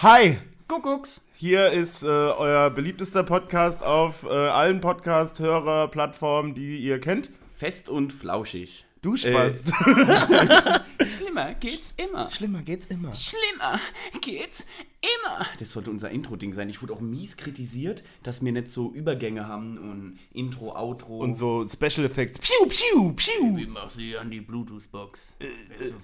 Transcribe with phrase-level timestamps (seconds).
[0.00, 0.36] Hi,
[0.68, 1.22] Kuckucks.
[1.34, 7.32] hier ist äh, euer beliebtester Podcast auf äh, allen Podcast-Hörer-Plattformen, die ihr kennt.
[7.56, 8.86] Fest und flauschig.
[9.02, 9.72] Du Spaß.
[11.18, 12.30] Schlimmer geht's immer.
[12.30, 13.12] Schlimmer geht's immer.
[13.12, 13.80] Schlimmer
[14.20, 14.66] geht's
[15.00, 15.46] immer.
[15.58, 16.68] Das sollte unser Intro-Ding sein.
[16.68, 21.18] Ich wurde auch mies kritisiert, dass wir nicht so Übergänge haben und Intro, Outro.
[21.18, 22.38] Und so Special Effects.
[22.40, 23.56] Piu, piu, piu.
[23.56, 25.34] Wie machst du hier an die Bluetooth-Box?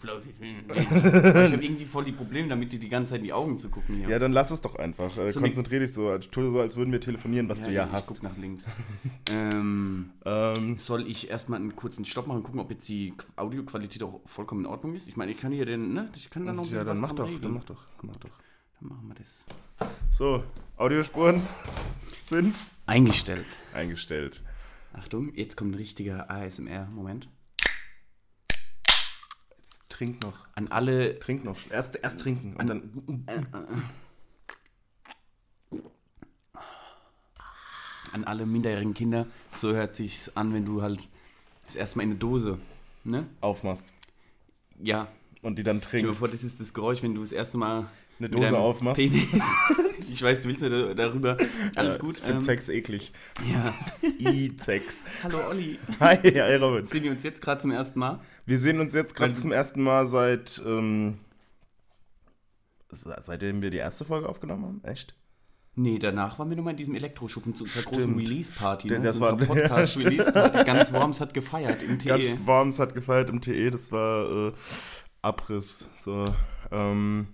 [0.00, 0.34] Flauschig.
[0.40, 3.68] ich habe irgendwie voll die Probleme damit, dir die ganze Zeit in die Augen zu
[3.68, 4.08] gucken hier.
[4.08, 5.16] Ja, dann lass es doch einfach.
[5.18, 6.08] Äh, So konzentrier dich so.
[6.08, 8.08] als- Tu so, als würden wir telefonieren, was du ja ich hast.
[8.08, 8.66] guck nach links.
[9.30, 13.24] ähm, Ähm, soll ich erstmal einen kurzen Stopp machen und gucken, ob jetzt die Qu-
[13.36, 15.08] Audioqualität auch vollkommen in Ordnung ist?
[15.08, 16.08] Ich meine, ich kann hier den, ne?
[16.16, 17.42] Ich kann da noch ein ja, bisschen dann was mach doch, regeln.
[17.42, 18.30] dann mach doch, mach doch.
[18.84, 19.46] Machen wir das.
[20.10, 20.44] So,
[20.76, 21.40] Audiospuren
[22.20, 23.46] sind Eingestellt.
[23.72, 24.42] eingestellt.
[24.92, 27.30] Achtung, jetzt kommt ein richtiger ASMR-Moment.
[29.56, 30.34] Jetzt trink noch.
[30.54, 31.18] An alle.
[31.18, 31.56] Trink noch.
[31.70, 33.90] Erst, erst trinken und dann.
[38.12, 41.08] An alle minderjährigen Kinder, so hört sich's an, wenn du halt
[41.64, 42.58] das erste Mal in eine Dose,
[43.02, 43.26] ne?
[43.40, 43.92] aufmachst
[44.80, 45.08] Ja.
[45.42, 46.18] und die dann trinkst.
[46.18, 48.96] vor, das ist das Geräusch, wenn du das erste Mal Eine Dose aufmachst.
[49.02, 49.26] Penis.
[50.10, 51.36] ich weiß, du willst ja da- darüber.
[51.74, 52.16] Alles Ja, gut.
[52.16, 53.12] Ich finde ähm, Sex eklig.
[53.52, 53.74] Ja.
[54.20, 55.04] I-Sex.
[55.24, 55.78] Hallo Olli.
[56.00, 56.84] Hi, hi Robin.
[56.84, 58.20] Sehen wir uns jetzt gerade zum ersten Mal?
[58.46, 61.18] Wir sehen uns jetzt gerade zum ersten Mal seit, ähm,
[62.90, 64.80] se- seitdem wir die erste Folge aufgenommen haben.
[64.84, 65.14] Echt?
[65.76, 68.18] Nee, danach waren wir nochmal in diesem Elektroschuppen zu unserer großen Stimmt.
[68.20, 68.88] Release-Party.
[68.88, 69.04] Der- Ne?
[69.06, 70.64] das Zu war- ja, Podcast-Release-Party.
[70.64, 72.08] Ganz Worms hat gefeiert im TE.
[72.10, 74.52] Ganz Worms hat gefeiert im TE, das war äh,
[75.20, 75.84] Abriss.
[76.00, 76.32] So,
[76.70, 77.26] ähm,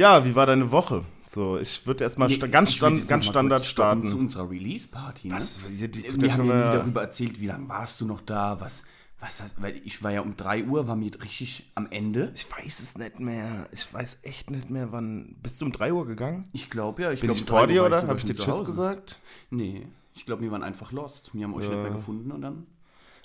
[0.00, 1.04] ja, wie war deine Woche?
[1.26, 4.20] So, ich würde erstmal Nee, sta ganz, stand, ganz standard stoppen Zu starten.
[4.24, 5.28] unserer Release-Party.
[5.28, 5.34] Ne?
[5.34, 5.60] Was?
[5.68, 8.82] Die, die, Wir haben ja nie darüber erzählt, wie lange warst du noch da, was,
[9.20, 12.32] was hast, weil ich war ja um 3 Uhr, war mir richtig am Ende.
[12.34, 13.68] Ich weiß es nicht mehr.
[13.72, 15.36] Ich weiß echt nicht mehr, wann.
[15.42, 16.44] Bist du um 3 Uhr gegangen?
[16.52, 17.98] Ich glaube ja, ich Bin glaube ich vor dir oder?
[17.98, 19.20] Habe Habe ich dir Tschüss gesagt?
[19.50, 21.30] Nee, ich glaube, wir waren einfach lost.
[21.34, 21.70] Wir haben euch Ja.
[21.72, 22.66] nicht mehr gefunden und dann.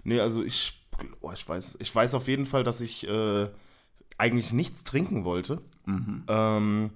[0.03, 0.79] Nee, also ich,
[1.21, 3.47] oh, ich weiß, ich weiß auf jeden Fall, dass ich äh,
[4.17, 5.61] eigentlich nichts trinken wollte.
[5.87, 6.89] Ähm,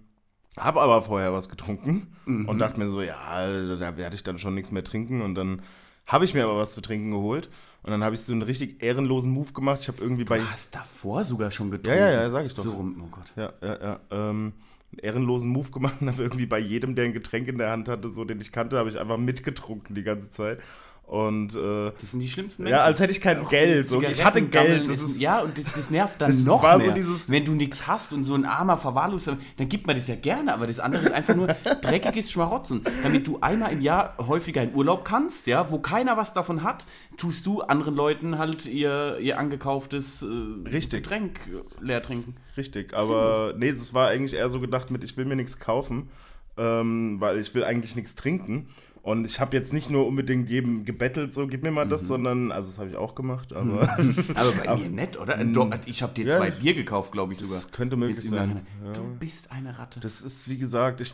[0.58, 3.48] habe aber vorher was getrunken und dachte mir so, ja,
[3.78, 5.22] da werde ich dann schon nichts mehr trinken.
[5.22, 5.62] Und dann
[6.06, 7.50] habe ich mir aber was zu trinken geholt.
[7.84, 9.80] Und dann habe ich so einen richtig ehrenlosen Move gemacht.
[9.82, 10.40] Ich habe irgendwie bei.
[10.40, 12.00] Du hast davor sogar schon Ja, getrunken.
[12.02, 12.64] ja, ja, sag ich doch.
[12.64, 13.32] So rum, oh Gott.
[13.38, 14.00] Ja, ja, ja.
[14.12, 14.54] Ähm,
[14.92, 17.88] einen ehrenlosen Move gemacht und habe irgendwie bei jedem, der ein Getränk in der Hand
[17.88, 20.60] hatte, so den ich kannte, habe ich einfach mitgetrunken die ganze Zeit.
[21.10, 23.88] Und äh, Das sind die schlimmsten ja, als hätte ich kein Geld.
[23.88, 24.00] So.
[24.00, 24.88] Ich hatte Geld.
[24.88, 26.94] Das ist, ja, und das, das nervt dann Das noch war so mehr.
[26.96, 30.14] dieses- Wenn du nichts hast und so ein armer Verwahrloser, dann gibt man das ja
[30.14, 31.48] gerne, aber das andere ist einfach nur
[31.82, 32.84] dreckiges Schmarotzen.
[33.02, 36.86] Damit du einmal im Jahr häufiger in Urlaub kannst, ja, wo keiner was davon hat,
[37.18, 41.02] tust du anderen Leuten halt ihr, ihr angekauftes äh, Richtig.
[41.02, 42.36] Getränk äh, leer trinken.
[42.56, 46.10] Richtig, aber nee, es war eigentlich eher so gedacht mit, ich will mir nichts kaufen,
[46.56, 48.68] ähm, weil ich will eigentlich nichts trinken.
[49.10, 51.90] Und ich habe jetzt nicht nur unbedingt jedem gebettelt, so gib mir mal Mhm.
[51.90, 53.82] das, sondern, also das habe ich auch gemacht, aber
[54.36, 55.44] Aber bei mir nett, oder?
[55.46, 56.38] Doch, ich habe dir Ja.
[56.38, 57.56] zwei Bier gekauft, glaube ich sogar.
[57.56, 58.64] das könnte möglich sein.
[58.78, 58.94] Nachhinein.
[58.94, 60.00] Du bist eine Ratte.
[60.00, 61.14] Das ist, wie gesagt, ich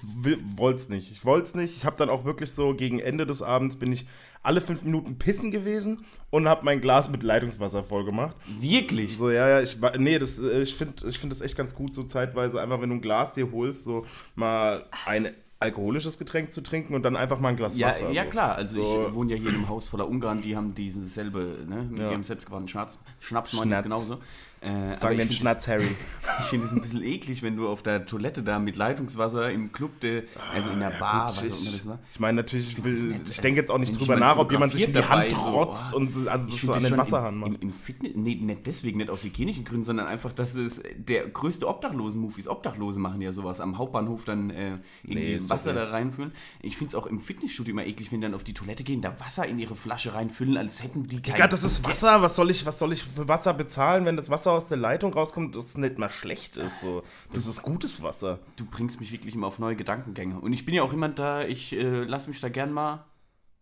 [0.57, 1.09] wollte es nicht.
[1.11, 1.75] Ich wollte es nicht.
[1.77, 4.05] Ich habe dann auch wirklich so, gegen Ende des Abends bin ich
[4.43, 8.35] alle fünf Minuten pissen gewesen und habe mein Glas mit Leitungswasser voll gemacht.
[8.59, 9.17] Wirklich?
[9.17, 11.93] So, ja, ja, ich nee, das, äh, ich finde ich find das echt ganz gut,
[11.93, 14.05] so zeitweise einfach, wenn du ein Glas dir holst, so
[14.35, 15.29] mal ein
[15.59, 18.11] alkoholisches Getränk zu trinken und dann einfach mal ein Glas Ja, Wasser.
[18.11, 18.29] ja so.
[18.29, 19.07] klar, also So.
[19.07, 21.89] ich wohne ja hier in einem Haus voller Ungarn, die haben diesen selbe, ne?
[21.95, 22.11] Die Ja.
[22.11, 23.83] haben selbstgebrannten Schnaps, Schnaps Schnatz.
[23.83, 24.19] genauso.
[24.65, 25.87] Äh, Sagen ich den Schnatz, Harry.
[26.39, 29.71] Ich finde es ein bisschen eklig, wenn du auf der Toilette da mit Leitungswasser im
[29.71, 31.99] Club, de, also in der Bar, was auch immer das war.
[32.11, 34.87] ich meine, natürlich, ich, will, ich denke jetzt auch nicht drüber nach, ob jemand sich
[34.87, 35.97] in die Hand fotografiert dabei, so, trotzt oh.
[35.97, 37.51] und so- also so an den Wasserhahn macht.
[37.51, 41.27] im, im Fitness, nee, nicht deswegen, nicht aus hygienischen Gründen, sondern einfach, dass es der
[41.27, 42.47] größte Obdachlosen-Move ist.
[42.47, 45.79] Obdachlose machen ja sowas, am Hauptbahnhof dann äh, irgendwie Nee, Wasser okay.
[45.79, 46.31] da reinfüllen.
[46.61, 49.01] Ich finde es auch im Fitnessstudio immer eklig, wenn die dann auf die Toilette gehen,
[49.01, 52.21] da Wasser in ihre Flasche reinfüllen, als hätten die kein Ja, das ist Wasser.
[52.23, 55.13] Was soll, ich, was soll ich für Wasser bezahlen, wenn das Wasser aus der Leitung
[55.13, 56.81] rauskommt, das nicht mal schlecht ist?
[56.81, 57.03] So.
[57.33, 58.39] Das ist gutes Wasser.
[58.55, 60.39] Du bringst mich wirklich immer auf neue Gedankengänge.
[60.39, 63.05] Und ich bin ja auch jemand da, ich äh, lasse mich da gern mal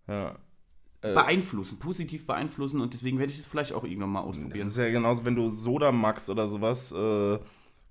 [0.08, 0.36] Ja.
[1.02, 4.68] beeinflussen, positiv beeinflussen und deswegen werde ich es vielleicht auch irgendwann mal Das ausprobieren.
[4.70, 6.92] ist ja genauso, wenn du Soda magst oder sowas.
[6.94, 7.40] Äh,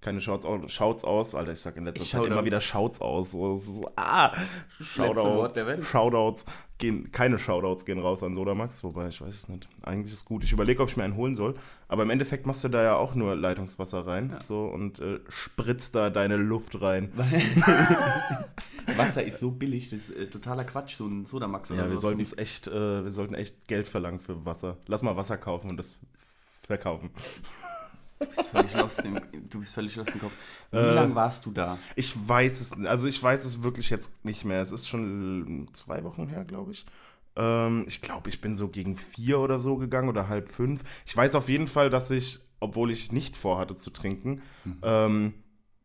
[0.02, 1.34] keine Shouts aus, Shouts aus.
[1.34, 2.32] Alter, ich sag in letzter Zeit Shoutouts.
[2.32, 3.30] immer wieder Shouts aus.
[3.30, 4.32] So, so, ah,
[4.80, 5.64] Shoutouts.
[5.64, 5.84] Welt.
[5.84, 6.44] Shoutouts
[6.78, 9.68] gehen, keine Shoutouts gehen raus an Sodamax, wobei ich weiß es nicht.
[9.82, 10.42] Eigentlich ist gut.
[10.42, 11.54] Ich überlege, ob ich mir einen holen soll.
[11.86, 15.94] Aber im Endeffekt machst du da ja auch nur Leitungswasser rein so und äh, spritzt
[15.94, 17.12] da deine Luft rein.
[18.96, 21.98] Wasser ist so billig, das ist äh, totaler Quatsch, so ein Sodamax oder Ja, wir
[21.98, 24.78] sollten echt, äh, wir sollten echt Geld verlangen für Wasser.
[24.88, 26.00] Lass mal Wasser kaufen und das
[26.60, 27.10] verkaufen.
[28.22, 29.20] Du bist völlig lost im,
[29.50, 30.32] du bist völlig lost im Kopf.
[30.70, 31.78] Wie Äh, lange warst du da?
[31.96, 34.62] Ich weiß es, also ich weiß es wirklich jetzt nicht mehr.
[34.62, 36.84] Es ist schon zwei Wochen her, glaube ich.
[37.36, 40.82] Ähm, ich glaube, ich bin so gegen vier oder so gegangen oder halb fünf.
[41.06, 44.42] Ich weiß auf jeden Fall, dass ich, obwohl ich nicht vorhatte zu trinken,
[44.82, 45.34] ähm,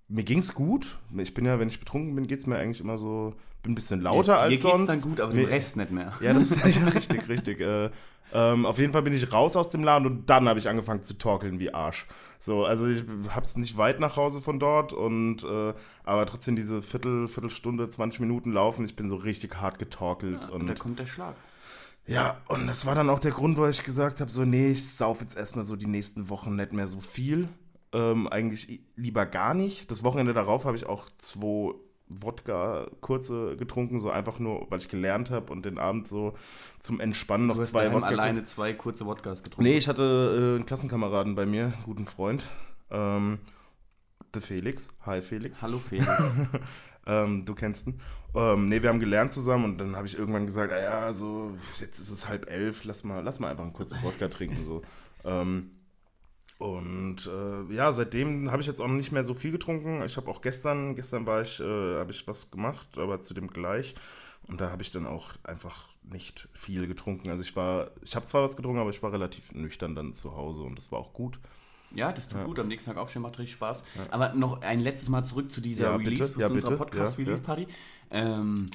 [0.10, 0.98] mir ging's gut.
[1.18, 4.00] Ich bin ja, wenn ich betrunken bin, geht's mir eigentlich immer so, bin ein bisschen
[4.02, 4.88] lauter Dir als geht's sonst.
[4.88, 6.14] dann gut, aber Mir- dem Rest nicht mehr.
[6.22, 7.60] Ja, das ist ja, richtig, richtig.
[7.60, 7.90] Äh,
[8.34, 11.04] ähm, auf jeden Fall bin ich raus aus dem Laden und dann habe ich angefangen
[11.04, 12.06] zu torkeln wie Arsch.
[12.40, 16.56] So, also ich habe es nicht weit nach Hause von dort und äh, aber trotzdem
[16.56, 20.80] diese Viertel, Viertelstunde, 20 Minuten laufen, ich bin so richtig hart getorkelt Und da und
[20.80, 21.36] kommt der Schlag.
[22.06, 24.90] ja, und das war dann auch der Grund, wo ich gesagt habe, so nee, ich
[24.96, 27.50] sauf jetzt erstmal so die nächsten Wochen nicht mehr so viel.
[27.94, 29.90] Ähm, eigentlich lieber gar nicht.
[29.90, 31.74] Das Wochenende darauf habe ich auch zwei
[32.10, 36.34] Wodka kurze getrunken, so einfach nur, weil ich gelernt habe und den Abend so
[36.80, 39.70] zum Entspannen noch Du hast zwei Wodka alleine zwei kurze Wodkas getrunken.
[39.70, 42.44] Nee, ich hatte äh, einen Klassenkameraden bei mir, einen guten Freund.
[42.90, 43.40] Ähm,
[44.34, 44.90] der Felix.
[45.06, 45.62] Hi Felix.
[45.62, 46.08] Hallo Felix.
[47.08, 48.02] Ähm, du kennst ihn.
[48.36, 51.56] Ähm, nee, wir haben gelernt zusammen und dann habe ich irgendwann gesagt, ah ja, so,
[51.80, 54.64] jetzt ist es halb elf, lass mal, lass mal einfach einen kurzen Wodka trinken.
[54.66, 54.82] So.
[55.24, 55.72] Ähm,
[56.58, 60.02] und äh, ja, seitdem habe ich jetzt auch nicht mehr so viel getrunken.
[60.04, 61.64] Ich habe auch gestern, gestern war ich, äh,
[62.00, 63.96] habe ich was gemacht, aber zu dem gleich.
[64.48, 67.30] Und da habe ich dann auch einfach nicht viel getrunken.
[67.30, 70.36] Also ich war, ich habe zwar was getrunken, aber ich war relativ nüchtern dann zu
[70.36, 71.38] Hause und das war auch gut.
[71.92, 72.60] Ja, das tut gut.
[72.60, 73.84] Am nächsten Tag aufstehen macht richtig Spaß.
[74.12, 76.12] Aber noch ein letztes Mal zurück zu dieser Ja, bitte.
[76.12, 76.84] Release, Ja, zu unserer bitte.
[76.84, 77.68] Podcast-Release-Party.
[78.12, 78.72] Ähm,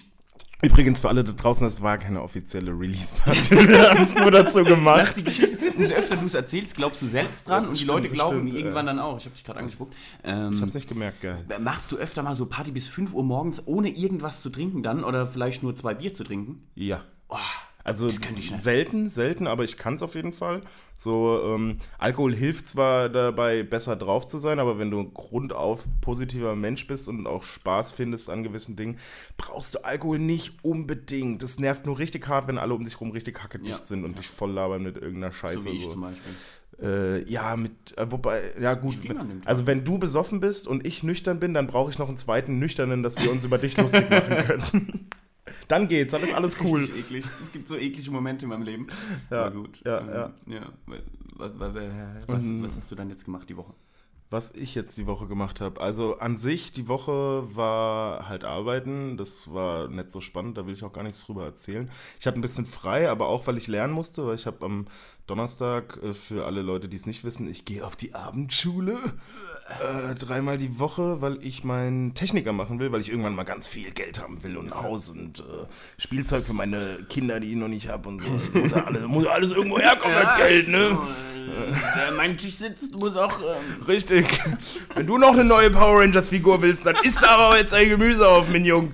[0.64, 3.50] Übrigens für alle da draußen, das war keine offizielle Release-Party.
[3.68, 5.16] Wir haben es nur dazu gemacht.
[5.18, 7.90] die Geschichte, umso öfter du es erzählst, glaubst du selbst dran Ja, und die stimmt,
[7.90, 8.92] Leute glauben stimmt, irgendwann ja.
[8.92, 9.18] dann auch.
[9.18, 9.92] Ich habe dich gerade angespuckt.
[10.22, 11.44] Ähm, Ich hab's nicht gemerkt, geil.
[11.58, 15.02] Machst du öfter mal so Party bis 5 Uhr morgens, ohne irgendwas zu trinken dann?
[15.02, 16.62] Oder vielleicht nur zwei Bier zu trinken?
[16.76, 17.02] Ja.
[17.84, 18.62] Also das könnte ich nicht.
[18.62, 20.62] selten, selten, aber ich kann es auf jeden Fall.
[20.96, 26.55] So, ähm, Alkohol hilft zwar dabei, besser drauf zu sein, aber wenn du grundauf positiver
[26.55, 28.99] Mensch bist und auch Spaß findest an gewissen Dingen,
[29.37, 31.43] brauchst du Alkohol nicht unbedingt.
[31.43, 33.84] Das nervt nur richtig hart, wenn alle um dich rum richtig hackedicht Ja.
[33.87, 35.58] sind und dich voll labern mit irgendeiner Scheiße.
[35.58, 35.90] so wie ich so.
[35.90, 36.32] zum Beispiel.
[36.81, 38.96] Äh, ja, mit, äh, wobei, ja gut.
[39.44, 42.58] Also wenn du besoffen bist und ich nüchtern bin, dann brauche ich noch einen zweiten
[42.58, 45.11] Nüchternen, dass wir uns über dich lustig machen können.
[45.68, 46.80] Dann geht's, dann ist alles cool.
[46.80, 47.24] Richtig eklig.
[47.42, 48.86] Es gibt so eklige Momente in meinem Leben.
[49.30, 49.82] Ja, Aber gut.
[49.84, 50.08] ja, Ähm,
[50.46, 50.54] ja.
[50.54, 50.72] ja.
[51.36, 51.74] Was, was,
[52.28, 53.74] was, Und- was hast du dann jetzt gemacht die Woche?
[54.30, 55.78] Was ich jetzt die Woche gemacht habe.
[55.80, 59.18] Also an sich, die Woche war halt arbeiten.
[59.18, 61.90] Das war nicht so spannend, da will ich auch gar nichts drüber erzählen.
[62.18, 64.86] Ich habe ein bisschen frei, aber auch, weil ich lernen musste, weil ich habe am
[65.32, 68.99] Donnerstag, äh, für alle Leute, die es nicht wissen, ich gehe auf die Abendschule.
[69.81, 73.67] Äh, dreimal die Woche, weil ich meinen Techniker machen will, weil ich irgendwann mal ganz
[73.67, 75.43] viel Geld haben will und ein Haus und äh,
[75.96, 78.29] Spielzeug für meine Kinder, die ich noch nicht habe und so.
[78.58, 80.99] Muss ja alles, muss ja alles irgendwo herkommen, das Geld, ne?
[81.94, 83.40] Wer an meinem Tisch sitzt, muss auch.
[83.40, 84.26] Ähm, Richtig.
[84.94, 88.29] Wenn du noch eine neue Power Rangers Figur willst, dann isst aber jetzt ein Gemüse
[88.29, 88.93] auf, mein Jung.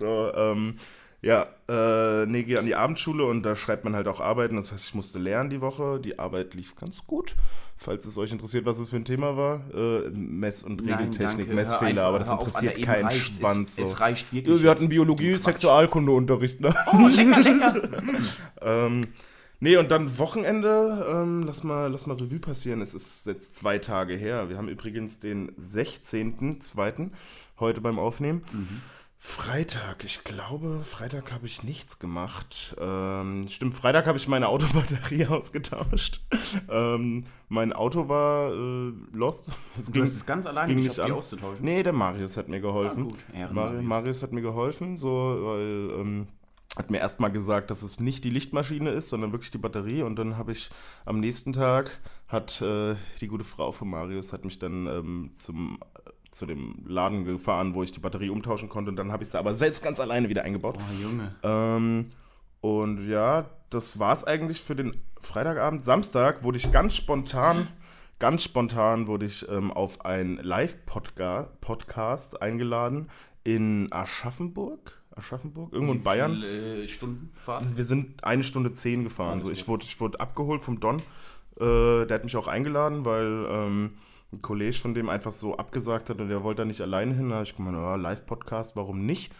[0.00, 0.78] So, ähm,
[1.24, 4.56] ja, äh, nee, gehe an die Abendschule und da schreibt man halt auch Arbeiten.
[4.56, 5.98] Das heißt, ich musste lernen die Woche.
[5.98, 7.34] Die Arbeit lief ganz gut.
[7.76, 9.62] Falls es euch interessiert, was es für ein Thema war.
[9.74, 11.54] Äh, Mess- und Nein, Regeltechnik, danke.
[11.54, 13.38] Messfehler, Hör aber einfach- das interessiert keinen reicht's.
[13.38, 13.68] Schwanz.
[13.70, 13.82] Es- so.
[13.84, 14.88] es reicht wirklich wir hatten.
[14.88, 15.36] Biologie.
[15.36, 16.74] Sexualkundeunterricht, ne?
[16.92, 17.74] oh, lecker, lecker.
[18.62, 19.00] Ähm,
[19.60, 22.80] nee, und dann Wochenende, ähm, lass, mal, lass mal Revue passieren.
[22.82, 24.48] Es ist jetzt zwei Tage her.
[24.50, 27.10] Wir haben übrigens den 16.02.
[27.60, 28.42] heute beim Aufnehmen.
[29.26, 32.76] Freitag, ich glaube, Freitag habe ich nichts gemacht.
[32.78, 36.20] Ähm, stimmt, Freitag habe ich meine Autobatterie ausgetauscht.
[36.70, 39.50] ähm, mein Auto war äh, lost.
[39.78, 41.18] Es Du hast es ganz alleine ging geschafft, nicht die an.
[41.18, 41.64] auszutauschen.
[41.64, 43.04] Nee, der Marius hat mir geholfen.
[43.04, 43.24] Ah, gut.
[43.34, 43.82] Ehren, Marius.
[43.82, 45.08] Marius hat mir geholfen, so,
[45.40, 46.26] weil ähm,
[46.76, 50.02] hat mir erstmal gesagt, dass es nicht die Lichtmaschine ist, sondern wirklich die Batterie.
[50.02, 50.70] Und dann habe ich
[51.06, 51.98] am nächsten Tag
[52.28, 55.78] hat äh, die gute Frau von Marius hat mich dann ähm, zum
[56.34, 58.90] zu dem Laden gefahren, wo ich die Batterie umtauschen konnte.
[58.90, 60.76] Und dann habe ich sie aber selbst ganz alleine wieder eingebaut.
[60.78, 61.34] Oh, Junge.
[61.42, 62.06] Ähm,
[62.60, 65.84] und ja, das war's eigentlich für den Freitagabend.
[65.84, 67.68] Samstag wurde ich ganz spontan,
[68.18, 73.08] ganz spontan wurde ich ähm, auf ein Live-Podcast eingeladen
[73.44, 75.00] in Aschaffenburg.
[75.16, 76.32] Aschaffenburg, irgendwo in Bayern.
[76.32, 77.76] Viele, äh, Stunden Fahrt?
[77.76, 79.40] Wir sind eine Stunde zehn gefahren.
[79.40, 79.60] So, Also.
[79.60, 80.98] ich, wurde, ich wurde abgeholt vom Don.
[81.60, 83.92] Äh, der hat mich auch eingeladen, weil ähm,
[84.34, 87.28] ein Kollege von dem einfach so abgesagt hat und der wollte da nicht alleine hin.
[87.30, 89.32] Da habe ich gemeint, oh, Live-Podcast, warum nicht?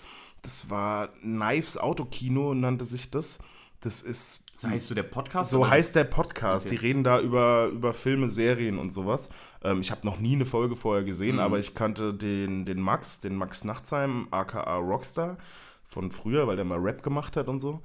[0.42, 3.38] Das war Knives Autokino, nannte sich das.
[3.80, 5.50] Das ist So heißt du der Podcast?
[5.50, 6.66] so heißt der Podcast.
[6.66, 6.76] Okay.
[6.76, 9.28] Die reden da über, über Filme, Serien und sowas.
[9.62, 11.06] Ähm, ich habe noch nie eine Folge vorher Mhm.
[11.06, 15.36] gesehen, aber ich kannte den, den Max, den Max Nachtsheim, aka Rockstar,
[15.82, 17.82] von früher, weil der mal Rap gemacht hat und so.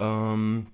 [0.00, 0.66] Ähm,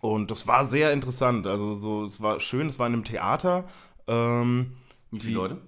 [0.00, 1.46] und das war sehr interessant.
[1.46, 3.64] Also so, es war schön, es war in einem Theater.
[4.06, 4.72] Ähm,
[5.10, 5.60] Wie viele die- Leute?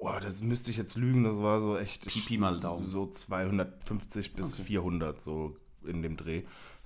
[0.00, 2.86] Boah, das müsste ich jetzt lügen, das war so echt Pi, Pi mal Daumen.
[2.86, 6.42] so 250 bis 400 so in dem Dreh.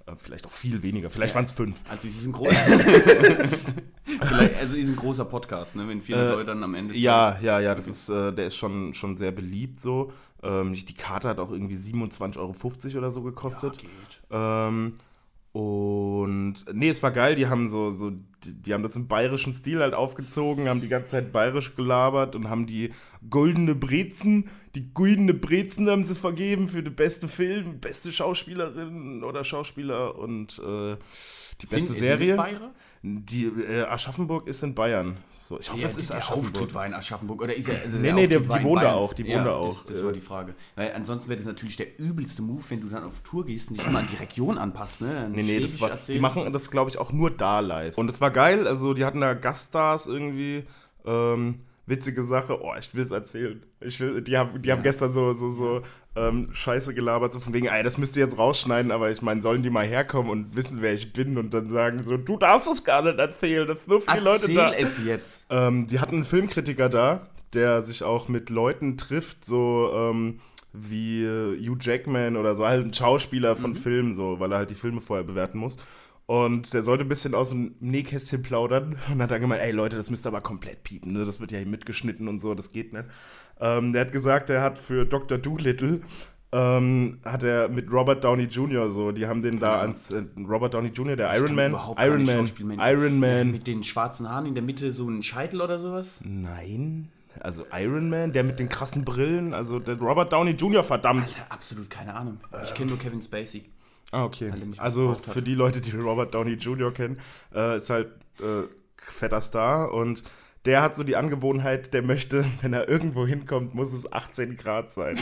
[0.07, 1.83] Äh, vielleicht auch viel weniger, vielleicht waren es fünf.
[1.91, 2.57] Also es ist ein großer,
[4.59, 5.89] also ist ein großer Podcast, ne?
[5.89, 8.57] Wenn viele Äh, Leute dann am Ende Ja, ja, ja, das ist, äh, der ist
[8.57, 10.13] schon, schon sehr beliebt so.
[10.43, 12.55] Ähm, die Karte hat auch irgendwie 27,50 Euro
[12.99, 13.79] oder so gekostet.
[13.79, 13.91] geht.
[14.31, 14.95] Ähm,
[15.53, 19.53] und nee, es war geil, die haben so, so die, die haben das im bayerischen
[19.53, 22.91] Stil halt aufgezogen, haben die ganze Zeit bayerisch gelabert und haben die
[23.29, 29.43] goldene Brezen, die goldene Brezen haben sie vergeben für den beste Film, beste Schauspielerin oder
[29.45, 30.97] Schauspieler und äh,
[31.61, 32.37] die beste Sind- Serie.
[32.37, 32.61] Sind?
[33.03, 35.17] Die äh, Aschaffenburg ist in Bayern.
[35.31, 36.55] So, ich hoffe, Ja, es ist der Aschaffenburg.
[36.57, 37.41] Auftritt war in Aschaffenburg.
[37.43, 39.55] Oder ist er, also Nee, nee, der- die wohnt da auch, die ja, da Das,
[39.55, 40.05] auch, das äh.
[40.05, 40.55] war die Frage.
[40.77, 43.79] Weil ansonsten wäre das natürlich der übelste Move, wenn du dann auf Tour gehst und
[43.79, 45.01] dich immer an die Region anpasst.
[45.01, 45.15] Ne?
[45.15, 47.97] Dann Nee, nee, das war, die machen das, glaube ich, auch nur da live.
[47.97, 50.65] Und es war geil, also die hatten da Gaststars irgendwie.
[51.07, 53.61] Ähm, witzige Sache, oh, ich will es erzählen.
[53.81, 55.83] Ich will, die haben, die haben gestern so, so, so
[56.17, 59.41] ähm, Scheiße gelabert, so von wegen, ey, das müsst ihr jetzt rausschneiden, aber ich meine,
[59.41, 62.69] sollen die mal herkommen und wissen, wer ich bin und dann sagen so, du darfst
[62.69, 64.73] es gar nicht erzählen, das ist nur für die Leute Erzähl da.
[64.73, 65.47] es jetzt.
[65.51, 70.41] Ähm, die hatten einen Filmkritiker da, der sich auch mit Leuten trifft, so ähm,
[70.73, 74.71] wie äh, Hugh Jackman oder so, halt ein Schauspieler von Filmen, so, weil er halt
[74.71, 75.77] die Filme vorher bewerten muss.
[76.27, 79.97] Und der sollte ein bisschen aus dem Nähkästchen plaudern und hat dann gemeint, ey Leute,
[79.97, 81.25] das müsst ihr aber komplett piepen, ne?
[81.25, 83.07] das wird ja hier mitgeschnitten und so, das geht nicht.
[83.61, 85.39] Ähm, der hat gesagt, er hat für Dr.
[85.39, 86.01] Doolittle
[86.53, 88.89] ähm, hat er mit Robert Downey Jr.
[88.91, 92.51] so, die haben den da ans, äh, Robert Downey Jr., der Iron Man, Iron Man.
[92.79, 96.21] Iron Man, Mit den schwarzen Haaren in der Mitte so ein Scheitel oder sowas?
[96.25, 97.09] Nein.
[97.39, 101.29] Also Iron Man, der mit den krassen Brillen, also der Robert Downey Jr., verdammt.
[101.29, 102.41] Alter, absolut keine Ahnung.
[102.65, 103.67] Ich kenne nur Kevin Spacey.
[104.11, 104.53] Ah, okay.
[104.79, 106.93] Also für die Leute, die Robert Downey Jr.
[106.93, 107.21] kennen,
[107.55, 108.09] äh, ist halt
[108.41, 108.65] äh,
[108.97, 110.25] fetter Star und
[110.65, 114.93] der hat so die Angewohnheit, der möchte, wenn er irgendwo hinkommt, muss es 18 Grad
[114.93, 115.17] sein.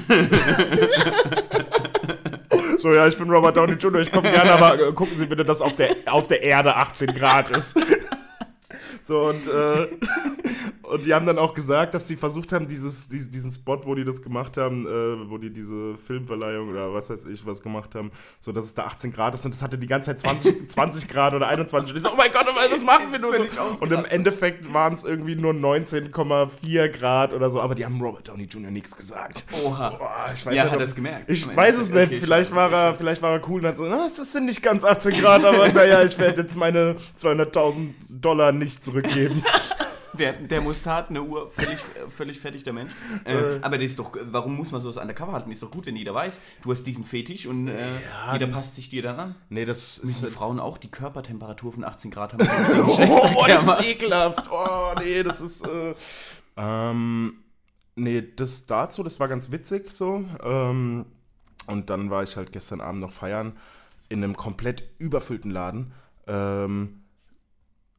[2.78, 5.44] so, ja, ich bin Robert Downey Jr., ich komme gerne, aber äh, gucken Sie bitte,
[5.44, 7.78] dass auf der, auf der Erde 18 Grad ist.
[9.02, 9.86] So, und, äh,
[10.82, 13.94] und die haben dann auch gesagt, dass sie versucht haben, dieses, dies- diesen Spot, wo
[13.94, 17.94] die das gemacht haben, äh, wo die diese Filmverleihung oder was weiß ich was gemacht
[17.94, 20.70] haben, so dass es da 18 Grad ist und das hatte die ganze Zeit 20,
[20.70, 23.42] 20 Grad oder 21 und ich so, oh mein Gott, was machen wir nur so?
[23.80, 24.04] Und im.
[24.08, 28.70] Endeffekt waren es irgendwie nur 19,4 Grad oder so, aber die haben Robert Downey Jr.
[28.70, 29.44] nichts gesagt.
[29.64, 29.90] Oha.
[29.90, 31.30] Boah, ich weiß Ja, nicht, hat ob- er's gemerkt?
[31.30, 32.06] Ich weiß es nicht.
[32.06, 34.62] Okay, vielleicht, war er, vielleicht war er cool und hat so, na, es sind nicht
[34.62, 39.42] ganz 18 Grad, aber naja, ich werde jetzt meine 200.000 Dollar nicht zurückgeben.
[40.14, 41.78] Der, der muss tat, eine Uhr, völlig,
[42.08, 42.90] völlig fertig, der Mensch.
[43.24, 45.50] Äh, aber das ist doch, warum muss man sowas undercover halten?
[45.50, 47.86] Ist doch gut, wenn jeder weiß, du hast diesen Fetisch und äh,
[48.32, 49.34] jeder passt sich dir dann an.
[49.48, 50.04] Nee, das ist.
[50.04, 52.48] Müssen die Frauen auch die Körpertemperatur von 18 Grad haben?
[52.88, 54.50] Oh, oh, das ist ekelhaft.
[54.50, 55.66] Oh, nee, das ist.
[55.66, 55.94] Äh,
[56.56, 57.44] ähm,
[57.94, 60.24] nee, das dazu, das war ganz witzig so.
[60.42, 61.06] Ähm,
[61.66, 63.52] und dann war ich halt gestern Abend noch feiern
[64.08, 65.92] in einem komplett überfüllten Laden.
[66.26, 67.02] Ähm,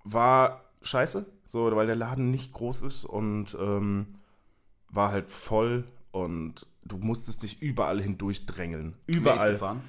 [0.03, 4.15] war scheiße, so, weil der Laden nicht groß ist und ähm,
[4.89, 8.95] war halt voll und du musstest dich überall hindurch drängeln.
[9.07, 9.15] Wer
[9.53, 9.81] ist Überall.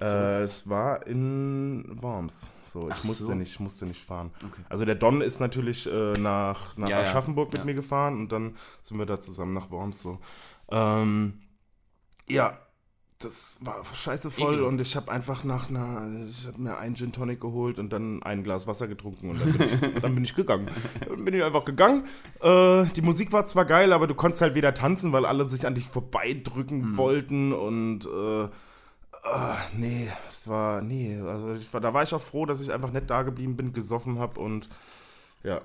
[0.00, 2.50] Äh, es war in Worms.
[2.66, 3.34] So, ich Ach musste so.
[3.34, 4.30] nicht, musste nicht fahren.
[4.44, 4.62] Okay.
[4.68, 7.02] Also der Don ist natürlich äh, nach, nach Ja, ja.
[7.02, 7.64] Aschaffenburg mit Ja.
[7.64, 10.20] mir gefahren und dann sind wir da zusammen nach Worms so.
[10.70, 11.40] Ähm,
[12.28, 12.56] ja,
[13.18, 14.68] das war scheiße voll Ekelhaft.
[14.72, 18.22] und ich habe einfach nach einer, ich habe mir einen Gin Tonic geholt und dann
[18.22, 20.68] ein Glas Wasser getrunken und dann bin ich, dann bin ich gegangen.
[21.08, 22.04] Dann bin ich einfach gegangen.
[22.40, 25.66] Äh, die Musik war zwar geil, aber du konntest halt weder tanzen, weil alle sich
[25.66, 26.96] an dich vorbeidrücken Mhm.
[26.96, 28.48] wollten und äh,
[29.24, 32.72] Ah, nee, es war, nee, also ich war, da war ich auch froh, dass ich
[32.72, 34.68] einfach nicht da geblieben bin, gesoffen habe und
[35.42, 35.60] ja,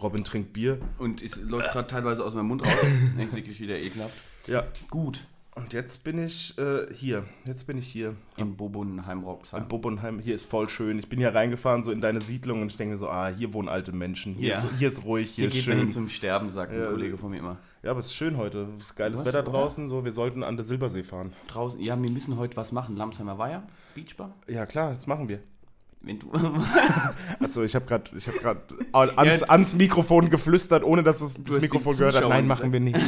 [0.00, 0.78] Robin trinkt Bier.
[0.98, 2.72] Und es läuft gerade teilweise aus meinem Mund raus.
[3.18, 4.14] Ist wirklich wieder ekelhaft.
[4.46, 5.26] Ja, Gut.
[5.54, 9.68] Und jetzt bin ich äh, hier, jetzt bin ich hier Im Bobunheim Roxheim.
[9.68, 10.18] Bobbenheim.
[10.18, 10.98] Hier ist voll schön.
[10.98, 13.52] Ich bin hier reingefahren, so in deine Siedlung und ich denke mir so, ah, hier
[13.52, 14.56] wohnen alte Menschen, hier, Ja.
[14.56, 15.92] ist, hier ist ruhig, hier, Hier ist geht man hin schön.
[15.92, 16.84] zum Sterben, sagt Ja.
[16.86, 17.58] ein Kollege von mir immer.
[17.82, 20.42] Ja, aber es ist schön heute, es ist geiles Was, Wetter draußen, so, wir sollten
[20.42, 21.32] an der Silbersee fahren.
[21.48, 22.96] Draußen, ja, wir müssen heute was machen.
[22.96, 23.62] Lamsheimer Weiher,
[23.94, 24.34] Beachbar.
[24.48, 25.40] Ja, klar, das machen wir.
[26.00, 26.32] Wenn du.
[27.40, 28.60] Also ich habe gerade ich habe gerade
[29.16, 32.28] ans, ans Mikrofon geflüstert, ohne dass es das Mikrofon gehört hat.
[32.28, 32.98] Nein, machen wir nicht.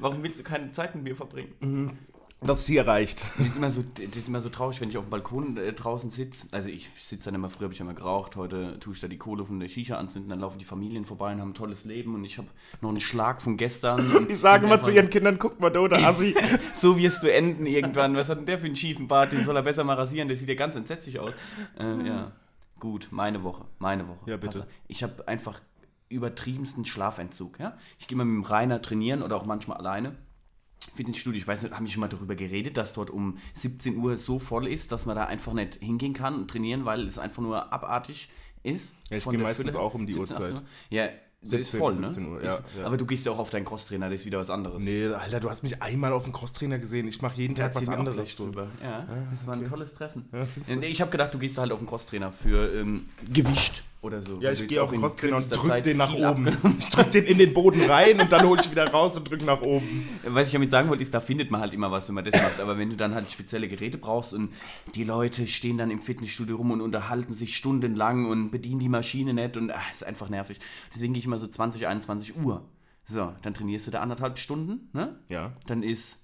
[0.00, 1.98] Warum willst du keine Zeit mit mir verbringen?
[2.40, 3.24] Das hier reicht.
[3.36, 5.72] Das ist, immer so, das ist immer so traurig, wenn ich auf dem Balkon äh,
[5.72, 6.46] draußen sitze.
[6.52, 9.18] Also ich sitze dann immer, früher habe ich immer geraucht, heute tue ich da die
[9.18, 12.14] Kohle von der Shisha anzünden, dann laufen die Familien vorbei und haben ein tolles Leben
[12.14, 12.46] und ich habe
[12.80, 14.08] noch einen Schlag von gestern.
[14.16, 16.34] Und Die sagen immer zu ihren Kindern, guck mal, da, der Assi.
[16.74, 18.14] So wirst du enden irgendwann.
[18.14, 19.32] Was hat denn der für einen schiefen Bart?
[19.32, 21.34] Den soll er besser mal rasieren, der sieht ja ganz entsetzlich aus.
[21.78, 22.30] Äh, ja,
[22.78, 24.30] gut, meine Woche, meine Woche.
[24.30, 24.60] Ja, bitte.
[24.60, 24.68] Pass.
[24.86, 25.60] Ich habe einfach
[26.08, 27.58] übertriebensten Schlafentzug.
[27.58, 27.76] Ja?
[27.98, 30.16] Ich gehe mal mit dem Rainer trainieren oder auch manchmal alleine.
[30.94, 34.16] Fitnessstudio, ich weiß nicht, haben die schon mal darüber geredet, dass dort um 17 Uhr
[34.16, 37.42] so voll ist, dass man da einfach nicht hingehen kann und trainieren, weil es einfach
[37.42, 38.28] nur abartig
[38.62, 38.94] ist.
[39.10, 39.80] Ja, ich gehe meistens Fülle.
[39.80, 40.52] auch um die 17, Uhrzeit.
[40.52, 40.62] 18 Uhr.
[40.90, 41.08] Ja,
[41.40, 42.28] der ist 17, voll, 17 ne?
[42.30, 42.84] Uhr, ja, ist, ja.
[42.86, 44.82] Aber du gehst ja auch auf deinen Crosstrainer, das ist wieder was anderes.
[44.82, 47.06] Nee, Alter, du hast mich einmal auf dem Crosstrainer gesehen.
[47.06, 48.34] Ich mache jeden Tag was anderes.
[48.34, 48.46] So.
[48.46, 48.68] drüber.
[48.82, 50.28] Ja, das war ein tolles Treffen.
[50.32, 50.46] Ja?
[50.76, 54.34] Nee, ich habe gedacht, du gehst halt auf den Crosstrainer für ähm, Gewicht oder so.
[54.34, 56.46] Ja, Weil ich gehe auf Crosstrainer und drück Zeit den nach oben.
[56.78, 59.42] Ich drück den in den Boden rein und dann hole ich wieder raus und drück
[59.44, 60.08] nach oben.
[60.24, 62.40] Was ich damit sagen wollte, ist, da findet man halt immer was, wenn man das
[62.40, 62.60] macht.
[62.60, 64.52] Aber wenn du dann halt spezielle Geräte brauchst und
[64.94, 69.34] die Leute stehen dann im Fitnessstudio rum und unterhalten sich stundenlang und bedienen die Maschine
[69.34, 70.60] nicht und ah, ist einfach nervig.
[70.94, 72.64] Deswegen gehe ich mal so 20, 21 Uhr.
[73.04, 75.18] So, dann trainierst du da anderthalb Stunden, ne?
[75.28, 75.52] Ja.
[75.66, 76.18] Dann ist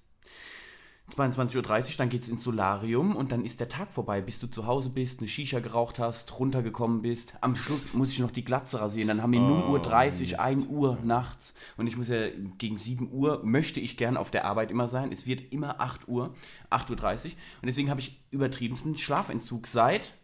[1.13, 4.65] 22.30 Uhr, dann geht's ins Solarium und dann ist der Tag vorbei, bis du zu
[4.65, 7.35] Hause bist, eine Shisha geraucht hast, runtergekommen bist.
[7.41, 9.09] Am Schluss muss ich noch die Glatze rasieren.
[9.09, 11.53] Dann haben wir 0 Uhr 30, 1 Uhr nachts.
[11.77, 15.11] Und ich muss ja gegen 7 Uhr, möchte ich gern auf der Arbeit immer sein.
[15.11, 16.33] Es wird immer 8 Uhr,
[16.71, 17.31] 8.30 Uhr.
[17.61, 20.15] Und deswegen habe ich übertriebensten Schlafentzug seit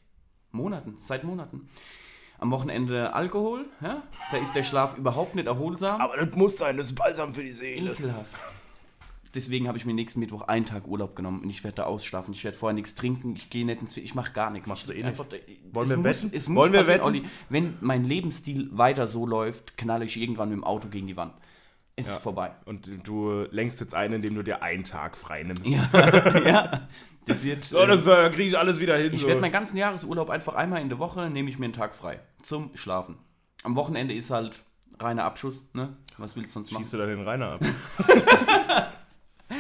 [0.52, 1.70] Monaten, seit Monaten.
[2.40, 4.02] Am Wochenende Alkohol, ja?
[4.32, 6.02] da ist der Schlaf überhaupt nicht erholsam.
[6.02, 7.92] Aber das muss sein, das ist balsam für die Seele.
[7.92, 8.34] Ekelhaft.
[9.34, 12.34] Deswegen habe ich mir nächsten Mittwoch einen Tag Urlaub genommen und ich werde da ausschlafen.
[12.34, 14.68] Ich werde vorher nichts trinken, ich gehe nicht ins ich mache gar nichts.
[14.68, 15.08] Machst du Ich- eh nicht?
[15.20, 15.26] einfach-
[15.72, 16.32] Wollen wir muss, wetten?
[16.34, 17.06] Es muss Wollen wir passieren, wetten?
[17.08, 21.16] Olli, wenn mein Lebensstil weiter so läuft, knalle ich irgendwann mit dem Auto gegen die
[21.16, 21.34] Wand.
[21.96, 22.52] Es ist vorbei.
[22.66, 25.66] Und du lenkst jetzt ein, indem du dir einen Tag frei nimmst.
[25.68, 25.88] Ja,
[26.46, 26.88] ja.
[27.26, 27.64] Das wird.
[27.66, 29.14] So, das, äh, da kriege ich alles wieder hin.
[29.14, 29.28] ich so.
[29.28, 32.20] werde meinen ganzen Jahresurlaub einfach einmal in der Woche nehme ich mir einen Tag frei
[32.42, 33.18] zum Schlafen.
[33.64, 34.64] Am Wochenende ist halt
[35.00, 35.96] reiner Abschuss, ne?
[36.18, 36.82] Was willst du sonst machen?
[36.84, 37.62] Schießt du da den Rainer ab?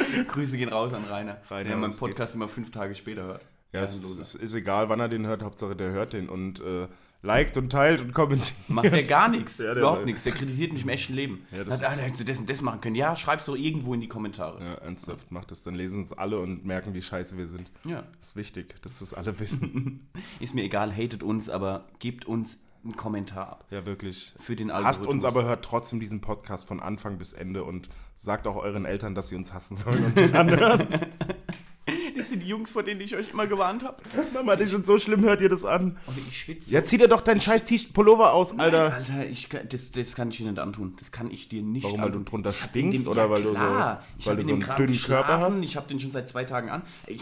[0.27, 2.09] Grüße gehen raus an Rainer, Rainer, der meinen was geht?
[2.09, 3.45] Podcast immer fünf Tage später hört.
[3.73, 4.21] Ja, es, Herrenloser.
[4.21, 6.87] es ist egal, wann er den hört, Hauptsache der hört den und äh,
[7.21, 8.53] liked und teilt und kommentiert.
[8.67, 9.59] Macht der gar nichts.
[9.59, 10.23] Ja, überhaupt nichts.
[10.23, 11.45] Der kritisiert mich im echten Leben.
[11.51, 12.95] Ja, das Hat, ah, ist- da hättest du das und das machen können.
[12.95, 14.61] Ja, schreib's doch irgendwo in die Kommentare.
[14.61, 17.71] Ja, ernsthaft, macht das, dann lesen es alle und merken, wie scheiße wir sind.
[17.85, 18.03] Ja.
[18.19, 20.09] Das ist wichtig, dass das alle wissen.
[20.39, 23.65] Ist mir egal, hatet uns, aber gebt uns einen Kommentar ab.
[23.69, 24.33] ja, wirklich.
[24.39, 25.25] Für den Hasst uns, Algorithmus.
[25.25, 29.29] aber hört trotzdem diesen Podcast von Anfang bis Ende und sagt auch euren Eltern, dass
[29.29, 30.87] sie uns hassen sollen und ihn anhören.
[32.15, 33.97] Das sind die Jungs, vor denen ich euch immer gewarnt habe.
[34.33, 35.97] Mama, die sind so schlimm, hört ihr das an.
[36.07, 36.69] Oh, ich schwitze.
[36.71, 38.93] Jetzt zieh dir doch deinen scheiß T- Pullover aus, Alter.
[38.93, 40.93] Alter, ich, das, das kann ich dir nicht antun.
[40.99, 42.23] Das kann ich dir nicht Warum, weil antun.
[42.25, 43.59] du drunter stinkst dem- oder ja, weil du so-
[44.29, 45.61] weil du so einen dünnen Körper hast?
[45.63, 46.83] Ich habe den schon seit zwei Tagen an.
[47.07, 47.17] Ich,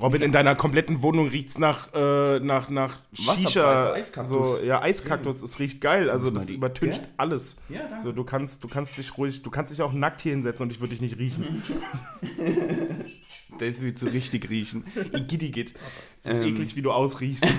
[0.00, 3.92] Robin, in deiner kompletten Wohnung riecht's nach, äh, nach, nach Shisha.
[3.92, 4.28] Eiskaktus.
[4.28, 6.08] So, ja, Eiskaktus, es riecht geil.
[6.10, 7.10] Also das übertüncht Gell?
[7.16, 7.56] alles.
[7.68, 8.00] Ja, danke.
[8.00, 10.72] so, du kannst, du kannst dich ruhig, du kannst dich auch nackt hier hinsetzen und
[10.72, 11.62] ich würde dich nicht riechen.
[13.58, 14.84] das wird so richtig riechen.
[15.12, 15.74] Igittigit.
[16.16, 16.48] Es ist Ähm.
[16.54, 17.46] eklig, wie du ausriechst.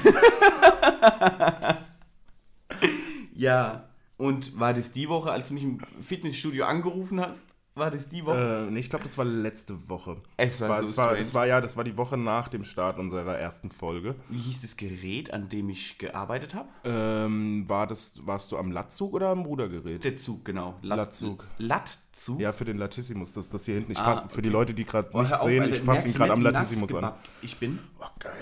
[3.35, 7.45] Ja, und war das die Woche, als du mich im Fitnessstudio angerufen hast?
[7.75, 8.65] War das die Woche?
[8.67, 10.17] äh, nee, ich glaube, das war letzte Woche.
[10.35, 12.49] Es das war war, so das war, das war ja, das war die Woche nach
[12.49, 14.15] dem Start unserer ersten Folge.
[14.27, 16.67] Wie hieß das Gerät, an dem ich gearbeitet habe?
[16.83, 20.03] Ähm, war das, warst du am Latzug oder am Rudergerät?
[20.03, 20.75] Der Zug, genau.
[20.81, 21.45] Lat Lattzug.
[21.57, 22.39] Lattzug?
[22.41, 23.93] Ja, für den Latissimus, das das hier hinten.
[23.93, 25.73] Ich Ah, fass, Für die Leute, die gerade Oh, nicht auf, sehen, Alter.
[25.75, 27.13] ich fasse ihn gerade am Latissimus an.
[27.41, 27.79] Ich bin.
[27.99, 28.33] Oh, geil.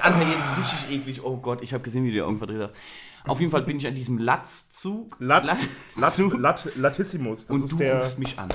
[0.00, 1.24] Alter, jetzt richtig eklig.
[1.24, 2.80] Oh Gott, ich habe gesehen, wie du dir irgendwas verdreht hast.
[3.26, 5.16] Auf jeden Fall bin ich an diesem Latzzug.
[5.20, 5.56] Lat, Lat,
[5.96, 6.38] Latzzug.
[6.38, 7.98] Lat, Latissimus, das und ist du der.
[8.00, 8.48] rufst mich an.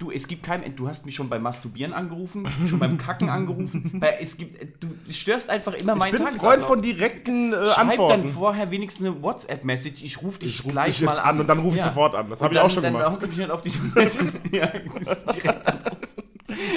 [0.00, 4.00] Du, es gibt kein, du hast mich schon beim Masturbieren angerufen, schon beim Kacken angerufen.
[4.20, 6.52] Es gibt, du störst einfach immer Ich meinen bin ein Tagesablauf.
[6.52, 8.22] Freund von direkten äh, Schreib Antworten.
[8.22, 10.04] dann vorher wenigstens eine WhatsApp-Message.
[10.04, 12.14] Ich rufe dich Ich ruf gleich dich jetzt mal an und dann ruf ich sofort
[12.14, 12.30] an.
[12.30, 13.12] Das Und hab ich dann- auch schon dann gemacht.
[13.12, 14.32] hocke ich mich halt auf die Toilette.
[14.56, 15.96] ja, direkt anrufen.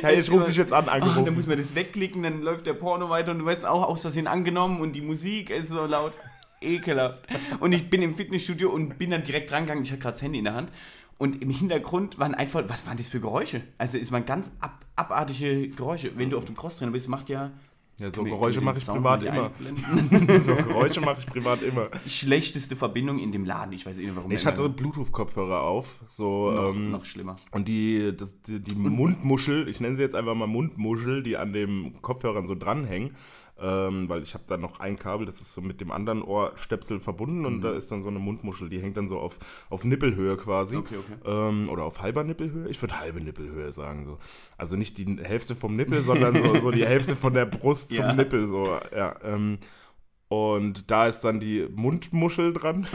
[0.01, 1.35] Hey, ich rufe dich jetzt an, dann angerufen.
[1.35, 4.25] muss man das wegklicken, dann läuft der Porno weiter und du wirst auch aus Versehen
[4.27, 6.13] angenommen und die Musik ist so laut.
[6.61, 7.27] Ekelhaft.
[7.59, 9.83] Und ich bin im Fitnessstudio und bin dann direkt rangegangen.
[9.83, 10.71] Ich hatte gerade das Handy in der Hand.
[11.17, 13.61] Und im Hintergrund waren einfach, was waren das für Geräusche?
[13.77, 16.17] Also es waren ganz ab, abartige Geräusche.
[16.17, 17.51] Wenn du auf dem Crosstrainer bist, macht ja
[18.01, 19.51] ja, so Geräusche mache ich Sound privat immer.
[20.43, 21.89] so Geräusche mache ich privat immer.
[22.07, 23.73] Schlechteste Verbindung in dem Laden.
[23.73, 24.31] Ich weiß eh nicht, warum.
[24.31, 27.35] Ich hatte Bluetooth-Kopfhörer auf, so noch, ähm, noch schlimmer.
[27.51, 31.53] und die, das, die, die Mundmuschel, ich nenne sie jetzt einfach mal Mundmuschel, die an
[31.53, 33.15] dem Kopfhörern so dranhängen,
[33.61, 36.99] ähm, weil ich habe da noch ein Kabel, das ist so mit dem anderen Ohrstöpsel
[36.99, 37.61] verbunden und Mhm.
[37.61, 39.37] da ist dann so eine Mundmuschel, die hängt dann so auf,
[39.69, 40.77] auf Nippelhöhe quasi.
[40.77, 41.17] Okay, okay.
[41.25, 42.67] Ähm, oder auf halber Nippelhöhe.
[42.69, 44.05] Ich würde halbe Nippelhöhe sagen.
[44.05, 44.17] So.
[44.57, 48.05] Also nicht die Hälfte vom Nippel, sondern so, so die Hälfte von der Brust zum
[48.05, 48.13] Ja.
[48.13, 48.45] Nippel.
[48.45, 48.77] So.
[48.95, 49.59] Ja, ähm,
[50.31, 52.87] Und da ist dann die Mundmuschel dran.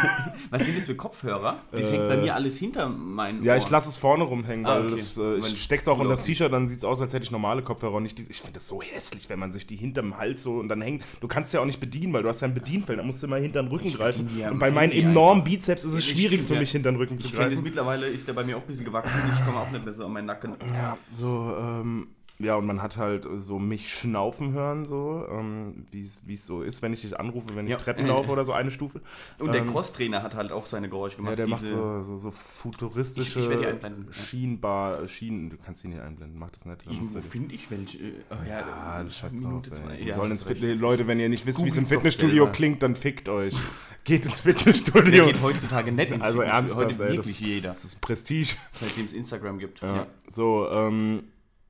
[0.50, 1.58] Was sind das für Kopfhörer?
[1.72, 3.72] Das hängt bei mir alles hinter meinen Äh, Ja, ich Ohren.
[3.72, 4.90] lasse es vorne rumhängen, Ah, weil okay.
[4.92, 6.22] das, äh, ich es steck's auch in das.
[6.22, 8.30] T-Shirt, dann sieht's aus, als hätte ich normale Kopfhörer und nicht diese.
[8.30, 11.02] Ich finde das so hässlich, wenn man sich die hinterm Hals so und dann hängt.
[11.20, 13.26] Du kannst ja auch nicht bedienen, weil du hast ja ein Bedienfeld, da musst du
[13.26, 14.26] immer hinterm Rücken greifen.
[14.26, 17.18] bediene ja Und bei meinen enormen Bizeps ist es Das schwierig für mich, hinterm Rücken
[17.18, 17.64] zu Ich das greifen.
[17.64, 19.18] mittlerweile, ist der bei mir auch ein bisschen gewachsen.
[19.32, 20.54] Ich komme auch nicht mehr so an meinen Nacken.
[20.72, 22.06] Ja, so, ähm,
[22.44, 26.82] ja, und man hat halt so mich schnaufen hören, so, ähm, wie es so ist,
[26.82, 27.78] wenn ich dich anrufe, wenn ich Ja.
[27.78, 29.00] Treppen laufe oder so, eine Stufe.
[29.38, 31.30] Und der Ähm, Crosstrainer hat halt auch seine Geräusche gemacht.
[31.32, 33.72] Ja, der macht so, so, so futuristische Ich- ja.
[34.10, 36.84] Schienenbar, Schienen, du kannst ihn nicht einblenden, mach das nicht.
[36.86, 37.98] du- finde ich welche.
[38.30, 39.76] Oh, ja, äh, das scheiß drauf, Minute ey.
[39.76, 39.98] zwei.
[40.00, 40.44] Ja, sollen ins.
[40.44, 43.54] Fitness, Leute, wenn ihr nicht wisst, wie es im Fitnessstudio klingt, dann fickt euch.
[44.04, 45.24] Geht ins Der Fitnessstudio.
[45.26, 46.52] geht heutzutage nicht ins Also Fitnessstudio.
[46.52, 48.54] ernsthaft, Heute ey, wirklich das, jeder, das ist Prestige.
[48.72, 49.80] seitdem es Instagram gibt.
[49.80, 49.96] Ja.
[49.96, 50.06] Ja.
[50.28, 51.22] So, ähm,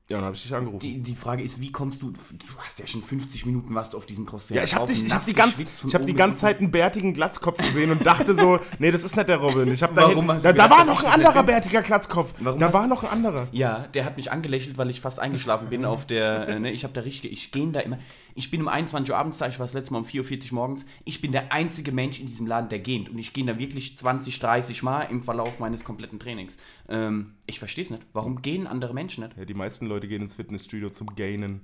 [0.07, 0.81] ja, dann habe ich dich angerufen.
[0.81, 2.19] Die, die Frage ist, wie kommst du, du
[2.59, 5.33] hast ja schon 50 Minuten warst du auf diesem Crosstrainer Ja, ich habe hab die,
[5.33, 9.03] ganz, ich hab die ganze Zeit einen bärtigen Glatzkopf gesehen und dachte so, nee, das
[9.03, 9.71] ist nicht der Robin.
[9.71, 12.35] Ich hab da, Warum hin, hast du da, da war noch ein anderer bärtiger Glatzkopf.
[12.37, 13.47] Warum da war noch ein anderer.
[13.51, 16.83] Ja, der hat mich angelächelt, weil ich fast eingeschlafen bin auf der, äh, ne, ich
[16.83, 17.97] habe da richtig, ich gehe da immer,
[18.35, 20.55] ich bin um 21 Uhr abends da, ich war das letzte Mal um 4.40 Uhr
[20.55, 23.57] morgens, ich bin der einzige Mensch in diesem Laden, der geht und ich gehe da
[23.57, 26.57] wirklich 20, 30 Mal im Verlauf meines kompletten Trainings.
[26.89, 29.37] Ähm, ich verstehe es nicht, warum gehen andere Menschen nicht?
[29.37, 31.61] Ja, die meisten Leute gehen ins Fitnessstudio zum Gainen.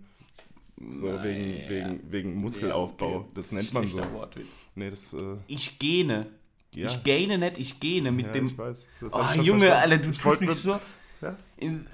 [0.89, 3.09] So wegen, wegen, wegen Muskelaufbau.
[3.09, 3.27] Ja, okay.
[3.35, 3.97] Das nennt man so.
[3.97, 4.65] Schlechter Wortwitz.
[4.73, 6.27] Nee, das, äh, Ich gähne.
[6.73, 6.87] Ja.
[6.87, 8.47] Ich gähne nicht, ich gähne mit ja, dem...
[8.47, 8.87] ich weiß.
[9.01, 9.91] Das Oh, Junge, verstanden.
[9.91, 10.79] Alter, du Ich tust mich so...
[11.21, 11.35] Ja?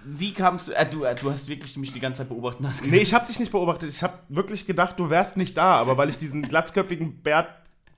[0.05, 0.71] Wie kamst du...
[0.73, 2.65] Äh, du, äh, du hast wirklich mich die ganze Zeit beobachtet.
[2.65, 3.89] Hast Nee, ich habe dich nicht beobachtet.
[3.89, 5.75] Ich habe wirklich gedacht, du wärst nicht da.
[5.75, 7.49] Aber weil ich diesen glatzköpfigen Bert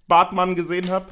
[0.07, 1.05] Bartmann gesehen habe,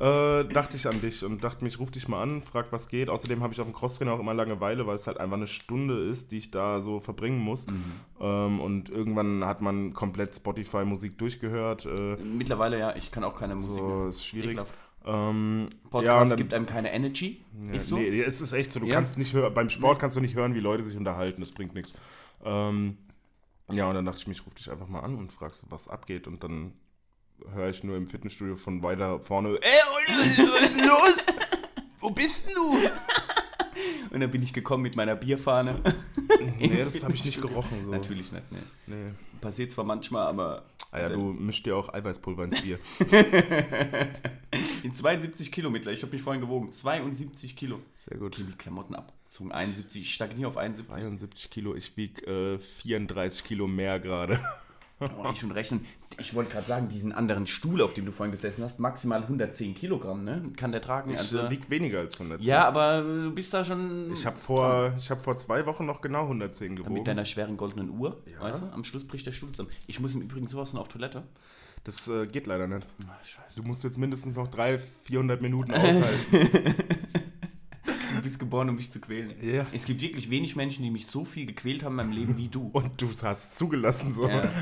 [0.00, 2.88] äh, dachte ich an dich und dachte mir, ich ruf dich mal an, frag, was
[2.88, 3.10] geht.
[3.10, 5.98] Außerdem habe ich auf dem Crosstrainer auch immer Langeweile, weil es halt einfach eine Stunde
[5.98, 7.66] ist, die ich da so verbringen muss.
[7.66, 7.84] Mhm.
[8.18, 11.84] Ähm, und irgendwann hat man komplett Spotify-Musik durchgehört.
[11.84, 14.08] Äh, Mittlerweile, ja, ich kann auch keine Musik so mehr.
[14.08, 14.52] ist schwierig.
[14.52, 14.72] Ekelhaft.
[15.06, 17.42] Ähm, Podcast ja, dann, gibt einem keine Energy.
[17.68, 17.96] Ja, ist so.
[17.96, 18.80] Nee, es ist echt so.
[18.80, 18.94] Du Ja.
[18.96, 21.40] kannst nicht hören, beim Sport kannst du nicht hören, wie Leute sich unterhalten.
[21.40, 21.94] Das bringt nichts.
[22.44, 22.98] Ähm,
[23.72, 25.88] ja, und dann dachte ich mir, ich rufe dich einfach mal an und fragst, was
[25.88, 26.26] abgeht.
[26.26, 26.72] Und dann
[27.54, 29.56] höre ich nur im Fitnessstudio von weiter vorne, ey,
[29.96, 31.26] Oliver, was ist denn los?
[31.98, 32.76] Wo bist du?
[34.10, 35.80] Und dann bin ich gekommen mit meiner Bierfahne.
[36.58, 37.80] Nee, das habe ich nicht gerochen.
[37.82, 37.90] So.
[37.90, 38.58] Natürlich nicht, ne.
[38.86, 38.96] Nee.
[39.40, 42.78] Passiert zwar manchmal, aber Ah ja, du mischst dir auch Eiweißpulver ins Bier.
[44.82, 45.96] in 72 Kilo mittlerweile.
[45.96, 46.72] Ich habe mich vorhin gewogen.
[46.72, 47.80] 72 Kilo.
[47.96, 48.38] Sehr gut.
[48.38, 49.12] Die Klamotten ab.
[49.28, 50.02] So 71.
[50.02, 50.92] Ich stagniere auf 71.
[50.92, 54.40] 72 Kilo, ich wiege äh, 34 Kilo mehr gerade.
[55.00, 55.86] Oh, ich schon rechnen.
[56.18, 59.74] Ich wollte gerade sagen, diesen anderen Stuhl, auf dem du vorhin gesessen hast, maximal 110
[59.74, 60.42] Kilogramm, ne?
[60.56, 61.10] Kann der tragen.
[61.10, 62.46] Ich Also, wiege weniger als 110.
[62.46, 64.12] ja, aber du bist da schon.
[64.12, 66.92] Ich habe vor, ich hab vor zwei Wochen noch genau 110 gewogen.
[66.92, 68.40] Mit deiner schweren goldenen Uhr, Ja.
[68.42, 68.66] weißt du?
[68.72, 69.70] Am Schluss bricht der Stuhl zusammen.
[69.86, 71.22] Ich muss im Übrigen sowas von auf Toilette.
[71.84, 72.86] Das äh, geht leider nicht.
[73.08, 73.62] Ah, scheiße.
[73.62, 76.04] Du musst jetzt mindestens noch 300, 400 Minuten aushalten.
[78.20, 79.34] Du bist geboren, um mich zu quälen.
[79.40, 79.64] Ja.
[79.72, 82.48] Es gibt wirklich wenig Menschen, die mich so viel gequält haben in meinem Leben wie
[82.48, 82.68] du.
[82.74, 84.28] Und du hast zugelassen so.
[84.28, 84.48] Ja.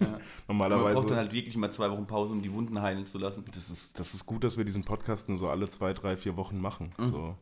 [0.00, 0.08] Ja.
[0.08, 0.94] Man Normalerweise.
[0.94, 3.44] braucht dann halt wirklich mal zwei Wochen Pause, um die Wunden heilen zu lassen.
[3.52, 6.36] das, ist, das ist gut, dass wir diesen Podcast nur so alle zwei, drei, vier
[6.36, 6.90] Wochen machen.
[6.98, 7.06] Mhm.
[7.06, 7.36] So.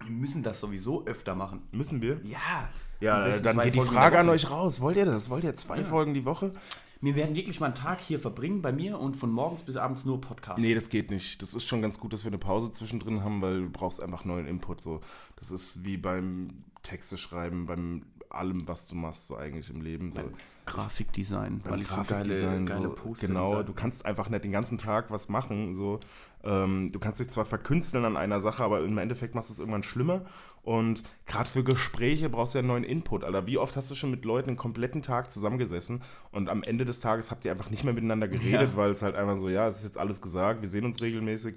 [0.00, 1.62] Wir müssen das sowieso öfter machen.
[1.70, 2.20] Müssen wir?
[2.24, 2.70] Ja.
[3.00, 4.80] Ja, dann geht die Frage an euch raus.
[4.80, 5.28] Wollt ihr das?
[5.28, 6.52] Wollt ihr zwei Folgen die Woche?
[7.02, 10.04] Wir werden wirklich mal einen Tag hier verbringen bei mir und von morgens bis abends
[10.04, 10.60] nur Podcast.
[10.60, 11.42] Nee, das geht nicht.
[11.42, 14.24] Das ist schon ganz gut, dass wir eine Pause zwischendrin haben, weil du brauchst einfach
[14.24, 14.80] neuen Input.
[14.80, 15.00] So.
[15.34, 20.12] Das ist wie beim Texte schreiben, beim allem, was du machst, so eigentlich im Leben.
[20.12, 20.20] So.
[20.64, 24.52] Grafikdesign, beim weil ich so Grafikdesign, geile, geile Poster Genau, du kannst einfach nicht den
[24.52, 25.74] ganzen Tag was machen.
[25.74, 25.98] So.
[26.44, 29.58] Ähm, du kannst dich zwar verkünsteln an einer Sache, aber im Endeffekt machst du es
[29.58, 30.22] irgendwann schlimmer.
[30.64, 33.46] Und gerade für Gespräche brauchst du ja einen neuen Input, Alter.
[33.48, 37.00] Wie oft hast du schon mit Leuten einen kompletten Tag zusammengesessen und am Ende des
[37.00, 38.76] Tages habt ihr einfach nicht mehr miteinander geredet, Ja.
[38.76, 41.56] weil es halt einfach so, ja, es ist jetzt alles gesagt, wir sehen uns regelmäßig.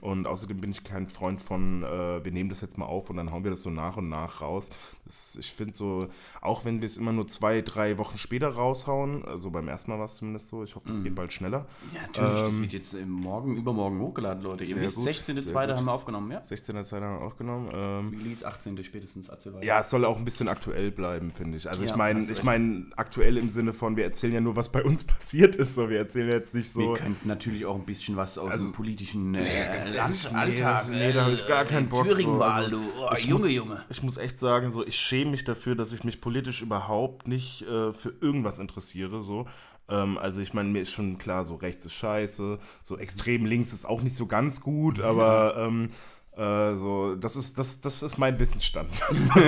[0.00, 3.16] Und außerdem bin ich kein Freund von, äh, wir nehmen das jetzt mal auf und
[3.18, 4.70] dann hauen wir das so nach und nach raus.
[5.04, 6.08] Das, ich finde so,
[6.40, 9.98] auch wenn wir es immer nur zwei, drei Wochen später raushauen, also beim ersten Mal
[9.98, 10.94] war es zumindest so, ich hoffe, Mhm.
[10.94, 11.66] das geht bald schneller.
[11.94, 14.64] Ja, natürlich, das Ähm, wird jetzt morgen, übermorgen hochgeladen, Leute.
[14.64, 15.66] Ihr wisst, gut, 16.2.
[15.66, 16.40] sehr haben wir aufgenommen, ja?
[16.40, 17.70] 16er Zeit haben wir aufgenommen.
[17.74, 18.82] Ähm, Release 18.
[18.84, 19.62] spätestens, weiter.
[19.62, 21.68] ja, es soll auch ein bisschen aktuell bleiben, finde ich.
[21.68, 24.40] Also ich Ja, meine, hast du ich meine aktuell im Sinne von, wir erzählen ja
[24.40, 25.74] nur, was bei uns passiert ist.
[25.74, 26.80] So, wir erzählen jetzt nicht so.
[26.80, 30.38] Wir könnten natürlich auch ein bisschen was aus Also- dem politischen äh, ganz Land, nee,
[30.38, 30.88] Alltag.
[30.90, 32.12] nee, da hab ich gar keinen Bock, so.
[32.12, 32.82] Thüringen-Wahl, Also, du.
[33.00, 33.84] Oh, ich Junge, muss- Junge.
[33.90, 37.62] Ich muss echt sagen, so, ich schäme mich dafür, dass ich mich politisch überhaupt nicht
[37.62, 39.22] äh, für irgendwas interessiere.
[39.22, 39.46] So.
[39.88, 43.72] Ähm, also ich meine, mir ist schon klar, so rechts ist scheiße, so extrem links
[43.72, 45.90] ist auch nicht so ganz gut, aber ähm,
[46.36, 48.90] äh, so, das ist, das, das ist mein Wissensstand.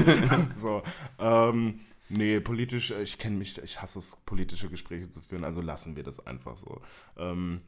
[0.56, 0.82] so,
[1.18, 5.94] ähm, Nee, politisch, ich kenne mich, ich hasse es, politische Gespräche zu führen, also lassen
[5.94, 6.80] wir das einfach so.
[7.18, 7.60] Ähm,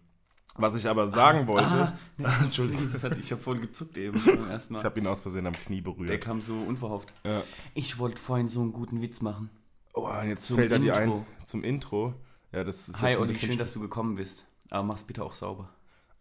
[0.56, 4.18] was ich aber sagen wollte, Ah, nee, Entschuldigung, hat, ich habe voll gezuckt eben
[4.50, 6.20] ersten ich habe ihn aus Versehen am Knie Der berührt.
[6.22, 7.14] kam so unverhofft.
[7.24, 7.44] Ja.
[7.74, 9.50] Ich wollte vorhin so einen guten Witz machen.
[9.92, 12.14] Oh, jetzt Zum fällt er dir ein zum Intro.
[12.52, 14.46] Ja, das ist Hi Olli, schön, dass du gekommen bist.
[14.70, 15.68] Aber mach's bitte auch sauber.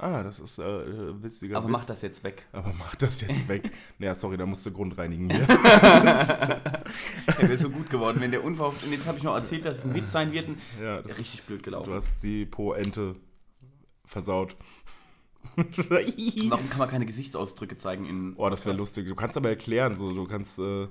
[0.02, 1.74] Ah, das ist äh, äh, witziger Aber Witz.
[1.74, 2.46] mach das jetzt weg.
[2.54, 3.70] Aber mach das jetzt weg.
[4.00, 5.46] naja, sorry, da musst du grundreinigen hier.
[5.46, 6.64] Der
[7.42, 8.82] wäre so gut geworden, wenn der unverhofft.
[8.86, 10.48] Und jetzt habe ich noch erzählt, dass es ein Witz sein wird.
[10.82, 11.90] ja, das Richtig ist, blöd gelaufen.
[11.90, 13.18] du hast die Po-Ente
[14.06, 14.56] versaut.
[15.56, 18.34] Warum kann man keine Gesichtsausdrücke zeigen in.
[18.38, 19.06] Oh, das wäre lustig.
[19.08, 20.88] Du kannst aber erklären, so, du kannst äh,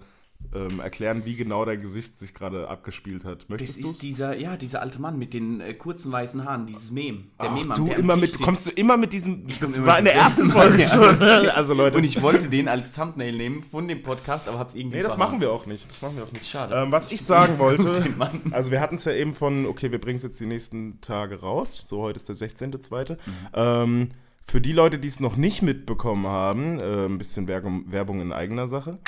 [0.55, 3.42] ähm, erklären, wie genau dein Gesicht sich gerade abgespielt hat.
[3.42, 3.90] Das Möchtest du?
[3.90, 7.27] ist dieser, ja, dieser alte Mann mit den äh, kurzen weißen Haaren, dieses Mem.
[7.40, 8.42] Der Ach, Meme du immer mit, sitzt.
[8.42, 9.46] kommst du immer mit diesem.
[9.61, 11.18] Das immer war in der ersten Folge Ja, schon.
[11.51, 11.98] Also Leute.
[11.98, 15.14] Und ich wollte den als Thumbnail nehmen von dem Podcast, aber hab's irgendwie nee, das
[15.14, 15.33] verhauen.
[15.33, 15.88] machen wir auch nicht.
[15.88, 16.46] Das machen wir auch nicht.
[16.46, 16.74] Schade.
[16.74, 18.03] Ähm, was ich sagen wollte,
[18.51, 21.40] also wir hatten es ja eben von, okay, wir bringen es jetzt die nächsten Tage
[21.40, 21.83] raus.
[21.85, 23.12] So, heute ist der 16.2.
[23.12, 23.18] Mhm.
[23.55, 24.11] Ähm,
[24.42, 28.66] für die Leute, die es noch nicht mitbekommen haben, äh, ein bisschen Werbung in eigener
[28.66, 28.98] Sache.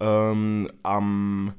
[0.00, 1.54] Ähm, am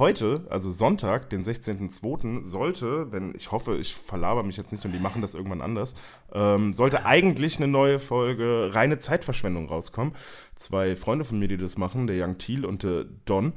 [0.00, 4.92] heute, also Sonntag, den 16.02., sollte, wenn, ich hoffe, ich verlaber mich jetzt nicht und
[4.92, 5.94] die machen das irgendwann anders,
[6.32, 10.14] ähm, sollte eigentlich eine neue Folge reine Zeitverschwendung rauskommen.
[10.54, 13.52] Zwei Freunde von mir, die das machen, der Young Thiel und der Don.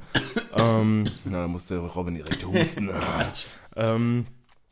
[0.56, 2.90] ähm, na, da musste Robin direkt husten.
[3.76, 4.26] ähm,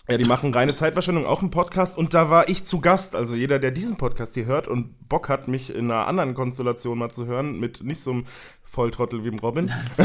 [0.09, 3.15] ja, die machen reine Zeitverschwendung, auch einen Podcast und da war ich zu Gast.
[3.15, 6.99] Also jeder, der diesen Podcast hier hört und Bock hat, mich in einer anderen Konstellation
[6.99, 8.25] mal zu hören, mit nicht so einem
[8.65, 9.71] Volltrottel wie dem Robin.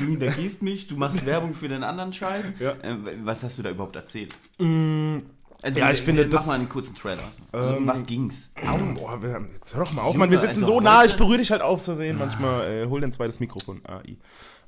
[0.00, 2.54] Du hintergehst mich, du machst Werbung für den anderen Scheiß.
[2.58, 2.72] Ja.
[2.82, 4.34] Äh, was hast du da überhaupt erzählt?
[4.58, 5.18] Mm,
[5.62, 7.22] Also, Ja, ich finde, mach das- mal einen kurzen Trailer.
[7.54, 8.50] Ähm, Um was ging's?
[8.94, 10.30] Boah, wir jetzt hör doch mal auf, Junge, Mann.
[10.30, 12.66] Wir sitzen also so nah, ich berühre dich halt auf Versehen manchmal.
[12.70, 13.80] Äh, hol dir ein zweites Mikrofon.
[13.86, 14.16] AI.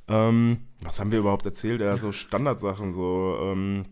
[0.08, 1.80] Ähm, was haben wir überhaupt erzählt?
[1.82, 3.36] Ja, so Standardsachen, so.
[3.42, 3.84] Ähm,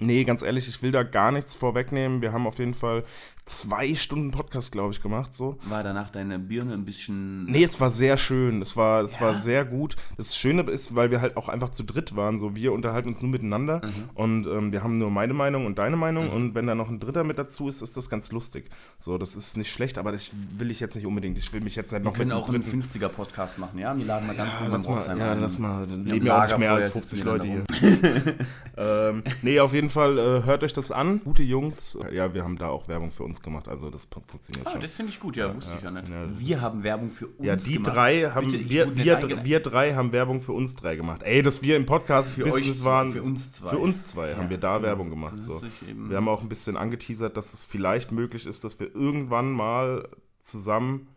[0.00, 2.22] nee, ganz ehrlich, ich will da gar nichts vorwegnehmen.
[2.22, 3.04] Wir haben auf jeden Fall
[3.50, 5.34] zwei Stunden Podcast, glaube ich, gemacht.
[5.34, 5.58] So.
[5.64, 7.44] War danach deine Birne ein bisschen.
[7.46, 8.62] Nee, es war sehr schön.
[8.62, 9.22] Es war, es Ja?
[9.22, 9.96] war sehr gut.
[10.16, 12.38] Das Schöne ist, weil wir halt auch einfach zu dritt waren.
[12.38, 13.80] So, wir unterhalten uns nur miteinander
[14.14, 16.30] und ähm, wir haben nur meine Meinung und deine Meinung.
[16.30, 18.70] Und wenn da noch ein Dritter mit dazu ist, ist das ganz lustig.
[18.98, 21.36] So, das ist nicht schlecht, aber das will ich jetzt nicht unbedingt.
[21.38, 22.82] Ich will mich jetzt nicht Wir noch können mit auch einen dritten.
[22.82, 23.96] 50er-Podcast machen, ja?
[23.96, 25.40] Wir laden mal ganz Ja, lass mal, ja, ein.
[25.40, 25.88] lass mal.
[25.88, 27.64] Wir leben ja auch nicht mehr als sitzen 50 wir Leute hier.
[28.76, 31.20] ähm, nee, auf jeden Fall, äh, hört euch das an.
[31.24, 31.98] Gute Jungs.
[32.12, 33.68] Ja, wir haben da auch Werbung für uns gemacht.
[33.68, 34.80] Also das funktioniert Ah, schon.
[34.80, 36.08] das finde ich gut, ja, wusste ja, ich ja nicht.
[36.08, 37.94] ja, wir haben Werbung für uns Ja, die gemacht.
[37.96, 41.22] drei haben Bitte, wir, wir, wir drei haben Werbung für uns drei gemacht.
[41.22, 43.12] Ey, dass wir im Podcast Für Business euch zwei, waren.
[43.12, 43.68] für uns zwei.
[43.70, 44.86] Für uns zwei Ja, haben wir da genau.
[44.88, 45.42] Werbung gemacht.
[45.42, 45.60] So.
[45.94, 50.08] Wir haben auch ein bisschen angeteasert, dass es vielleicht möglich ist, dass wir irgendwann mal
[50.38, 51.08] zusammen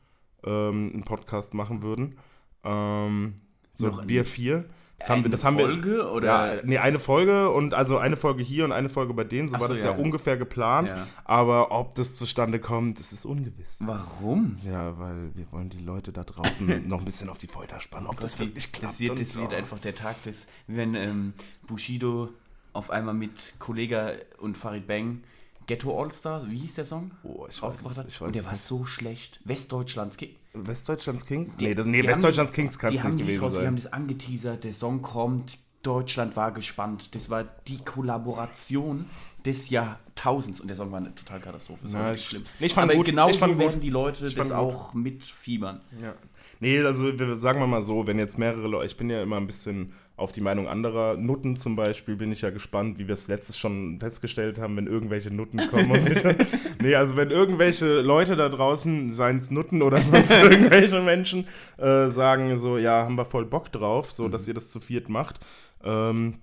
[0.45, 2.17] ähm, einen Podcast machen würden.
[2.63, 3.35] Ähm,
[3.73, 4.65] so Noch wir vier.
[5.03, 7.97] Das Eine haben wir, das haben Folge wir, oder- Ja, nee, eine Folge und also
[7.97, 9.49] eine Folge hier und eine Folge bei denen.
[9.49, 9.91] So Ach war so, das ja.
[9.91, 9.97] ja.
[9.97, 10.89] ungefähr geplant.
[10.89, 11.05] Ja.
[11.25, 13.79] Aber ob das zustande kommt, das ist ungewiss.
[13.81, 14.57] Warum?
[14.65, 18.07] Ja, weil wir wollen die Leute da draußen noch ein bisschen auf die Folter spannen,
[18.07, 18.93] ob das, wirklich klappt.
[18.93, 21.33] Das wird, das wird einfach der Tag des, wenn ähm,
[21.67, 22.29] Bushido
[22.71, 25.21] auf einmal mit Kollega und Farid Bang
[25.67, 27.11] Ghetto All-Star, wie hieß der Song?
[27.23, 28.63] Oh, ich weiß es- ich weiß und der war nicht.
[28.65, 29.39] so schlecht.
[29.45, 30.17] Westdeutschlands
[30.53, 31.55] Westdeutschlands Kings?
[31.57, 33.75] Die- nee, das, nee Westdeutschlands haben- Kings kann es nicht gewesen draus, Die haben sein.
[33.75, 37.13] das angeteasert, der Song kommt, Deutschland war gespannt.
[37.15, 39.05] Das war die Kollaboration
[39.45, 41.79] des Jahrtausends und der Song war eine total Katastrophe.
[41.83, 42.43] Das war Na, ich- schlimm.
[42.59, 44.51] nee, ich fand Aber gut, genauso ich fand werden die Leute das gut.
[44.55, 45.81] auch mitfiebern.
[46.01, 46.13] Ja.
[46.61, 49.35] Nee, also wir, sagen wir mal so, wenn jetzt mehrere Leute, ich bin ja immer
[49.37, 51.17] ein bisschen auf die Meinung anderer.
[51.17, 54.87] Nutten zum Beispiel bin ich ja gespannt, wie wir es letztes schon festgestellt haben, wenn
[54.87, 55.99] irgendwelche Nutten kommen.
[56.81, 61.47] nee, also wenn irgendwelche Leute da draußen, seien es Nutten oder sonst irgendwelche Menschen,
[61.77, 65.09] äh, sagen so, ja, haben wir voll Bock drauf, so dass ihr das zu viert
[65.09, 65.39] macht,
[65.83, 66.39] ähm,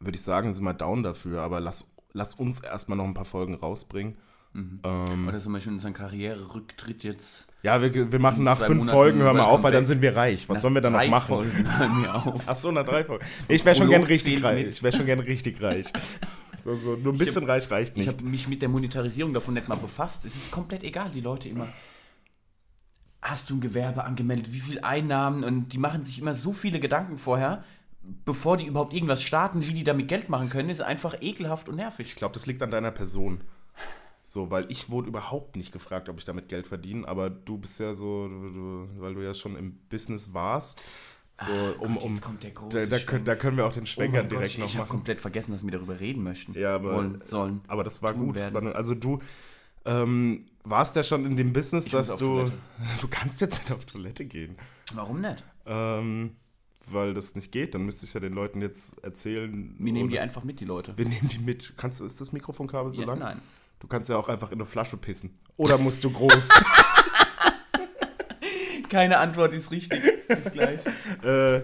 [0.00, 3.24] würde ich sagen, sind wir down dafür, aber lass, lass uns erstmal noch ein paar
[3.24, 4.16] Folgen rausbringen.
[4.84, 7.48] Ähm, Oder zum Beispiel unseren Karriererücktritt jetzt.
[7.62, 10.16] ja, wir, wir machen nach fünf Monaten Folgen, hören wir auf, weil dann sind wir
[10.16, 10.48] reich.
[10.48, 11.28] Was sollen wir dann noch machen?
[11.28, 12.42] Folgen hören wir auf.
[12.46, 13.24] Ach so, nach drei Folgen.
[13.48, 14.64] Ich wäre schon gern richtig reich.
[14.64, 14.74] mit.
[14.74, 15.92] Ich wäre schon gern richtig reich.
[16.64, 18.16] So, so, nur ein bisschen reich reicht Ich nicht.
[18.18, 20.24] habe mich mit der Monetarisierung davon nicht mal befasst.
[20.24, 21.68] Es ist komplett egal, die Leute immer.
[23.22, 24.52] Hast du ein Gewerbe angemeldet?
[24.52, 25.44] Wie viel Einnahmen?
[25.44, 27.62] Und die machen sich immer so viele Gedanken vorher,
[28.24, 31.76] bevor die überhaupt irgendwas starten, wie die damit Geld machen können, ist einfach ekelhaft und
[31.76, 32.06] nervig.
[32.06, 33.42] Ich glaube, das liegt an deiner Person.
[34.28, 37.78] So, weil ich wurde überhaupt nicht gefragt, ob ich damit Geld verdiene, aber du bist
[37.78, 40.80] ja so, du, du, weil du ja schon im Business warst.
[41.40, 43.84] So, um, Gott, um, kommt der große da, da, können, da können wir auch den
[43.84, 44.96] Oh Schwenker mein Gott, direkt ich, noch ich habe machen.
[44.96, 46.54] komplett vergessen, dass wir darüber reden möchten.
[46.58, 47.60] Ja, aber- Wollen, sollen.
[47.68, 48.36] Aber das war gut.
[48.36, 49.20] Das war, also du
[49.84, 52.16] ähm, warst ja schon in dem Business, Ich dass du.
[52.16, 52.52] Toilette.
[53.00, 54.56] Du kannst jetzt nicht auf Toilette gehen.
[54.94, 55.44] Warum nicht?
[55.66, 56.32] Ähm,
[56.90, 57.74] weil das nicht geht.
[57.76, 59.76] Dann müsste ich ja den Leuten jetzt erzählen.
[59.78, 60.94] Wir nehmen die einfach mit, die Leute.
[60.98, 61.74] Wir nehmen die mit.
[61.76, 63.18] Kannst du, ist das Mikrofonkabel so Ja, lang?
[63.20, 63.40] nein.
[63.78, 65.38] Du kannst ja auch einfach in eine Flasche pissen.
[65.56, 66.48] Oder musst du groß?
[68.88, 70.02] Keine Antwort ist richtig.
[70.28, 70.80] Ist gleich.
[71.22, 71.62] äh,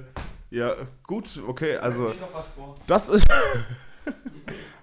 [0.51, 2.77] ja, gut, okay, also doch was vor.
[2.87, 3.27] das ist.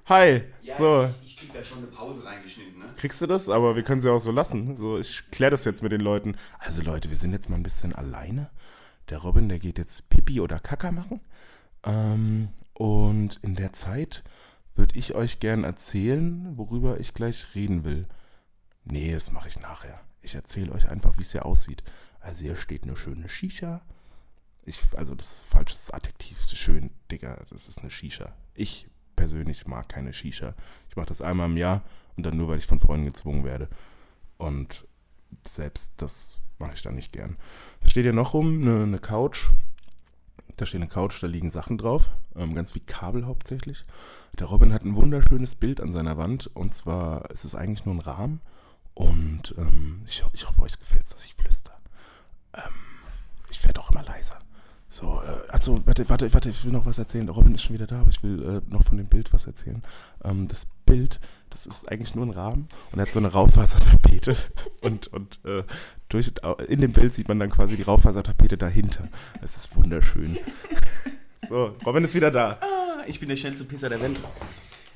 [0.06, 1.08] Hi, so.
[1.22, 2.86] Ich, ich krieg da schon eine Pause reingeschnitten, ne?
[2.98, 3.50] Kriegst du das?
[3.50, 4.78] Aber wir können sie auch so lassen.
[4.78, 6.36] So, ich kläre das jetzt mit den Leuten.
[6.58, 8.50] Also Leute, wir sind jetzt mal ein bisschen alleine.
[9.10, 11.20] Der Robin, der geht jetzt Pipi oder Kaka machen.
[11.84, 14.24] Ähm, und in der Zeit
[14.80, 18.08] würde ich euch gern erzählen, worüber ich gleich reden will.
[18.86, 20.00] Nee, das mache ich nachher.
[20.22, 21.84] Ich erzähle euch einfach, wie es hier aussieht.
[22.22, 23.82] Also hier steht eine schöne Shisha.
[24.64, 26.42] Ich, also das ist falsches Adjektiv.
[26.54, 28.34] Schön, Digga, das ist eine Shisha.
[28.54, 28.88] Ich
[29.18, 30.56] persönlich mag keine Shisha.
[30.88, 31.84] Ich mache das einmal im Jahr
[32.16, 33.68] und dann nur, weil ich von Freunden gezwungen werde.
[34.38, 34.88] Und
[35.46, 37.36] selbst das mache ich dann nicht gern.
[37.82, 39.50] Da steht ja noch rum eine, eine Couch.
[40.60, 43.86] Da steht eine Couch, da liegen Sachen drauf, ähm, ganz wie Kabel hauptsächlich.
[44.38, 47.96] Der Robin hat ein wunderschönes Bild an seiner Wand und zwar ist es eigentlich nur
[47.96, 48.42] ein Rahmen
[48.94, 51.80] und ähm, ich, ich hoffe, euch gefällt es, dass ich flüster.
[52.54, 52.74] Ähm,
[53.50, 54.38] ich werde auch immer leiser.
[54.90, 57.28] So, äh, also, warte, warte, warte, ich will noch was erzählen.
[57.28, 59.48] Der Robin ist schon wieder da, aber ich will äh, noch von dem Bild was
[59.48, 59.82] erzählen.
[60.26, 64.36] Ähm, das Bild, das ist eigentlich nur ein Rahmen und er hat so eine Raufasertapete
[64.82, 65.64] und, und äh,
[66.10, 66.32] durch,
[66.68, 69.08] in dem Bild sieht man dann quasi die Raufasertapete dahinter.
[69.42, 70.38] Es ist wunderschön.
[71.48, 72.60] So, Robin ist wieder da.
[72.62, 74.20] Ah, ich bin der schnellste Pisser der Welt.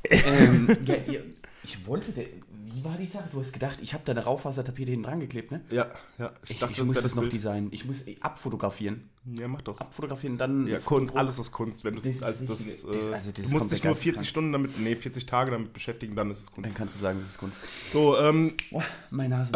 [0.07, 1.23] ähm, ja, ihr,
[1.63, 2.25] ich wollte, der,
[2.73, 3.29] wie war die Sache?
[3.31, 5.61] Du hast gedacht, ich habe da eine Raufasertapete hinten dran geklebt, ne?
[5.69, 7.69] Ja, ja, Ich, ich muss das noch designen.
[7.71, 9.09] Ich muss abfotografieren.
[9.25, 9.79] Ja, mach doch.
[9.79, 10.67] Abfotografieren, dann.
[10.67, 11.83] Ja, Kunst, alles ist Kunst.
[11.83, 12.85] Wenn du Das ist als das das.
[12.85, 14.27] Das- äh, also das du musst dich nur ganz 40 krank.
[14.27, 16.67] Stunden damit, nee, 40 Tage damit beschäftigen, dann ist es Kunst.
[16.69, 17.57] Dann kannst du sagen, das ist Kunst.
[17.91, 19.51] So, ähm, Boah, meine Nase.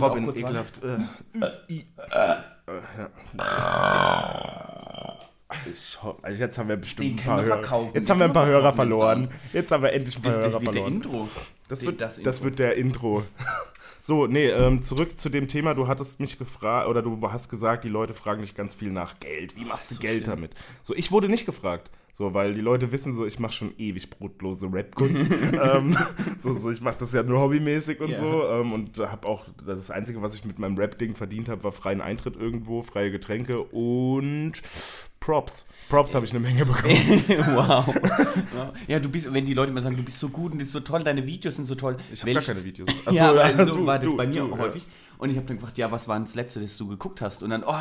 [0.00, 0.80] Robin, ekelhaft.
[0.82, 0.98] Äh,
[1.72, 2.36] I- äh,
[2.98, 3.10] ja.
[5.72, 7.90] Ich hoffe, also jetzt haben wir bestimmt Den ein paar Hörer.
[7.94, 9.28] Jetzt haben wir ein paar Hörer verloren.
[9.52, 10.94] Jetzt haben wir endlich ein paar Das, Hörer das wird der verloren.
[10.94, 11.28] Intro.
[11.68, 12.44] Das wird, das das, Intro.
[12.44, 13.22] wird der Intro.
[14.00, 15.72] So, nee, ähm, zurück zu dem Thema.
[15.74, 19.18] Du hattest mich gefragt, oder du hast gesagt, die Leute fragen dich ganz viel nach
[19.18, 19.56] Geld.
[19.56, 20.36] Wie machst du so Geld schlimm.
[20.36, 20.52] damit?
[20.82, 21.90] So, ich wurde nicht gefragt.
[22.16, 25.26] So, weil die Leute wissen so, ich mache schon ewig brotlose Rap-Kunst.
[25.60, 25.96] ähm,
[26.38, 28.18] so, so, ich mache das ja nur hobbymäßig und Ja.
[28.18, 28.48] so.
[28.50, 32.00] Ähm, und habe auch, das Einzige, was ich mit meinem Rap-Ding verdient habe, war freien
[32.00, 34.62] Eintritt irgendwo, freie Getränke und
[35.18, 35.66] Props.
[35.88, 36.94] Props habe ich eine Menge bekommen.
[37.56, 37.92] wow.
[38.86, 40.72] Ja, du bist, wenn die Leute mal sagen, du bist so gut und das ist
[40.72, 41.96] so toll, deine Videos sind so toll.
[42.12, 42.88] Ich habe gar keine Videos.
[43.06, 44.70] Ach ja, Achso, aber so du, war das du, bei mir du, auch ja.
[45.18, 47.42] Und ich habe dann gefragt, ja, was war das letzte, das du geguckt hast?
[47.42, 47.72] Und dann, oh,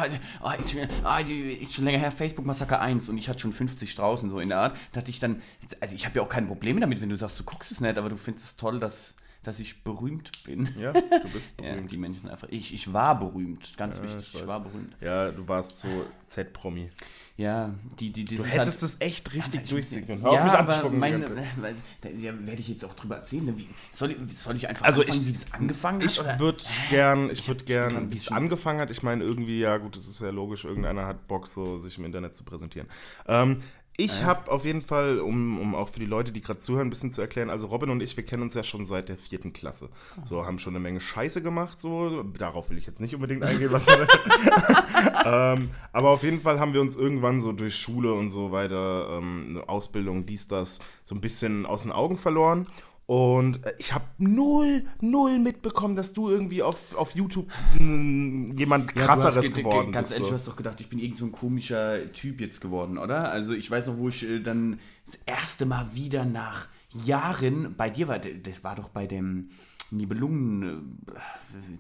[0.43, 3.95] oh ist, oh, ist schon länger her, Facebook Massaker 1 und ich hatte schon 50
[3.95, 4.75] draußen, so in der Art.
[4.91, 5.41] Da dachte ich dann,
[5.79, 7.97] also ich habe ja auch keine Probleme damit, wenn du sagst, du guckst es nicht,
[7.97, 10.69] aber du findest es toll, dass, dass ich berühmt bin.
[10.79, 11.91] Ja, du bist Ja, berühmt.
[11.91, 12.47] die Menschen einfach.
[12.49, 14.95] Ich, ich war berühmt, ganz wichtig, ich ich, war berühmt.
[15.01, 16.89] Ja, du warst so Z-Promi.
[17.35, 20.19] Ja, die, die, die Du hättest halt- das echt richtig Ich- durchziehen können.
[20.21, 23.15] Ja, Hör auf, mich aber anzuspucken meine, weil- da ja, werde ich jetzt auch drüber
[23.15, 23.45] erzählen.
[23.45, 23.57] ne?
[23.57, 26.11] Wie, soll, ich, soll ich einfach Also anfangen, ich- wie das angefangen hat?
[26.11, 26.39] Ich oder?
[26.39, 28.91] würde gern, ich würde gern, kein wie es angefangen hat.
[28.91, 32.05] Ich meine, irgendwie, ja gut, das ist ja logisch, irgendeiner hat Bock, so sich im
[32.05, 32.87] Internet zu präsentieren.
[33.27, 33.61] Ähm,
[33.95, 36.89] ich habe auf jeden Fall, um, um auch für die Leute, die gerade zuhören, ein
[36.89, 39.53] bisschen zu erklären, also Robin und ich, wir kennen uns ja schon seit der vierten
[39.53, 39.89] Klasse.
[40.23, 42.23] So, haben schon eine Menge Scheiße gemacht, so.
[42.23, 43.87] Darauf will ich jetzt nicht unbedingt eingehen, was
[45.25, 49.19] ähm, aber auf jeden Fall haben wir uns irgendwann so durch Schule und so weiter,
[49.19, 52.67] ähm, Ausbildung, dies, das, so ein bisschen aus den Augen verloren.
[53.05, 58.97] Und äh, ich habe null, null mitbekommen, dass du irgendwie auf, auf YouTube mh, jemand
[58.97, 60.19] Ja, krasseres hast ge- ge- geworden Ganz bist.
[60.21, 60.33] ehrlich, So.
[60.33, 63.29] du hast doch gedacht, ich bin irgend so ein komischer Typ jetzt geworden, oder?
[63.29, 66.67] Also ich weiß noch, wo ich äh, dann das erste Mal wieder nach
[67.03, 68.19] Jahren bei dir war.
[68.19, 69.49] Das war doch bei dem
[69.91, 71.19] Nibelungen, äh,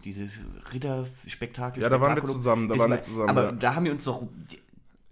[0.03, 0.39] dieses
[0.73, 1.81] Ritterspektakel.
[1.83, 3.51] Ja, da waren wir zusammen, da waren wir zusammen, Aber ja.
[3.53, 4.23] da haben wir uns doch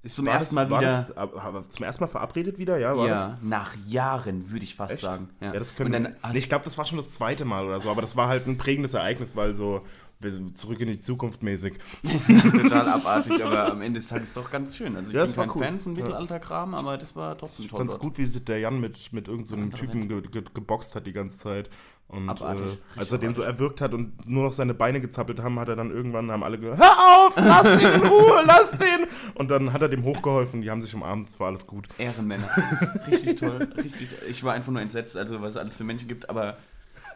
[0.03, 1.07] Ich- zum ersten das, Mal wieder-
[1.53, 2.97] Das, zum ersten Mal verabredet wieder, ja?
[2.97, 3.19] War das?
[3.19, 5.01] ja, nach Jahren, würde ich fast Echt?
[5.03, 5.29] sagen.
[5.39, 7.89] Ja, das können dann nee, Ich glaube, das war schon das zweite Mal oder so,
[7.91, 9.85] aber das war halt ein prägendes Ereignis, weil so
[10.53, 11.73] zurück in die Zukunft mäßig.
[12.03, 14.95] Das ist total abartig, aber am Ende des Tages doch ganz schön.
[14.95, 15.63] Also ich Ja, bin kein cool.
[15.63, 15.93] Fan von.
[15.93, 17.79] Mittelalterkram, aber das war trotzdem Ich toll.
[17.79, 18.03] fand's dort.
[18.03, 21.11] gut, wie sich der Jan mit, mit irgendeinem so Typen ge, ge, geboxt hat die
[21.13, 21.69] ganze Zeit.
[22.07, 22.65] Und Abartig.
[22.65, 25.69] äh, als er den so erwürgt hat und nur noch seine Beine gezappelt haben, hat
[25.69, 29.05] er dann irgendwann, haben alle gesagt, hör auf, lass den in Ruhe, lass den.
[29.35, 31.87] Und dann hat er dem hochgeholfen, die haben sich umarmt, es war alles gut.
[31.97, 32.49] Ehrenmänner.
[33.07, 33.65] Richtig toll.
[33.77, 36.57] Richtig, ich war einfach nur entsetzt, also was es alles für Menschen gibt, aber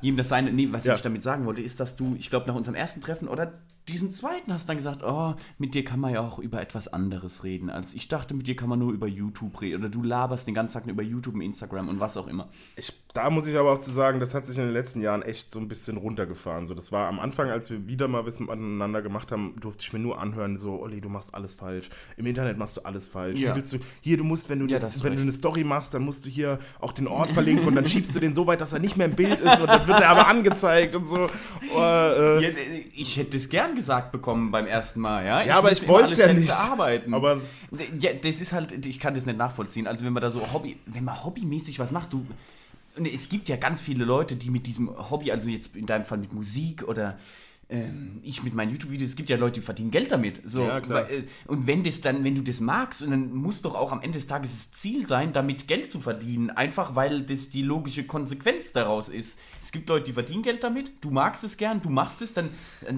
[0.02, 0.52] jedem das seine.
[0.52, 0.96] Nee, was Ja.
[0.96, 3.54] ich damit sagen wollte, ist, dass du, ich glaube, nach unserem ersten Treffen, oder
[3.88, 6.88] diesem zweiten hast du dann gesagt, oh, mit dir kann man ja auch über etwas
[6.88, 7.70] anderes reden.
[7.70, 9.82] Als ich dachte, mit dir kann man nur über YouTube reden.
[9.82, 12.50] Oder du laberst den ganzen Tag nur über YouTube und Instagram und was auch immer.
[12.76, 15.22] Ich, da muss ich aber auch zu sagen, das hat sich in den letzten Jahren
[15.22, 16.66] echt so ein bisschen runtergefahren.
[16.66, 19.94] So, das war am Anfang, als wir wieder mal was miteinander gemacht haben, durfte ich
[19.94, 21.90] mir nur anhören, so, Olli, du machst alles falsch.
[22.18, 23.40] Im Internet machst du alles falsch.
[23.40, 23.52] Ja.
[23.52, 25.94] Wie willst du, hier, du musst, wenn du, Ja, ne, wenn du eine Story machst,
[25.94, 28.62] dann musst du hier auch den Ort verlinken und dann schiebst du den so weit,
[28.62, 31.28] dass er nicht mehr im Bild ist und dann wird er aber angezeigt und so.
[31.76, 32.50] Oh, äh, Ja,
[32.96, 35.44] ich hätte es gern gesagt bekommen beim ersten Mal, ja?
[35.44, 36.48] Ja, aber ich wollt's alles ja nicht.
[36.48, 37.14] Bearbeiten.
[37.14, 37.68] Aber das-
[38.00, 39.88] ja, das ist halt, ich kann das nicht nachvollziehen.
[39.88, 42.26] Also wenn man da so Hobby, wenn man hobbymäßig was macht, du,
[42.98, 46.06] und es gibt ja ganz viele Leute, die mit diesem Hobby, also jetzt in deinem
[46.06, 47.18] Fall mit Musik oder
[47.68, 50.42] ähm, ich mit meinen YouTube-Videos, es gibt ja Leute, die verdienen Geld damit.
[50.46, 51.06] So, Ja, klar.
[51.08, 53.92] weil, äh, und wenn das dann, wenn du das magst, und dann muss doch auch
[53.92, 56.50] am Ende des Tages das Ziel sein, damit Geld zu verdienen.
[56.52, 59.40] Einfach weil das die logische Konsequenz daraus ist.
[59.62, 62.50] Es gibt Leute, die verdienen Geld damit, du magst es gern, du machst es, dann.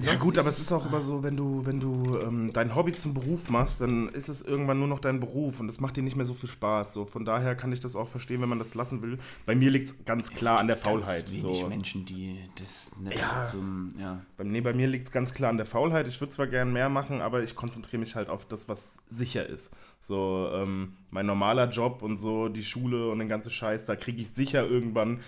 [0.02, 2.92] Ja gut, aber es ist auch immer so, wenn du, wenn du ähm, dein Hobby
[2.94, 6.02] zum Beruf machst, dann ist es irgendwann nur noch dein Beruf und es macht dir
[6.02, 6.92] nicht mehr so viel Spaß.
[6.92, 9.18] So, von daher kann ich das auch verstehen, wenn man das lassen will.
[9.46, 11.24] Bei mir liegt es ganz klar an der Faulheit.
[11.26, 11.68] Ganz wenig So.
[11.68, 13.44] Menschen, die das nicht Ja.
[13.50, 14.20] zum, ja.
[14.36, 16.08] Bei, nee, bei mir liegt es ganz klar an der Faulheit.
[16.08, 19.46] Ich würde zwar gern mehr machen, aber ich konzentriere mich halt auf das, was sicher
[19.46, 19.72] ist.
[20.00, 24.20] So, ähm, mein normaler Job und so, die Schule und den ganzen Scheiß, da kriege
[24.20, 25.20] ich sicher irgendwann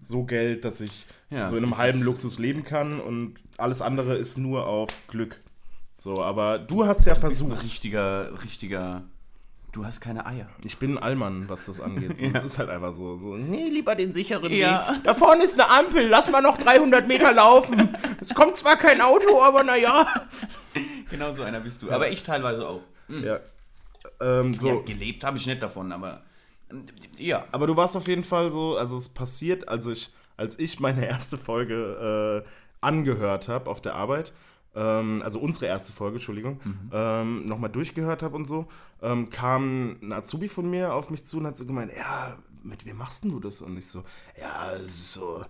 [0.00, 4.16] so Geld, dass ich Ja, so in einem halben Luxus leben kann und alles andere
[4.16, 5.38] ist nur auf Glück.
[5.98, 7.62] So, aber du hast ja Ein versucht.
[7.62, 9.04] richtiger, richtiger.
[9.78, 10.48] Du hast keine Eier.
[10.64, 12.18] Ich bin ein Allmann, was das angeht.
[12.18, 13.36] So, Es ist halt einfach so, so.
[13.36, 14.88] Nee, lieber den sicheren Ja.
[14.90, 15.04] Weg.
[15.04, 17.96] Da vorne ist eine Ampel, lass mal noch 300 Meter laufen.
[18.20, 20.04] Es kommt zwar kein Auto, aber naja.
[21.10, 21.92] Genau so einer bist du.
[21.92, 22.80] Aber ich teilweise auch.
[23.08, 23.38] Ja.
[24.20, 24.68] Ähm, so.
[24.68, 26.22] Ja, gelebt habe ich nicht davon, aber.
[27.16, 27.44] Ja.
[27.52, 31.06] Aber du warst auf jeden Fall so, also es passiert, als ich, als ich meine
[31.06, 32.48] erste Folge äh,
[32.80, 34.32] angehört habe auf der Arbeit,
[34.74, 36.60] ähm, also unsere erste Folge, Entschuldigung,
[36.92, 38.66] ähm, nochmal durchgehört habe und so,
[39.02, 42.84] ähm, kam ein Azubi von mir auf mich zu und hat so gemeint, ja, mit
[42.86, 43.62] wem machst denn du das?
[43.62, 44.04] Und ich so,
[44.40, 45.44] ja, so,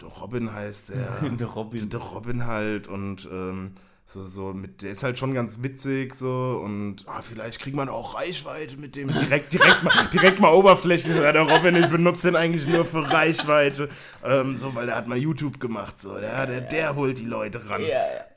[0.00, 1.30] der Robin heißt der.
[1.38, 1.88] Der Robin.
[1.88, 3.72] Der Robin halt und ähm,
[4.04, 7.88] so, so mit, der ist halt schon ganz witzig so und ah, vielleicht kriegt man
[7.88, 11.16] auch Reichweite mit dem direkt, direkt mal, direkt mal oberflächlich.
[11.16, 13.88] Ja, der Robin, ich benutze den eigentlich nur für Reichweite.
[14.24, 17.68] Ähm, so, weil der hat mal YouTube gemacht, so, der, der, der holt die Leute
[17.70, 17.82] ran.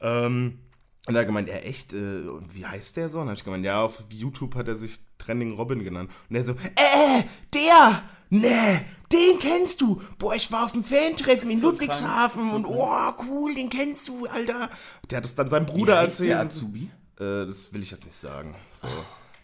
[0.02, 0.60] Ähm,
[1.08, 3.20] und er hat gemeint, ja echt, äh, wie heißt der so?
[3.20, 6.12] Und dann hab ich gemeint, ja, auf YouTube hat er sich Trending Robin genannt.
[6.30, 10.02] Und er so, äh, der, ne, den kennst du.
[10.18, 14.70] Boah, ich war auf dem Fan-Treffen in Ludwigshafen und oh, cool, den kennst du, Alter.
[15.10, 16.64] Der hat es dann seinem Bruder Wie heißt der erzählt.
[16.64, 16.84] Azubi?
[17.20, 18.56] Äh, das will ich jetzt nicht sagen.
[18.82, 18.88] So,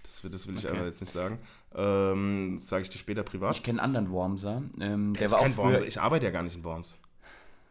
[0.04, 0.76] das, will- das will ich Okay.
[0.78, 1.40] aber jetzt nicht sagen.
[1.74, 3.56] Ähm, das sage ich dir später privat.
[3.56, 4.62] Ich kenne einen anderen Wormser.
[4.82, 5.82] Ähm, der ist war auch kein früher, Worms.
[5.82, 6.98] Ich arbeite ja gar nicht in Worms.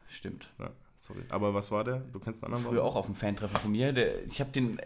[0.08, 0.48] Stimmt.
[0.58, 0.70] Ja,
[1.10, 1.24] sorry.
[1.28, 1.98] Aber was war der?
[2.12, 3.92] Du kennst einen anderen Früher auch auf dem Fantreffen von mir.
[3.92, 4.80] Der, ich habe den.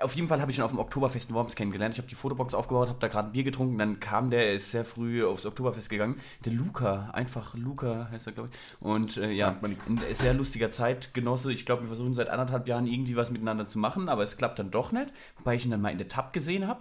[0.00, 1.94] Auf jeden Fall habe ich ihn auf dem Oktoberfest in Worms kennengelernt.
[1.94, 3.78] Ich habe die Fotobox aufgebaut, habe da gerade ein Bier getrunken.
[3.78, 6.20] Dann kam der, er ist sehr früh aufs Oktoberfest gegangen.
[6.44, 8.82] Der Luca, einfach Luca heißt er, glaube ich.
[8.82, 9.76] Und äh, ja, ein
[10.12, 11.52] sehr lustiger Zeitgenosse.
[11.52, 14.58] Ich glaube, wir versuchen seit anderthalb Jahren irgendwie was miteinander zu machen, aber es klappt
[14.58, 15.12] dann doch nicht.
[15.38, 16.80] Wobei ich ihn dann mal in der Tab gesehen habe.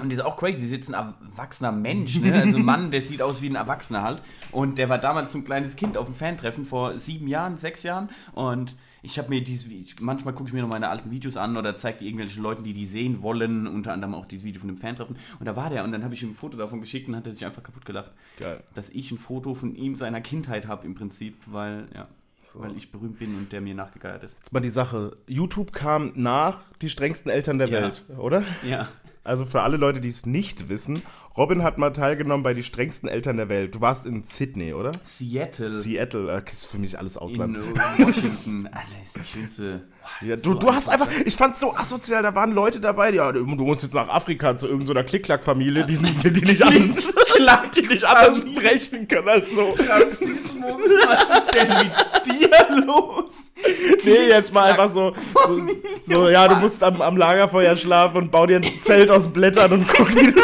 [0.00, 2.32] Und die ist auch crazy, die ist jetzt ein erwachsener Mensch, ne?
[2.34, 4.22] also ein Mann, der sieht aus wie ein Erwachsener halt.
[4.52, 7.82] Und der war damals so ein kleines Kind auf dem Fantreffen vor sieben Jahren, sechs
[7.82, 8.08] Jahren.
[8.32, 9.66] Und ich habe mir dieses,
[10.00, 12.72] manchmal gucke ich mir noch meine alten Videos an oder zeige die irgendwelchen Leuten, die
[12.72, 15.16] die sehen wollen, unter anderem auch dieses Video von dem Fantreffen.
[15.38, 17.26] Und da war der und dann habe ich ihm ein Foto davon geschickt und hat
[17.26, 18.12] er sich einfach kaputt gelacht.
[18.38, 18.62] Geil.
[18.74, 22.06] Dass ich ein Foto von ihm seiner Kindheit habe im Prinzip, weil, ja,
[22.44, 22.60] So.
[22.60, 24.36] weil ich berühmt bin und der mir nachgegeiert ist.
[24.36, 25.16] Jetzt mal die Sache.
[25.26, 27.82] YouTube kam nach die strengsten Eltern der Ja.
[27.82, 28.44] Welt, oder?
[28.68, 28.88] Ja.
[29.22, 31.02] Also für alle Leute, die es nicht wissen,
[31.36, 33.74] Robin hat mal teilgenommen bei die strengsten Eltern der Welt.
[33.74, 34.92] Du warst in Sydney, oder?
[35.04, 35.70] Seattle.
[35.70, 37.58] Seattle, äh, ist für mich alles in Ausland.
[37.58, 37.60] äh,
[37.98, 38.66] Washington.
[38.68, 39.88] Alter, ist die schönste.
[40.22, 43.18] Ja, du, So du hast einfach, ich fand's so asozial, da waren Leute dabei, die,
[43.18, 46.72] ja, du musst jetzt nach Afrika zu irgendeiner Klick-Klack-Familie, die, sind- die nicht an,
[47.76, 49.68] die nicht anders sprechen können als so.
[49.78, 50.72] Rassismus,
[51.06, 53.34] was ist denn mit dir los?
[54.04, 55.12] Nee, jetzt mal einfach so,
[55.46, 55.60] so,
[56.02, 59.72] so ja, du musst am, am Lagerfeuer schlafen und bau dir ein Zelt aus Blättern
[59.72, 60.40] und guck, wie du,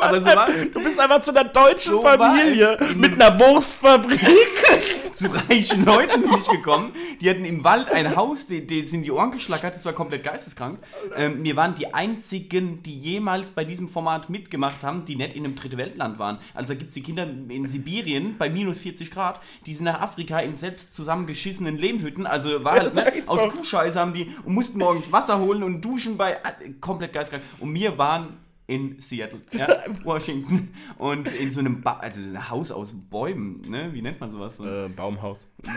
[0.00, 4.20] hast so einfach, du bist einfach zu einer deutschen So Familie mit einer Wurstfabrik.
[5.18, 6.92] Zu reichen Leuten bin ich gekommen.
[7.20, 10.78] Die hatten im Wald ein Haus, die, sind die Ohren geschlackert, das war komplett geisteskrank.
[11.16, 15.44] Ähm, wir waren die einzigen, die jemals bei diesem Format mitgemacht haben, die nicht in
[15.44, 16.38] einem dritte Weltland waren.
[16.54, 20.00] Also da gibt es die Kinder in Sibirien bei minus 40 Grad, die sind nach
[20.00, 22.24] Afrika in selbst zusammengeschissenen Lehmhütten.
[22.24, 23.52] Also war halt, ne, aus.
[23.52, 27.42] Kuhscheiße haben die und mussten morgens Wasser holen und duschen bei äh, komplett geisteskrank.
[27.60, 28.36] Und wir waren
[28.68, 29.66] in Seattle, ja,
[30.04, 30.68] Washington.
[30.98, 33.88] Und in so einem, ba also ein Haus aus Bäumen, ne?
[33.94, 34.58] Wie nennt man sowas?
[34.58, 35.48] So Äh, Baumhaus.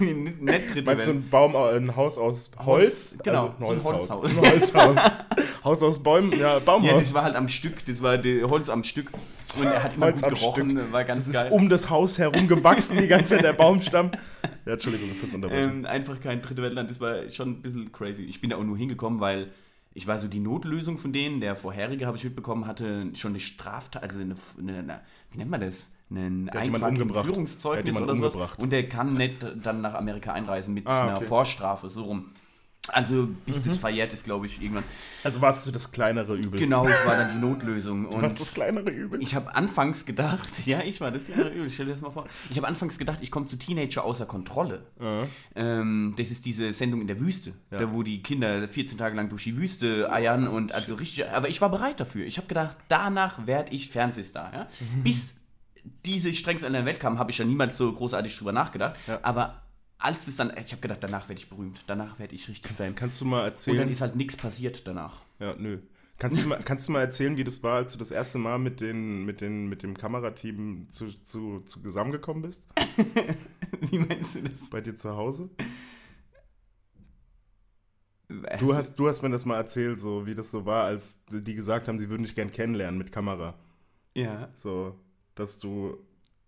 [0.00, 2.66] Nicht Meinst du ein Baum, äh, ein Haus aus Holz?
[2.66, 4.22] Holz, genau, Also ein so ein Holzhaus.
[4.22, 4.30] Holzhaus.
[4.36, 4.98] Ein Holzhaus.
[5.64, 7.00] Haus aus Bäumen, ja, Ja, Baumhaus.
[7.02, 9.10] das war halt am Stück, das war die Holz am Stück.
[9.58, 10.92] Und er hat immer Holz gut am gerochen, Stück.
[10.92, 11.46] war ganz das geil.
[11.46, 14.10] ist um das Haus herum gewachsen, die ganze Zeit der Baumstamm.
[14.64, 15.78] Ja, Entschuldigung fürs Unterbrechen.
[15.80, 18.22] Ähm, einfach kein dritte Weltland, das war schon ein bisschen crazy.
[18.22, 19.48] Ich bin da auch nur hingekommen, weil
[19.96, 21.40] ich war so die Notlösung von denen.
[21.40, 25.50] Der vorherige, habe ich mitbekommen, hatte schon eine Straftat, also eine, eine, eine wie nennt
[25.50, 25.88] man das?
[26.10, 28.52] Einen Eintrag hat Führungszeugnis oder sowas.
[28.58, 31.24] Und der kann nicht dann nach Amerika einreisen mit Ah, einer okay.
[31.24, 32.26] Vorstrafe, so rum.
[32.88, 33.68] Also bis Mhm.
[33.70, 34.84] das verjährt ist, glaube ich, irgendwann.
[35.24, 36.58] Also warst du das kleinere Übel.
[36.60, 38.04] Genau, das war dann die Notlösung.
[38.04, 39.20] Du Und warst das kleinere Übel.
[39.22, 42.26] ich habe anfangs gedacht, ja, ich war das kleine Übel, stell dir das mal vor.
[42.50, 44.82] Ich habe anfangs gedacht, ich komme zu Teenager außer Kontrolle.
[45.54, 47.80] Ähm, das ist diese Sendung in der Wüste, Ja.
[47.80, 51.48] da wo die Kinder 14 Tage lang durch die Wüste eiern und also richtig, aber
[51.48, 52.24] ich war bereit dafür.
[52.26, 54.52] Ich habe gedacht, danach werde ich Fernsehstar.
[54.52, 54.66] Ja?
[55.02, 55.34] Bis
[56.04, 58.96] diese strengste an der Welt kam, habe ich ja niemals so großartig drüber nachgedacht.
[59.06, 59.20] Ja.
[59.22, 59.62] Aber
[59.98, 62.94] als es dann, ich habe gedacht, danach werde ich berühmt, danach werde ich richtig Fan.
[62.94, 63.88] Kannst du mal Und dann erzählen?
[63.90, 65.22] ist halt nichts passiert danach.
[65.38, 65.78] Ja, nö.
[66.18, 68.58] Kannst du, mal, kannst du mal erzählen, wie das war, als du das erste Mal
[68.58, 72.66] mit, den, mit, den, mit dem Kamerateam zu, zu, zu zusammengekommen bist?
[73.90, 74.70] Wie meinst du das?
[74.70, 75.50] Bei dir zu Hause?
[78.28, 78.58] Was?
[78.60, 81.54] Du hast, du hast mir das mal erzählt, so wie das so war, als die
[81.54, 83.54] gesagt haben, sie würden dich gern kennenlernen mit Kamera.
[84.14, 84.48] ja.
[84.54, 84.98] So,
[85.34, 85.98] dass du.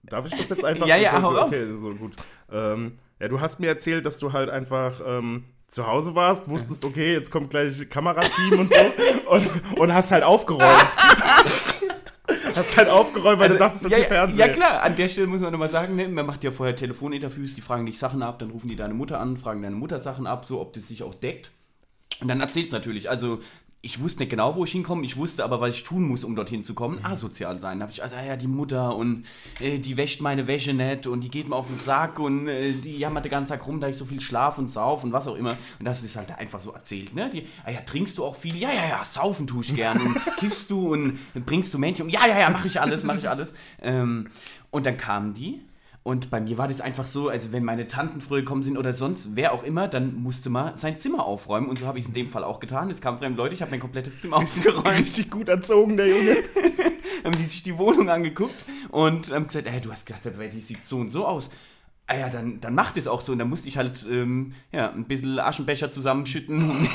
[0.03, 0.87] Darf ich das jetzt einfach?
[0.89, 2.17] Ja, ja, okay, hau okay, so gut.
[2.51, 6.85] Ähm, ja, du hast mir erzählt, dass du halt einfach ähm, zu Hause warst, wusstest,
[6.85, 8.81] okay, jetzt kommt gleich Kamerateam und so
[9.31, 10.63] und, und hast halt aufgeräumt.
[12.55, 14.47] hast halt aufgeräumt, weil du dachtest, okay, Also, ja, Fernsehen.
[14.47, 17.55] ja, klar, an der Stelle muss man nochmal sagen, ne, man macht ja vorher Telefoninterviews,
[17.55, 20.27] die fragen dich Sachen ab, dann rufen die deine Mutter an, fragen deine Mutter Sachen
[20.27, 21.51] ab, so ob das sich auch deckt.
[22.21, 23.11] Und dann erzählt's natürlich.
[23.11, 23.41] Also,
[23.81, 26.35] ich wusste nicht genau, wo ich hinkomme, ich wusste aber, was ich tun muss, um
[26.35, 27.05] dorthin zu kommen.
[27.05, 27.79] Asozial sein.
[27.79, 29.25] Da habe ich, also, ah ja, die Mutter und
[29.61, 32.73] äh, die wäscht meine Wäsche nicht und die geht mir auf den Sack und äh,
[32.73, 35.29] die jammert den ganzen Tag rum, da ich so viel schlaf und sauf und was
[35.29, 35.57] auch immer.
[35.79, 37.31] Und das ist halt einfach so erzählt, ne?
[37.31, 38.57] Die, ah ja, trinkst du auch viel?
[38.57, 40.01] Ja, ja, ja, saufen tue ich gern.
[40.01, 42.09] Und kiffst du und bringst du Menschen um?
[42.09, 43.55] Ja, ja, ja, mache ich alles, mache ich alles.
[43.81, 44.29] Ähm,
[44.71, 45.63] und dann kamen die
[46.09, 48.95] und bei mir war das einfach so, also wenn meine Tanten früher gekommen sind oder
[48.95, 51.69] sonst wer auch immer, dann musste man sein Zimmer aufräumen.
[51.69, 52.89] Und so habe ich es in dem Fall auch getan.
[52.89, 54.89] Es kamen fremde Leute, ich habe mein komplettes Zimmer aufgeräumt.
[54.89, 56.37] Richtig gut erzogen, der Junge.
[57.25, 58.55] haben die sich die Wohnung angeguckt
[58.89, 61.51] und haben gesagt, ey, du hast gedacht, die sieht so und so aus.
[62.11, 63.33] Ah ja, dann, dann macht es auch so.
[63.33, 66.89] Und dann musste ich halt ähm, ja, ein bisschen Aschenbecher zusammenschütten, um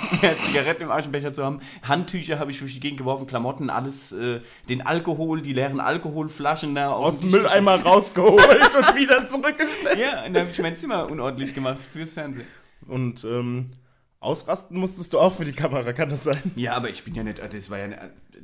[0.44, 1.60] Zigaretten im Aschenbecher zu haben.
[1.84, 6.74] Handtücher habe ich durch die Gegend geworfen, Klamotten, alles, äh, den Alkohol, die leeren Alkoholflaschen
[6.74, 10.00] da Aus dem Tisch Mülleimer rausgeholt und wieder zurückgestellt.
[10.00, 12.48] Ja, und dann habe ich mein Zimmer unordentlich gemacht fürs Fernsehen.
[12.88, 13.70] Und ähm,
[14.24, 16.40] ausrasten musstest du auch für die Kamera, kann das sein?
[16.56, 18.00] Ja, aber ich bin ja nicht, das war ja, nicht,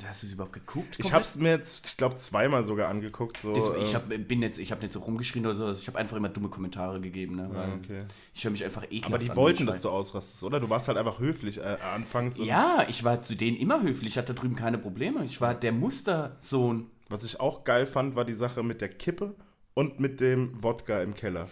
[0.06, 0.96] hast du es überhaupt geguckt?
[0.98, 3.40] Ich hab's mir jetzt, ich glaube, zweimal sogar angeguckt.
[3.40, 5.88] So, Das, äh, ich hab, bin jetzt, ich habe nicht so rumgeschrien oder so, ich
[5.88, 8.06] habe einfach immer dumme Kommentare gegeben, ne, weil okay.
[8.34, 10.60] ich höre mich einfach ekelhaft Aber die wollten, dass du ausrastest, oder?
[10.60, 12.38] Du warst halt einfach höflich äh, anfangs.
[12.38, 15.24] Ja, ich war zu denen immer höflich, ich hatte da drüben keine Probleme.
[15.26, 16.88] Ich war der Mustersohn.
[17.10, 19.36] Was ich auch geil fand, war die Sache mit der Kippe
[19.74, 21.48] und mit dem Wodka im Keller.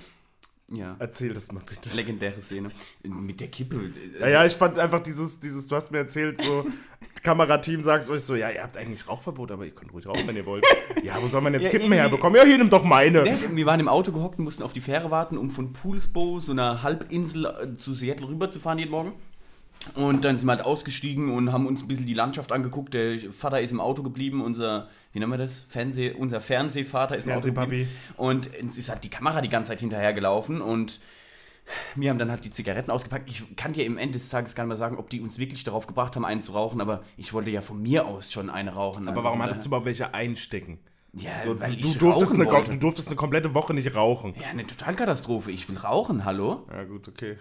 [0.70, 0.98] Ja.
[1.00, 1.96] Erzähl das mal bitte.
[1.96, 2.72] Legendäre Szene.
[3.04, 3.90] Mit der Kippe.
[4.20, 6.66] Ja, ja, ich fand einfach dieses, dieses, du hast mir erzählt, so,
[7.24, 10.36] Kamerateam sagt euch so, ja, ihr habt eigentlich Rauchverbot, aber ihr könnt ruhig rauchen, wenn
[10.36, 10.66] ihr wollt.
[11.04, 12.36] Ja, wo soll man jetzt Ja, Kippen herbekommen?
[12.36, 13.26] Ja, hier, nimm doch meine.
[13.26, 16.40] Ja, wir waren im Auto gehockt und mussten auf die Fähre warten, um von Poolsbo,
[16.40, 19.14] so einer Halbinsel, äh, zu Seattle rüberzufahren jeden Morgen.
[19.96, 22.94] Und dann sind wir halt ausgestiegen und haben uns ein bisschen die Landschaft angeguckt.
[22.94, 25.62] Der Vater ist im Auto geblieben, unser, wie nennen wir das?
[25.70, 27.90] Fernseh, unser Fernsehvater ist im Auto geblieben.
[28.18, 31.00] Und es ist halt die Kamera die ganze Zeit hinterhergelaufen und
[31.96, 33.30] wir haben dann halt die Zigaretten ausgepackt.
[33.30, 35.64] Ich kann dir im Ende des Tages gar nicht mehr sagen, ob die uns wirklich
[35.64, 38.74] darauf gebracht haben, einen zu rauchen, aber ich wollte ja von mir aus schon eine
[38.74, 39.08] rauchen.
[39.08, 40.80] Aber warum hattest du überhaupt welche einstecken?
[41.14, 42.72] Ja, So, weil du, ich durftest eine, wollte.
[42.72, 44.34] du durftest eine komplette Woche nicht rauchen.
[44.40, 45.52] Ja, eine Totalkatastrophe.
[45.52, 46.68] Ich will rauchen, hallo?
[46.72, 47.38] Ja, gut, okay.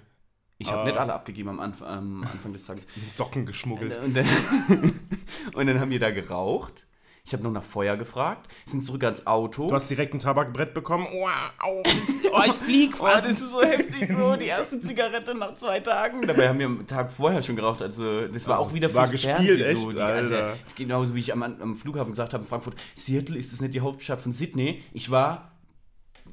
[0.58, 0.84] Ich habe Ah.
[0.86, 2.86] nicht alle abgegeben am, Anf am Anfang des Tages.
[3.14, 3.98] Socken geschmuggelt.
[4.02, 4.26] Und dann,
[5.54, 6.82] und dann haben wir da geraucht.
[7.28, 9.66] Ich habe noch nach Feuer gefragt, sind zurück ans Auto.
[9.66, 11.08] Du hast direkt ein Tabakbrett bekommen.
[11.12, 11.26] Oh,
[11.58, 15.80] au, oh, ich flieg Oh, das ist so heftig, so die erste Zigarette nach zwei
[15.80, 16.24] Tagen.
[16.24, 19.08] Dabei haben wir am Tag vorher schon geraucht, also das war Das auch wieder war
[19.08, 19.88] gespielt, Fernsehen so.
[19.88, 20.56] echt, Die, Alter.
[20.76, 23.80] genauso wie ich am, am Flughafen gesagt habe in Frankfurt, Seattle ist das nicht die
[23.80, 24.84] Hauptstadt von Sydney.
[24.92, 25.50] Ich war,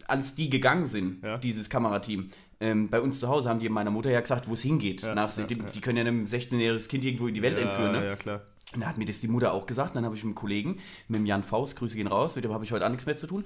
[0.07, 1.39] als die gegangen sind, Ja.
[1.39, 2.27] dieses Kamerateam,
[2.63, 5.01] ähm, bei uns zu Hause haben die meiner Mutter ja gesagt, wo es hingeht.
[5.01, 5.63] Ja, nach, ja, die, ja.
[5.73, 7.93] die können ja einem 16-jähriges Kind irgendwo in die Welt entführen.
[7.93, 8.07] ja, Ne?
[8.07, 8.41] ja, klar.
[8.73, 9.95] Und da hat mir das die Mutter auch gesagt.
[9.95, 12.53] Dann habe ich mit einem Kollegen, mit dem Jan Faust, Grüße gehen raus, mit dem
[12.53, 13.43] habe ich heute auch nichts mehr zu tun.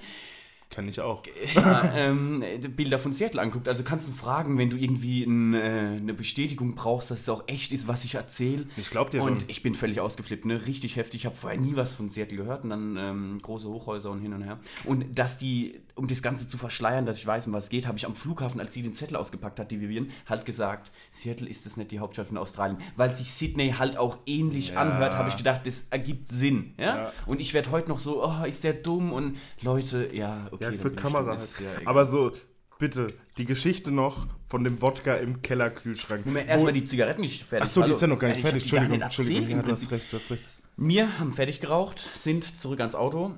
[0.70, 1.22] Kann ich auch.
[1.54, 2.44] ja, ähm,
[2.76, 3.68] Bilder von Seattle anguckt.
[3.68, 5.58] Also kannst du fragen, wenn du irgendwie ein, äh,
[5.98, 8.66] eine Bestätigung brauchst, dass es auch echt ist, was ich erzähle.
[8.76, 9.48] Ich glaub dir Und schon.
[9.48, 10.66] ich bin völlig ausgeflippt, ne?
[10.66, 11.22] Richtig heftig.
[11.22, 14.34] Ich habe vorher nie was von Seattle gehört und dann ähm, große Hochhäuser und hin
[14.34, 14.58] und her.
[14.84, 17.86] Und dass die, um das Ganze zu verschleiern, dass ich weiß, um was es geht,
[17.86, 21.48] habe ich am Flughafen, als sie den Zettel ausgepackt hat, die Vivian, halt gesagt, Seattle
[21.48, 22.78] ist das nicht die Hauptstadt von Australien.
[22.96, 24.82] Weil sich Sydney halt auch ähnlich Ja.
[24.82, 26.74] anhört, habe ich gedacht, das ergibt Sinn.
[26.78, 26.96] Ja?
[26.96, 27.12] Ja.
[27.26, 29.12] Und ich werde heute noch so, oh, ist der dumm?
[29.12, 30.64] Und Leute, ja, okay.
[30.64, 31.66] Ja, für bin ich Kamera dumm, ist ja.
[31.84, 32.32] Aber so,
[32.78, 36.24] bitte, die Geschichte noch von dem Wodka im Kellerkühlschrank.
[36.24, 37.66] Moment, erstmal die Zigaretten nicht fertig.
[37.66, 38.62] Achso, die ist ja noch gar nicht fertig.
[38.62, 39.50] Entschuldigung, Entschuldigung.
[39.50, 40.48] Ja, du hast recht, du hast recht.
[40.76, 43.34] Wir haben fertig geraucht, sind zurück ans Auto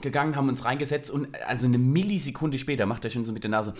[0.00, 3.50] gegangen, haben uns reingesetzt und also eine Millisekunde später macht er schon so mit der
[3.50, 3.74] Nase,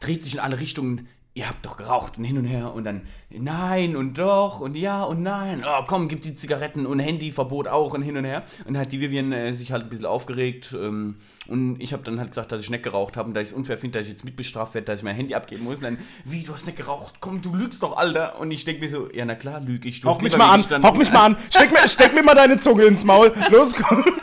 [0.00, 1.08] dreht sich in alle Richtungen.
[1.34, 5.04] Ihr habt doch geraucht und hin und her und dann nein und doch und ja
[5.04, 5.62] und nein.
[5.64, 8.42] Oh, komm, gib die Zigaretten und Handyverbot auch und hin und her.
[8.64, 12.02] Und dann hat die Vivian äh, sich halt ein bisschen aufgeregt ähm, und ich habe
[12.02, 14.06] dann halt gesagt, dass ich nicht geraucht habe und dass ich es unfair finde, dass
[14.06, 15.76] ich jetzt mitbestraft werde, dass ich mein Handy abgeben muss.
[15.76, 17.16] Und dann, wie, du hast nicht geraucht?
[17.20, 18.40] Komm, du lügst doch, Alter.
[18.40, 20.00] Und ich denke mir so, ja, na klar, lüge ich.
[20.00, 21.36] Du Hauch mich mal an, hauch mich mal an.
[21.50, 23.32] Steck mir, steck mir mal deine Zunge ins Maul.
[23.50, 24.04] Los, komm.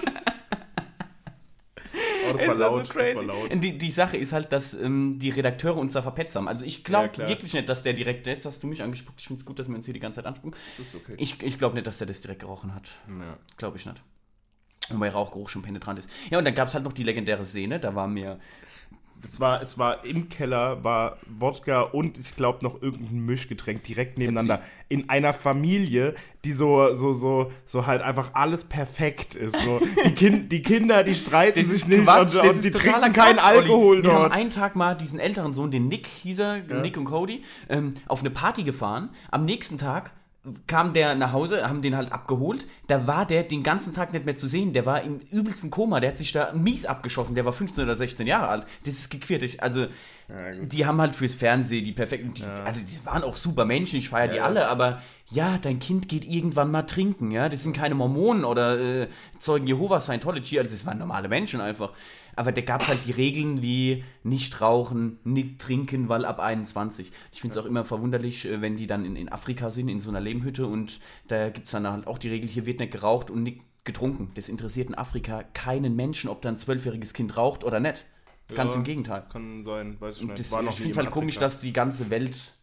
[2.30, 3.50] Oh, das war laut, so das war laut.
[3.54, 6.48] Die, die Sache ist halt, dass ähm, die Redakteure uns da verpetzt haben.
[6.48, 7.28] Also ich Ja, glaube klar.
[7.30, 9.68] wirklich nicht, dass der direkt, jetzt hast du mich angespuckt, ich finde es gut, dass
[9.68, 10.58] wir uns hier die ganze Zeit anspucken.
[10.78, 11.14] Das ist okay.
[11.18, 12.92] Ich, ich glaube nicht, dass der das direkt gerochen hat.
[13.08, 13.38] Ja.
[13.58, 14.02] Glaube ich nicht.
[14.90, 16.10] Wobei Rauchgeruch schon penetrant ist.
[16.30, 18.40] Ja, und dann gab es halt noch die legendäre Szene, da war mir,
[19.28, 24.18] Es war, es war im Keller, war Wodka und ich glaube noch irgendein Mischgetränk direkt
[24.18, 24.62] nebeneinander.
[24.88, 26.14] In einer Familie,
[26.44, 29.60] die so, so, so, so halt einfach alles perfekt ist.
[29.60, 33.14] So, die, kind, die Kinder, die streiten sich nicht Quatsch, und, das und die trinken
[33.14, 33.58] keinen Quatsch, Olli.
[33.58, 37.06] Alkohol Wir haben einen Tag mal diesen älteren Sohn, den Nick hieß er, Nick und
[37.06, 39.10] Cody, ähm, auf eine Party gefahren.
[39.32, 40.12] Am nächsten Tag
[40.68, 42.66] kam der nach Hause, haben den halt abgeholt.
[42.88, 44.74] Da war der den ganzen Tag nicht mehr zu sehen.
[44.74, 46.00] Der war im übelsten Koma.
[46.00, 47.36] Der hat sich da mies abgeschossen.
[47.36, 48.66] Der war 15 oder 16 Jahre alt.
[48.86, 49.62] Das ist gequirtig.
[49.64, 50.72] Also, gut.
[50.72, 52.34] die haben halt fürs Fernsehen die perfekten.
[52.34, 53.98] Die, Also, die waren auch super Menschen.
[54.00, 54.46] Ich feiere die Ja.
[54.46, 54.68] alle.
[54.68, 57.32] Aber ja, dein Kind geht irgendwann mal trinken.
[57.32, 59.08] Ja, das sind keine Mormonen oder äh,
[59.40, 60.60] Zeugen Jehovas, Scientology.
[60.60, 61.92] Also, das waren normale Menschen einfach.
[62.36, 67.12] Aber da gab es halt die Regeln wie nicht rauchen, nicht trinken, weil ab 21.
[67.32, 70.02] Ich finde es auch immer verwunderlich, äh, wenn die dann in, in Afrika sind, in
[70.02, 72.92] so einer Lehmhütte und da gibt es dann halt auch die Regel, hier wird nicht
[72.92, 74.32] geraucht und nicht getrunken.
[74.36, 78.06] Das interessiert in Afrika keinen Menschen, ob da ein zwölfjähriges Kind raucht oder nicht.
[78.54, 79.24] Ganz Ja, im Gegenteil.
[79.32, 80.40] Kann sein, weiß ich Und nicht.
[80.52, 82.54] das, ich finde es halt komisch, dass die ganze Welt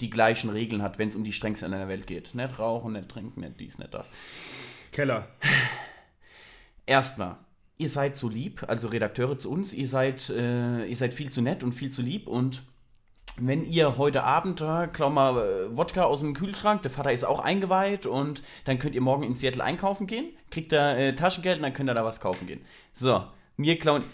[0.00, 2.34] die gleichen Regeln hat, wenn es um die strengsten in der Welt geht.
[2.34, 4.10] Nicht rauchen, nicht trinken, nicht dies, nicht das.
[4.92, 5.28] Keller.
[6.86, 7.36] Erstmal,
[7.78, 11.42] ihr seid so lieb, also Redakteure zu uns, ihr seid, äh, ihr seid viel zu
[11.42, 12.62] nett und viel zu lieb und
[13.38, 17.24] wenn ihr heute Abend, äh, klau mal äh, Wodka aus dem Kühlschrank, der Vater ist
[17.24, 21.58] auch eingeweiht und dann könnt ihr morgen in Seattle einkaufen gehen, kriegt da äh, Taschengeld
[21.58, 22.62] und dann könnt ihr da was kaufen gehen.
[22.94, 23.24] So,
[23.56, 24.04] mir klauen.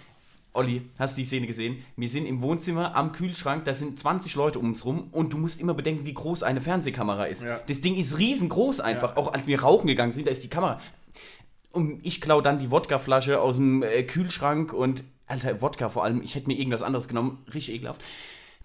[0.55, 1.83] Olli, hast du die Szene gesehen?
[1.97, 5.39] Wir sind im Wohnzimmer am Kühlschrank, da sind 20 Leute um uns rum und du
[5.39, 7.43] musst immer bedenken, wie groß eine Fernsehkamera ist.
[7.43, 7.61] Ja.
[7.67, 9.13] Das Ding ist riesengroß einfach.
[9.13, 9.17] Ja.
[9.17, 10.79] Auch als wir rauchen gegangen sind, da ist die Kamera.
[11.73, 16.23] Und ich klaue dann die Wodkaflasche aus dem äh, Kühlschrank und, Alter, Wodka vor allem,
[16.23, 18.03] ich hätte mir irgendwas anderes genommen, richtig ekelhaft.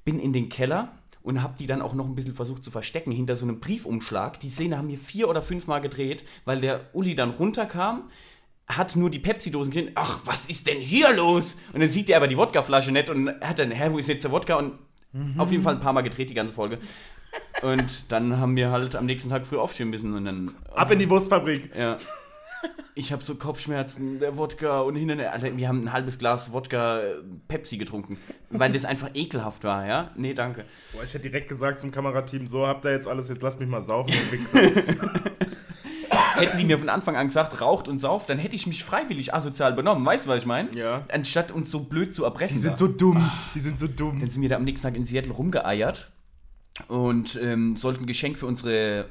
[0.04, 0.92] Bin in den Keller
[1.24, 4.40] und habe die dann auch noch ein bisschen versucht zu verstecken hinter so einem Briefumschlag.
[4.40, 8.10] Die Szene haben wir vier oder fünfmal gedreht, weil der Uli dann runterkam,
[8.68, 9.92] hat nur die Pepsi-Dosen gesehen.
[9.96, 11.58] Ach, was ist denn hier los?
[11.72, 14.24] Und dann sieht er aber die Wodkaflasche nicht und hat dann, hä, wo ist jetzt
[14.24, 14.56] der Wodka?
[14.56, 14.74] Und
[15.38, 16.80] auf jeden Fall ein paar Mal gedreht, die ganze Folge.
[17.62, 21.00] Und dann haben wir halt am nächsten Tag früh aufstehen müssen und dann Ab in
[21.00, 21.72] die Wurstfabrik.
[21.78, 21.98] ja.
[22.96, 25.32] Ich habe so Kopfschmerzen, der Wodka und hin und her.
[25.32, 27.14] Alter, wir haben ein halbes Glas Wodka äh,
[27.48, 28.18] Pepsi getrunken,
[28.50, 30.10] weil das einfach ekelhaft war, ja?
[30.16, 30.66] Nee, danke.
[30.94, 33.70] Boah, ich hätte direkt gesagt zum Kamerateam, so habt ihr jetzt alles, jetzt lasst mich
[33.70, 34.62] mal saufen, ihr Wichser.
[36.40, 39.34] Hätten die mir von Anfang an gesagt, raucht und sauft, dann hätte ich mich freiwillig
[39.34, 40.06] asozial benommen.
[40.06, 40.70] Weißt du, was ich meine?
[40.76, 41.04] Ja.
[41.12, 42.56] Anstatt uns so blöd zu erpressen.
[42.56, 42.78] Die sind da.
[42.78, 44.20] so dumm, die sind so dumm.
[44.20, 46.12] Dann sind wir da am nächsten Tag in Seattle rumgeeiert
[46.88, 49.06] und ähm, sollten ein Geschenk für unsere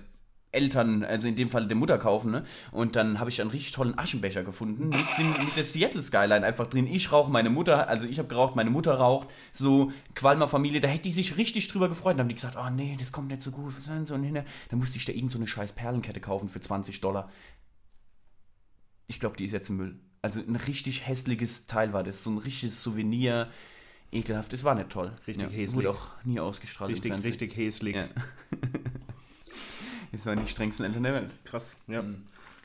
[0.57, 2.45] Eltern, also in dem Fall der Mutter kaufen, ne?
[2.73, 6.45] Und dann habe ich einen richtig tollen Aschenbecher gefunden mit, dem, mit der Seattle Skyline
[6.45, 6.87] einfach drin.
[6.87, 9.29] Ich rauche, meine Mutter, also ich habe geraucht, meine Mutter raucht.
[9.53, 12.15] So Qualmer Familie, da hätte die sich richtig drüber gefreut.
[12.15, 13.75] Dann haben die gesagt, oh nee, das kommt nicht so gut.
[13.89, 14.15] Denn so?
[14.15, 17.31] Und hinter, dann musste ich da irgend so eine scheiß Perlenkette kaufen für 20 Dollar.
[19.07, 20.01] Ich glaube, die ist jetzt im Müll.
[20.23, 22.25] Also ein richtig hässliches Teil war das.
[22.25, 23.49] So ein richtiges Souvenir.
[24.13, 24.53] Ekelhaft.
[24.53, 25.13] Das war nicht toll.
[25.27, 25.77] Richtig ja, hässlich.
[25.77, 27.97] Wurde auch nie ausgestrahlt Richtig, richtig hässlich.
[27.97, 28.09] Ja.
[30.17, 31.31] das waren die strengsten Eltern der Welt.
[31.45, 32.03] Krass, ja.
[32.03, 32.23] Mhm.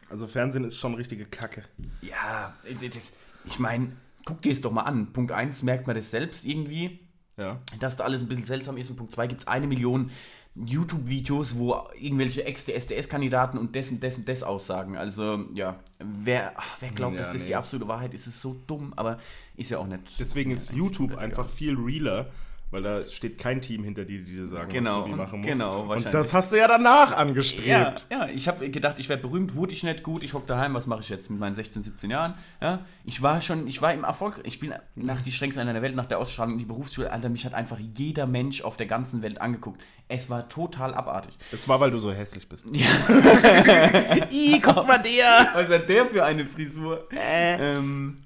[0.10, 1.64] Also Fernsehen ist schon richtige Kacke.
[2.02, 3.14] Ja, das,
[3.46, 3.92] ich meine,
[4.26, 5.14] guck dir es doch mal an.
[5.14, 7.00] Punkt 1 merkt man das selbst irgendwie,
[7.38, 7.60] Ja.
[7.80, 8.90] dass da alles ein bisschen seltsam ist.
[8.90, 10.12] Und Punkt 2 gibt es eine Million
[10.54, 14.98] YouTube-Videos, wo irgendwelche Ex-SDS-Kandidaten und dessen, dessen, des aussagen.
[14.98, 17.48] Also, ja, wer, ach, wer glaubt, Ja, dass das nee.
[17.50, 19.18] die absolute Wahrheit ist, ist so dumm, aber
[19.56, 20.20] ist ja auch nicht.
[20.20, 22.30] Deswegen ist YouTube einfach viel realer,
[22.72, 25.40] weil da steht kein Team hinter dir, die dir sagen, Genau, was du wie machen
[25.42, 25.52] musst.
[25.52, 26.12] genau, Und wahrscheinlich.
[26.14, 28.08] das hast du ja danach Ja, angestrebt.
[28.10, 30.88] ja, ich habe gedacht, ich werde berühmt, wurde ich nicht gut, ich hock daheim, was
[30.88, 32.34] mache ich jetzt mit meinen 16, 17 Jahren?
[32.62, 35.82] Ja, ich war schon, ich war im Erfolg, ich bin nach die strengsten einer der
[35.82, 38.88] Welt, nach der Ausstrahlung in die Berufsschule, Alter, mich hat einfach jeder Mensch auf der
[38.88, 39.82] ganzen Welt angeguckt.
[40.08, 41.34] Es war total abartig.
[41.52, 42.68] Das war, weil du so hässlich bist.
[44.32, 45.50] I, guck mal der!
[45.54, 47.08] Was hat der für eine Frisur?
[47.12, 48.18] Ähm,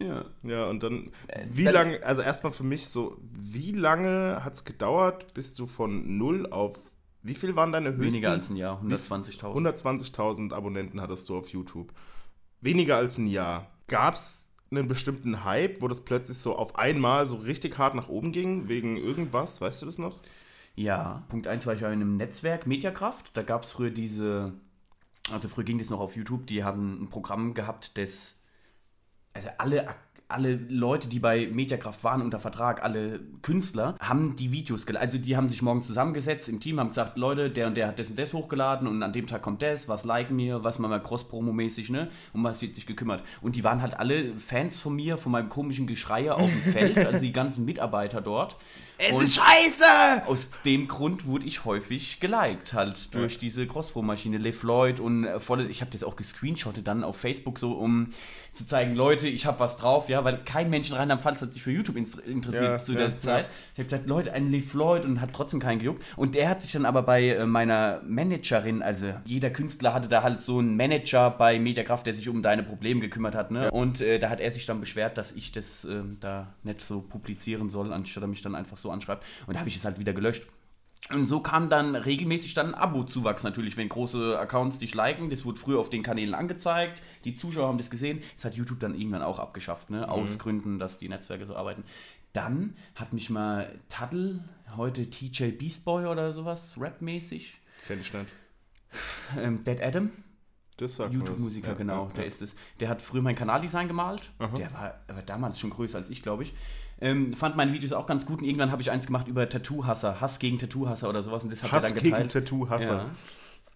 [0.00, 0.24] ja.
[0.42, 1.10] Ja, und dann,
[1.46, 5.66] wie dann- lange, also erstmal für mich so, wie lange hat es gedauert, bis du
[5.66, 6.78] von null auf,
[7.22, 8.04] wie viel waren deine höchsten?
[8.14, 9.54] Weniger als ein Jahr, 120.000.
[9.54, 11.92] 120.000 Abonnenten hattest du auf YouTube.
[12.60, 13.70] Weniger als ein Jahr.
[13.88, 18.08] Gab es einen bestimmten Hype, wo das plötzlich so auf einmal so richtig hart nach
[18.08, 19.60] oben ging, wegen irgendwas?
[19.60, 20.20] Weißt du das noch?
[20.76, 23.36] Ja, Punkt 1 war ich ja in einem Netzwerk, Mediakraft.
[23.36, 24.52] Da gab es früher diese,
[25.32, 28.36] also früher ging das noch auf YouTube, die haben ein Programm gehabt, das,
[29.34, 29.88] also alle,
[30.28, 35.06] alle Leute, die bei Mediakraft waren unter Vertrag, alle Künstler, haben die Videos geladen.
[35.06, 37.98] Also die haben sich morgen zusammengesetzt im Team, haben gesagt, Leute, der und der hat
[37.98, 40.92] das und das hochgeladen und an dem Tag kommt das, was liken wir, was machen
[40.92, 42.08] wir cross-promo-mäßig, ne?
[42.32, 43.22] Um was wird sich gekümmert.
[43.40, 46.98] Und die waren halt alle Fans von mir, von meinem komischen Geschreier auf dem Feld,
[47.06, 48.56] also die ganzen Mitarbeiter dort.
[49.08, 50.26] Es Und- ist scheiße!
[50.26, 55.40] aus dem Grund wurde ich häufig geliked, halt durch diese Crossbow-Maschine, Le Floyd und äh,
[55.40, 58.10] volle, ich habe das auch gescreenshottet dann auf Facebook so, um
[58.52, 61.62] zu zeigen, Leute, ich habe was drauf, ja, weil kein Mensch in Rheinland-Pfalz hat sich
[61.62, 63.18] für YouTube interessiert Ja, zu ja, der ja.
[63.18, 63.48] Zeit.
[63.80, 66.04] Ich habe gesagt, Leute, ein Le Floyd und hat trotzdem keinen gejuckt.
[66.16, 70.22] Und der hat sich dann aber bei äh, meiner Managerin, also jeder Künstler hatte da
[70.22, 73.70] halt so einen Manager bei Mediakraft, der sich um deine Probleme gekümmert hat, ne?
[73.70, 77.00] Und äh, da hat er sich dann beschwert, dass ich das ähm, da nicht so
[77.00, 79.24] publizieren soll, anstatt er mich dann einfach so anschreibt.
[79.46, 80.46] Und da habe ich es halt wieder gelöscht.
[81.08, 85.30] Und so kam dann regelmäßig dann ein Abo-Zuwachs natürlich, wenn große Accounts dich liken.
[85.30, 87.02] Das wurde früher auf den Kanälen angezeigt.
[87.24, 88.22] Die Zuschauer haben das gesehen.
[88.36, 90.08] Das hat YouTube dann irgendwann auch abgeschafft, ne?
[90.08, 91.82] aus Gründen, dass die Netzwerke so arbeiten.
[92.32, 94.44] Dann hat mich mal Taddle,
[94.76, 97.54] heute TJ Beastboy oder sowas, rapmäßig,
[97.86, 98.26] Kenn ich nicht.
[99.38, 100.10] ähm, Dead Adam,
[100.76, 101.12] Das sagt.
[101.14, 102.28] YouTube-Musiker, Ja, genau, ja, der ja.
[102.28, 102.54] ist es.
[102.78, 104.30] Der hat früher mein Kanaldesign gemalt.
[104.56, 106.54] Der war, war damals schon größer als ich, glaube ich.
[107.00, 110.20] Ähm, fand meine Videos auch ganz gut und irgendwann habe ich eins gemacht über Tattoo-Hasser,
[110.20, 112.32] Hass gegen Tattoo-Hasser oder sowas und das hat Hass er dann gegen geteilt.
[112.32, 113.10] Tattoo-Hasser.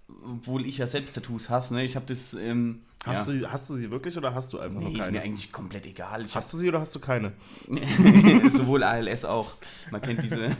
[0.08, 1.84] Obwohl ich ja selbst Tattoos hasse, ne?
[1.84, 2.34] Ich habe das.
[2.34, 3.34] Ähm, Hast, ja.
[3.34, 5.12] du, hast du sie wirklich oder hast du einfach Nee, ist keine?
[5.12, 6.24] mir eigentlich komplett egal.
[6.24, 7.32] Ich Hast du sie oder hast du keine?
[8.50, 9.56] sowohl ALS auch.
[9.90, 10.48] Man kennt diese.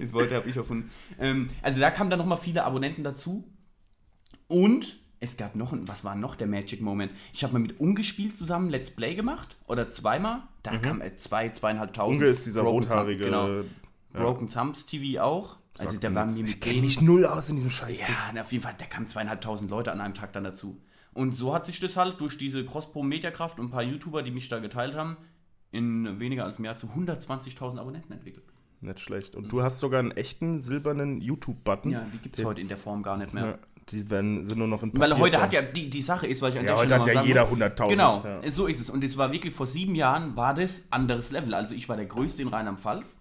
[0.00, 0.90] das Wort habe ich erfunden.
[1.20, 3.44] Ähm, also da kamen dann nochmal viele Abonnenten dazu.
[4.48, 7.12] Und es gab noch, ein, was war noch der Magic Moment?
[7.32, 9.56] Ich habe mal mit Ungespielt zusammen Let's Play gemacht.
[9.66, 10.42] Oder zweimal.
[10.62, 12.16] Da kam äh, zwei, zweieinhalbtausend.
[12.18, 12.22] Mhm.
[12.22, 13.24] Unge ist dieser Broken Thumb- rothaarige.
[13.26, 13.48] Genau.
[13.58, 13.62] ja,
[14.12, 15.56] Broken Thumbs TV auch.
[15.78, 16.38] Also sagt der mir war nix.
[16.38, 17.98] mir ich kenne mich null aus in diesem Scheiß.
[17.98, 20.80] ja, na, auf jeden Fall, da kamen zweieinhalbtausend Leute an einem Tag dann dazu.
[21.12, 24.48] Und so hat sich das halt durch diese Cross-Pro-Mediakraft und ein paar YouTuber, die mich
[24.48, 25.16] da geteilt haben,
[25.70, 28.44] in weniger als einem Jahr zu 120.000 Abonnenten entwickelt.
[28.80, 29.34] Nicht schlecht.
[29.34, 31.90] Und du hast sogar einen echten silbernen YouTube-Button.
[31.90, 33.44] Ja, die gibt es heute in der Form gar nicht mehr.
[33.46, 33.58] Ja,
[33.90, 36.52] die werden, sind nur noch in Weil heute hat ja, die, die Sache ist, weil
[36.52, 37.88] ich an Ja, der heute Stelle hat mal ja jeder muss- 100.000.
[37.88, 38.50] Genau, Ja.
[38.50, 38.90] so ist es.
[38.90, 41.54] Und es war wirklich vor sieben Jahren, war das anderes Level.
[41.54, 43.16] Also ich war der Größte in Rheinland-Pfalz.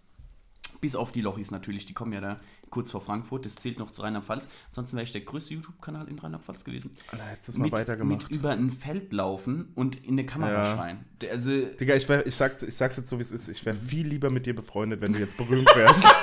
[0.84, 2.36] Bis auf die Lochis natürlich, die kommen ja da
[2.70, 3.46] kurz vor Frankfurt.
[3.46, 4.50] Das zählt noch zu Rheinland-Pfalz.
[4.72, 6.92] Ansonsten wäre ich der größte YouTube-Kanal in Rheinland-Pfalz gewesen.
[7.10, 8.30] Alter, hättest du es mal mit, weitergemacht.
[8.30, 10.76] mit über ein Feld laufen und in eine Kamera Ja.
[10.76, 11.06] schreien.
[11.22, 13.48] Der- Also, Digga, ich, wär, ich, sag, ich sag's jetzt so, wie es ist.
[13.48, 16.04] Ich wäre viel lieber mit dir befreundet, wenn du jetzt berühmt wärst.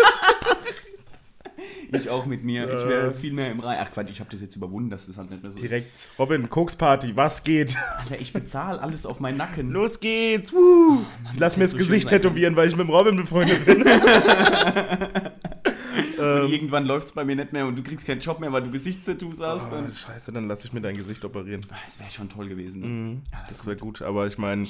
[1.96, 2.64] ich auch mit mir.
[2.68, 3.78] Ich wäre viel mehr im Rhein.
[3.80, 5.62] Ach Quatsch, ich habe das jetzt überwunden, dass das halt nicht mehr so ist.
[5.62, 6.08] Direkt.
[6.18, 7.76] Robin, Koksparty, was geht?
[7.98, 9.70] Alter, ich bezahle alles auf meinen Nacken.
[9.70, 10.52] Los geht's!
[10.52, 11.04] Woo.
[11.32, 13.84] ich lass mir das so Gesicht tätowieren, weil ich mit dem Robin befreundet bin.
[16.20, 18.62] Und irgendwann läuft es bei mir nicht mehr und du kriegst keinen Job mehr, weil
[18.62, 19.68] du Gesichtstattoos hast.
[19.72, 21.62] Oh, scheiße, dann lass ich mir dein Gesicht operieren.
[21.86, 22.80] das wäre schon toll gewesen.
[22.80, 22.86] Ne?
[22.86, 23.22] Mhm.
[23.32, 24.66] Ja, Das wäre gut, aber ich meine,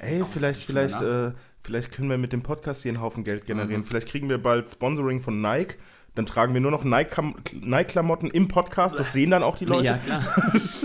[0.00, 3.80] ey, vielleicht, vielleicht, äh, vielleicht können wir mit dem Podcast hier einen Haufen Geld generieren.
[3.80, 3.84] Mhm.
[3.86, 5.76] Vielleicht kriegen wir bald Sponsoring von Nike.
[6.14, 8.98] Dann tragen wir nur noch Nike-Klamotten im Podcast.
[8.98, 9.86] Das sehen dann auch die Leute.
[9.86, 10.22] Ja, klar.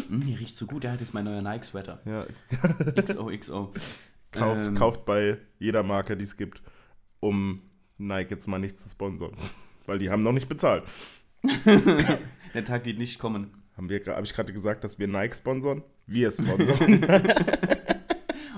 [0.09, 0.83] mm, hier riecht so gut.
[0.83, 1.99] Ja, das ist mein neuer Nike-Sweater.
[2.05, 2.25] Ja.
[3.01, 3.71] XOXO.
[4.31, 6.61] Kauft, Ähm, kauft bei jeder Marke, die es gibt,
[7.19, 7.61] um
[7.97, 9.31] Nike jetzt mal nicht zu sponsern.
[9.85, 10.83] Weil die haben noch nicht bezahlt.
[12.53, 13.51] Der Tag wird nicht kommen.
[13.77, 15.83] Haben wir, habe ich gerade gesagt, dass wir Nike sponsern?
[16.07, 17.01] Wir sponsern.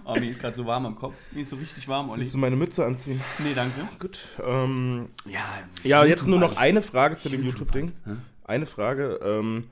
[0.08, 1.16] Oh, mir ist gerade so warm am Kopf.
[1.32, 2.22] Mir ist so richtig warm, Olli.
[2.22, 3.20] Willst du meine Mütze anziehen?
[3.40, 3.82] Nee, danke.
[4.00, 4.20] Gut.
[4.42, 5.46] Ähm, Ja,
[5.84, 8.20] ja, jetzt nur noch YouTube eine Frage zu dem YouTube YouTube-Ding.
[8.46, 9.20] Eine Frage.
[9.22, 9.64] Ähm,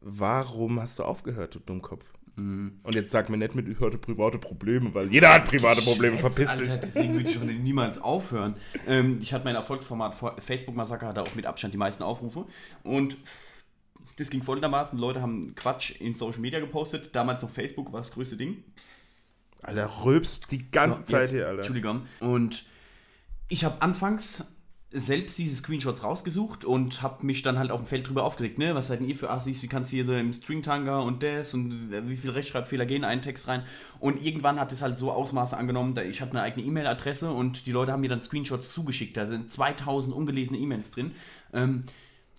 [0.00, 2.04] warum hast du aufgehört, du Dummkopf?
[2.36, 6.16] Und jetzt sag mir nicht mit, ich hatte private Probleme, weil jeder hat private Probleme,
[6.16, 6.68] verpiss dich.
[6.82, 8.54] Deswegen würde ich schon niemals aufhören.
[8.86, 12.46] Ähm, ich hatte mein Erfolgsformat vor- Facebook Massaker hatte auch mit Abstand die meisten Aufrufe
[12.84, 13.18] und
[14.16, 17.14] das ging folgendermaßen: Leute haben Quatsch in Social Media gepostet.
[17.14, 18.64] Damals noch Facebook war das größte Ding.
[19.62, 21.58] Alter, rülpst die ganze So, Zeit jetzt- hier, Alter.
[21.58, 22.02] Entschuldigung.
[22.20, 22.64] Und
[23.48, 24.44] ich habe anfangs
[24.94, 28.74] selbst diese Screenshots rausgesucht und habe mich dann halt auf dem Feld drüber aufgeregt, ne?
[28.74, 29.62] Was seid denn ihr für Assis?
[29.62, 33.04] Wie kannst du hier so im Stringtanga und das und wie viele Rechtschreibfehler gehen in
[33.04, 33.62] einen Text rein?
[34.00, 37.72] Und irgendwann hat es halt so Ausmaße angenommen, ich habe eine eigene E-Mail-Adresse und die
[37.72, 39.16] Leute haben mir dann Screenshots zugeschickt.
[39.16, 41.12] Da sind 2000 ungelesene E-Mails drin.
[41.54, 41.84] Ähm,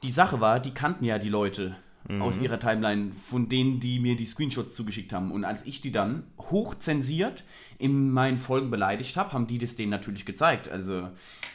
[0.04, 1.76] die Sache war, die kannten ja die Leute
[2.10, 5.32] aus ihrer Timeline, von denen, die mir die Screenshots zugeschickt haben.
[5.32, 7.46] Und als ich die dann hochzensiert
[7.78, 10.68] in meinen Folgen beleidigt habe, haben die das denen natürlich gezeigt.
[10.68, 11.10] Also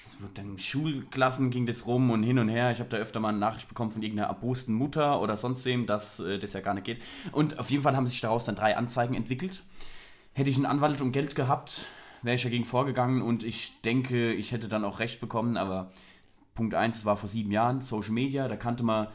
[0.07, 2.73] es wird dann in Schulklassen ging das rum und hin und her.
[2.73, 5.85] Ich habe da öfter mal eine Nachricht bekommen von irgendeiner erbosten Mutter oder sonst wem,
[5.85, 7.01] dass äh, das ja gar nicht geht.
[7.33, 9.63] Und auf jeden Fall haben sich daraus dann drei Anzeigen entwickelt.
[10.33, 11.85] Hätte ich einen Anwalt und Geld gehabt,
[12.23, 15.91] wäre ich dagegen vorgegangen und ich denke, ich hätte dann auch recht bekommen, aber
[16.55, 19.09] Punkt 1, es war vor sieben Jahren, Social Media, da kannte man,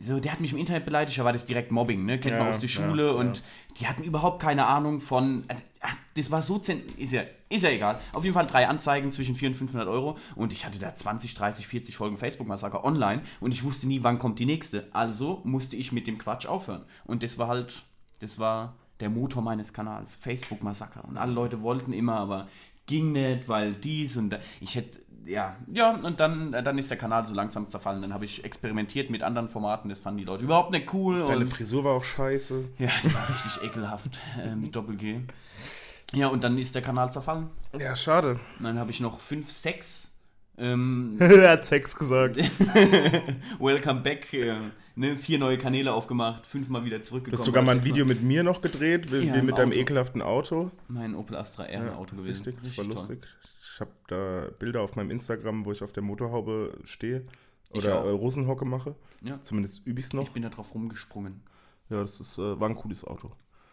[0.00, 2.20] so, der hat mich im Internet beleidigt, da war das direkt Mobbing, ne?
[2.20, 3.12] Kennt man Ja, aus der Schule ja.
[3.12, 3.42] und
[3.80, 6.62] die hatten überhaupt keine Ahnung von, also, ah, das war so,
[6.96, 8.00] ist ja, ist ja egal.
[8.12, 11.34] Auf jeden Fall drei Anzeigen zwischen 400 und 500 Euro und ich hatte da 20,
[11.34, 14.86] 30, 40 Folgen Facebook-Massaker online und ich wusste nie, wann kommt die nächste.
[14.92, 16.84] Also musste ich mit dem Quatsch aufhören.
[17.04, 17.82] Und das war halt,
[18.20, 21.04] das war der Motor meines Kanals, Facebook-Massaker.
[21.06, 22.46] Und alle Leute wollten immer, aber
[22.86, 24.38] ging nicht, weil dies und da.
[24.60, 24.98] Ich hätte,
[25.28, 28.02] ja, ja, und dann, dann ist der Kanal so langsam zerfallen.
[28.02, 31.26] Dann habe ich experimentiert mit anderen Formaten, das fanden die Leute überhaupt nicht cool.
[31.26, 32.64] Deine Frisur war auch scheiße.
[32.78, 35.20] ja, die war richtig ekelhaft äh, mit Doppel-G.
[36.14, 37.50] Ja, und dann ist der Kanal zerfallen.
[37.78, 38.40] Ja, schade.
[38.58, 40.07] Und dann habe ich noch fünf, sechs.
[40.58, 42.36] Ähm, er hat Sex gesagt.
[43.58, 44.32] Welcome back.
[44.32, 44.54] Äh,
[44.96, 47.36] ne, vier neue Kanäle aufgemacht, fünfmal wieder zurückgekommen.
[47.36, 49.70] Du hast sogar mal ein Video mit mir noch gedreht, wie, Ja, wie mit deinem
[49.70, 49.78] Auto.
[49.78, 50.70] ekelhaften Auto.
[50.88, 52.44] Mein Opel Astra R im Auto gewesen.
[52.44, 52.94] Richtig, das war toll.
[52.94, 53.20] lustig.
[53.74, 57.24] Ich habe da Bilder auf meinem Instagram, wo ich auf der Motorhaube stehe
[57.70, 58.96] oder äh, Rosenhocke mache.
[59.22, 59.40] Ja.
[59.40, 60.24] Zumindest übe ich es noch.
[60.24, 61.42] Ich bin da drauf rumgesprungen.
[61.90, 63.30] Ja, das ist, äh, war ein cooles Auto.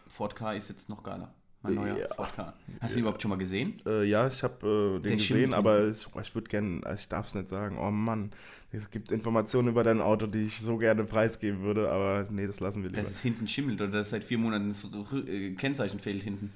[0.08, 1.34] Ford K ist jetzt noch geiler.
[1.62, 2.06] Mein neuer Ja.
[2.26, 2.54] K.
[2.80, 3.74] Hast du ihn überhaupt schon mal gesehen?
[3.86, 7.26] Äh, ja, ich habe äh, den Der gesehen, aber ich, ich würde gerne, ich darf
[7.26, 7.78] es nicht sagen.
[7.78, 8.30] Oh Mann,
[8.72, 12.60] es gibt Informationen über dein Auto, die ich so gerne preisgeben würde, aber nee, das
[12.60, 13.02] lassen wir lieber.
[13.02, 16.52] Dass es hinten schimmelt oder dass seit vier Monaten das äh, Kennzeichen fehlt hinten.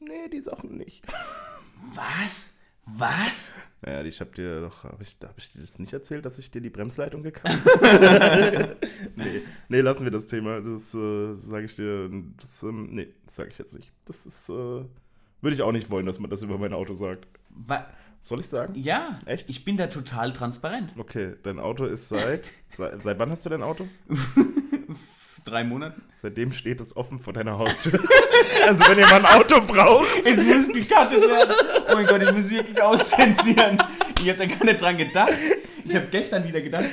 [0.00, 1.04] nee, die Sachen nicht.
[1.94, 2.53] Was?
[2.86, 3.52] Was?
[3.82, 6.50] Naja, ich habe dir doch, habe ich, hab ich dir das nicht erzählt, dass ich
[6.50, 8.76] dir die Bremsleitung gekauft habe?
[9.16, 10.60] nee, nee, lassen wir das Thema.
[10.60, 12.10] Das äh, sage ich dir,
[12.40, 13.92] das, ähm, nee, das sage ich jetzt nicht.
[14.06, 14.88] Das ist, äh, würde
[15.54, 17.26] ich auch nicht wollen, dass man das über mein Auto sagt.
[17.50, 17.86] Wa
[18.22, 18.74] Soll ich sagen?
[18.74, 19.50] ja, Echt?
[19.50, 20.94] ich bin da total transparent.
[20.96, 23.86] Okay, dein Auto ist seit, seit, seit wann hast du dein Auto?
[25.44, 26.00] Drei Monaten.
[26.16, 27.92] Seitdem steht es offen vor deiner Haustür.
[28.66, 30.06] also wenn ihr mal ein Auto braucht.
[30.24, 31.54] Es muss gecuttet werden.
[31.90, 33.76] Oh mein Gott, ich muss wirklich auszensieren.
[34.22, 35.34] Ich habe da gar nicht dran gedacht.
[35.84, 36.84] Ich habe gestern wieder gedacht,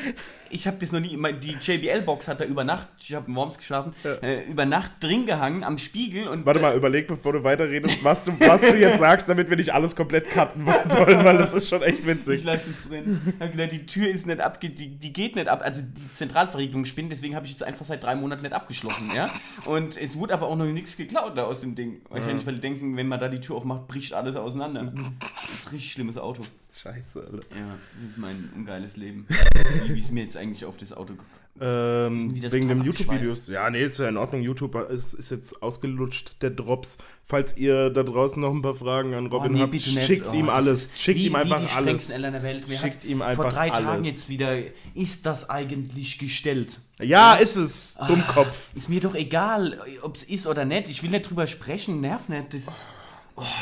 [0.50, 3.58] ich habe das noch nie, die JBL-Box hat da über Nacht, ich habe in Worms
[3.58, 8.04] geschlafen, äh, über Nacht drin gehangen am Spiegel und Warte mal, überleg, bevor du weiterredest,
[8.04, 11.54] was du, was du jetzt sagst, damit wir nicht alles komplett cutten sollen, weil das
[11.54, 12.44] ist schon echt Ich witzig.
[12.44, 13.22] lasse es drin.
[13.36, 14.70] Ich habe gedacht, die Tür ist nicht abge...
[14.70, 15.62] Die, die geht nicht ab.
[15.64, 19.30] Also die Zentralverriegelung spinnt, deswegen habe ich jetzt einfach seit drei Monaten nicht abgeschlossen, ja.
[19.66, 22.02] Und es wurde aber auch noch nichts geklaut da aus dem Ding.
[22.10, 24.92] Wahrscheinlich, weil die denken, wenn man da die Tür aufmacht, bricht alles auseinander.
[25.30, 26.44] Das ist ein richtig schlimmes Auto.
[26.74, 27.40] Scheiße, Alter.
[27.56, 29.28] Ja, das ist mein ungeiles Leben.
[29.88, 31.30] Wie, ist mir jetzt eigentlich auf das Auto gekommen?
[31.60, 33.50] Ähm, wegen dem YouTube-Videos.
[33.50, 34.42] Ja, nee, ist ja in Ordnung.
[34.42, 36.98] YouTube ist, ist jetzt ausgelutscht, der Drops.
[37.24, 40.34] Falls ihr da draußen noch ein paar Fragen an Robin Oh, nee, habt, schickt Oh,
[40.34, 41.00] ihm alles.
[41.00, 42.08] Schickt wie, ihm einfach wie die alles.
[42.08, 42.68] der Welt.
[42.70, 44.08] Mir Schickt ihm Vor einfach drei Tagen alles.
[44.08, 44.58] jetzt wieder,
[44.96, 46.80] ist das eigentlich gestellt?
[47.02, 47.98] Ja, ist es.
[48.00, 48.08] Ah.
[48.08, 48.70] Dummkopf.
[48.74, 50.90] Ist mir doch egal, ob es ist oder nicht.
[50.90, 52.54] Ich will nicht drüber sprechen, nerv nicht.
[52.54, 52.88] Das ist,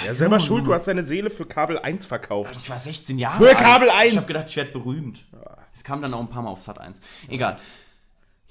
[0.06, 2.56] Ja, selber schuld, du hast deine Seele für Kabel 1 verkauft.
[2.58, 3.58] ich war 16 Jahre Für alt.
[3.58, 4.12] Kabel 1.
[4.12, 5.26] Ich habe gedacht, ich werde berühmt.
[5.74, 7.00] Es kam dann auch ein paar Mal auf Sat 1.
[7.30, 7.58] Egal.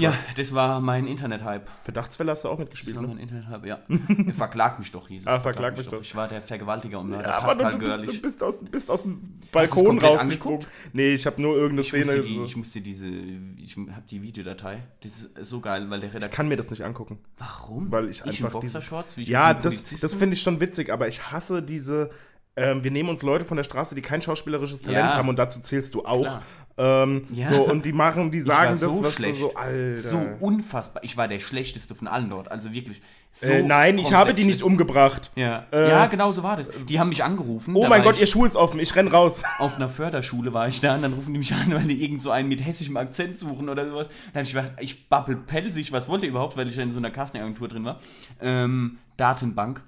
[0.01, 1.68] Ja, das war mein Internet-Hype.
[1.82, 3.09] Verdachtsfälle hast du auch Das mitgespielt, war ne?
[3.09, 3.80] mein Internet-Hype, ja.
[4.32, 5.26] Verklag mich doch, hieß es.
[5.26, 6.01] Ah, verklag mich doch.
[6.01, 8.16] Ich war der Vergewaltiger und Mörder Ja, aber Pascal du, du, bist, Görlich.
[8.16, 9.20] du bist, aus, bist aus dem
[9.51, 10.64] Balkon rausgesprungen.
[10.92, 12.20] Nee, ich habe nur irgendeine Ich Szene.
[12.20, 12.44] die, so.
[12.44, 14.84] ich musste diese, ich habe die Videodatei.
[15.03, 16.36] Das ist so geil, weil der Ich Redakteur.
[16.36, 17.18] kann mir das nicht angucken.
[17.36, 17.90] Warum?
[17.90, 18.88] Weil ich, in einfach dieses.
[19.16, 22.11] Ich Ja, mit dem das, das finde ich schon witzig, aber ich hasse diese.
[22.55, 25.16] Ähm, wir nehmen uns Leute von der Straße, die kein schauspielerisches Talent Ja.
[25.16, 26.22] haben und dazu zählst du auch.
[26.22, 26.42] Klar.
[26.79, 27.49] Ähm, Ja.
[27.49, 29.39] So, und die machen, die sagen war das, so was schlecht.
[29.41, 29.97] so, Alter.
[29.97, 31.03] So unfassbar.
[31.05, 32.51] Ich war der schlechteste von allen dort.
[32.51, 33.03] Also wirklich.
[33.33, 35.31] So äh, nein, ich habe die nicht umgebracht.
[35.37, 35.66] Ja.
[35.70, 36.70] Äh, ja, genau so war das.
[36.89, 37.74] Die haben mich angerufen.
[37.76, 39.43] Oh mein Gott, ihr Schuh ist offen, ich renn raus.
[39.59, 42.22] Auf einer Förderschule war ich da und dann rufen die mich an, weil die irgend
[42.22, 44.09] so einen mit hessischem Akzent suchen oder sowas.
[44.33, 46.91] Dann habe ich gesagt, ich babbel pelsig, was wollt ihr überhaupt, weil ich ja in
[46.93, 48.01] so einer Casting-Agentur drin war.
[48.41, 49.83] Ähm, Datenbank.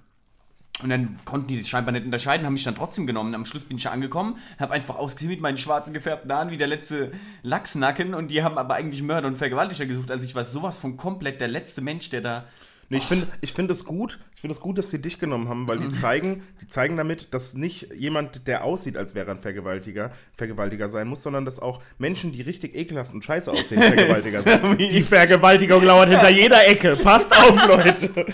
[0.83, 3.35] Und dann konnten die das scheinbar nicht unterscheiden, haben mich dann trotzdem genommen.
[3.35, 6.67] Am Schluss bin ich angekommen, habe einfach ausgesehen mit meinen schwarzen gefärbten Haaren wie der
[6.67, 7.13] letzte
[7.43, 10.11] Lachsnacken und die haben aber eigentlich Mörder und Vergewaltiger gesucht.
[10.11, 12.45] Also ich war sowas von komplett der letzte Mensch, der da.
[12.93, 15.49] Nee, ich finde ich find es gut, ich finde es gut, dass sie dich genommen
[15.49, 19.39] haben, weil die zeigen, die zeigen damit, dass nicht jemand, der aussieht, als wäre ein
[19.39, 24.41] Vergewaltiger, Vergewaltiger sein muss, sondern dass auch Menschen, die richtig ekelhaft und scheiße aussehen, Vergewaltiger
[24.41, 24.81] sind.
[24.81, 26.97] Die Vergewaltigung lauert hinter jeder Ecke.
[26.97, 28.27] Passt auf, Leute.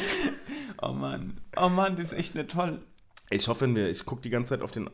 [0.83, 2.81] Oh Mann, oh Mann, das ist echt nicht toll.
[3.29, 4.91] Ich hoffe, wir, ich gucke die ganze Zeit auf den äh,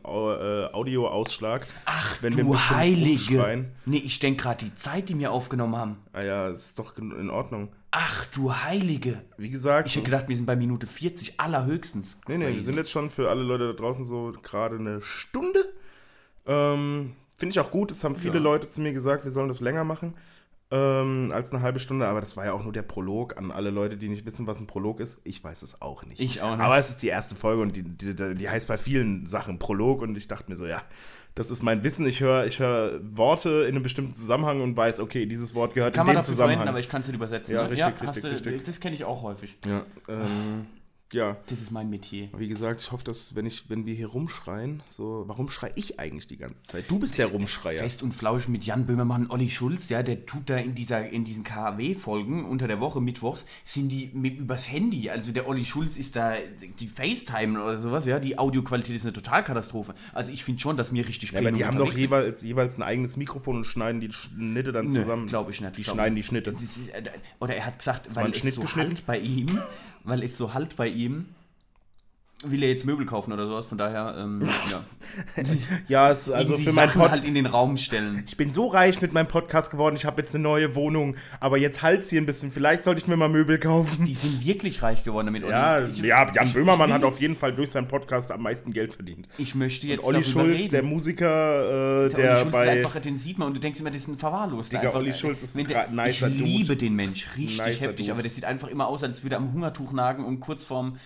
[0.73, 1.67] Audioausschlag.
[1.85, 3.35] Ach, wenn wir ein Du bisschen Heilige.
[3.35, 3.71] rumschreien.
[3.85, 5.97] Nee, ich denke gerade die Zeit, die wir aufgenommen haben.
[6.13, 7.69] Ah ja, ist doch in Ordnung.
[7.91, 9.21] Ach du Heilige.
[9.37, 12.17] Wie gesagt, Ich hätte gedacht, wir sind bei Minute 40 allerhöchstens.
[12.27, 15.59] Nee, nee, wir sind jetzt schon für alle Leute da draußen so gerade eine Stunde.
[16.47, 17.91] Ähm, Finde ich auch gut.
[17.91, 18.39] Es haben viele Ja.
[18.41, 20.15] Leute zu mir gesagt, wir sollen das länger machen
[20.73, 22.07] ähm, als eine halbe Stunde.
[22.07, 24.59] Aber das war ja auch nur der Prolog an alle Leute, die nicht wissen, was
[24.59, 25.21] ein Prolog ist.
[25.23, 26.19] Ich weiß es auch nicht.
[26.19, 26.65] Ich auch nicht.
[26.65, 30.01] Aber es ist die erste Folge und die, die, die, heißt bei vielen Sachen Prolog.
[30.01, 30.81] Und ich dachte mir so, ja,
[31.35, 32.07] das ist mein Wissen.
[32.07, 35.93] Ich höre ich hör Worte in einem bestimmten Zusammenhang und weiß, okay, dieses Wort gehört
[35.93, 36.57] Kann in man dem Zusammenhang.
[36.57, 37.53] verwenden, aber ich kann es nicht übersetzen.
[37.53, 37.69] Ja, ne?
[37.69, 38.63] richtig, hast richtig, du, richtig.
[38.63, 39.55] Das kenne ich auch häufig.
[39.65, 40.65] ja, ähm,
[41.13, 41.37] ja.
[41.47, 42.29] Das ist mein Metier.
[42.35, 45.99] Wie gesagt, ich hoffe, dass wenn ich, wenn wir hier rumschreien, so, warum schrei ich
[45.99, 46.85] eigentlich die ganze Zeit?
[46.89, 47.79] Du bist der Rumschreier.
[47.79, 51.25] Fest und Flausch mit Jan Böhmermann, Olli Schulz, ja, der tut da in, dieser, in
[51.25, 55.09] diesen KW-Folgen unter der Woche, mittwochs, sind die mit, übers Handy.
[55.09, 56.33] Also der Olli Schulz ist da,
[56.79, 59.93] die FaceTime oder sowas, ja, die Audioqualität ist eine Totalkatastrophe.
[60.13, 62.83] Also ich finde schon, dass mir richtig Ja, aber die haben doch jeweils, jeweils ein
[62.83, 65.27] eigenes Mikrofon und schneiden die Schnitte dann zusammen.
[65.27, 65.77] glaube ich nicht.
[65.77, 66.27] Die schneiden die nicht.
[66.27, 66.53] Schnitte.
[66.53, 67.03] Das ist, äh,
[67.39, 69.59] Oder er hat gesagt, weil es Schnitt so halt bei ihm,
[70.03, 71.27] weil es so halt bei ihm,
[72.45, 74.41] will er jetzt Möbel kaufen oder sowas, von daher, ähm,
[74.71, 74.81] ja.
[75.87, 78.23] Ja, es, also Irgendwie für meinen Sachen Pod halt in den Raum stellen.
[78.27, 81.57] Ich bin so reich mit meinem Podcast geworden, ich habe jetzt eine neue Wohnung, aber
[81.57, 82.51] jetzt halt's hier ein bisschen.
[82.51, 84.05] Vielleicht sollte ich mir mal Möbel kaufen.
[84.05, 85.43] Die sind wirklich reich geworden damit.
[85.43, 85.51] Olli.
[85.53, 88.41] Ja, Ich- ja Jan ich- Böhmermann ich hat auf jeden Fall durch seinen Podcast am
[88.41, 89.27] meisten Geld verdient.
[89.37, 90.71] Ich möchte jetzt Olli darüber Schulz, reden.
[90.71, 92.63] der Musiker, äh, Der der, Olli Schulz bei.
[92.63, 94.77] ist einfach, den sieht man und du denkst immer, das ist ein Verwahrloster.
[94.77, 96.43] Digga, einfach, Olli Schulz ist ein der, nicer Ich Dude.
[96.43, 98.11] liebe den Mensch, richtig Nicer heftig, Dude.
[98.13, 100.97] aber das sieht einfach immer aus, als würde er am Hungertuch nagen und kurz vorm...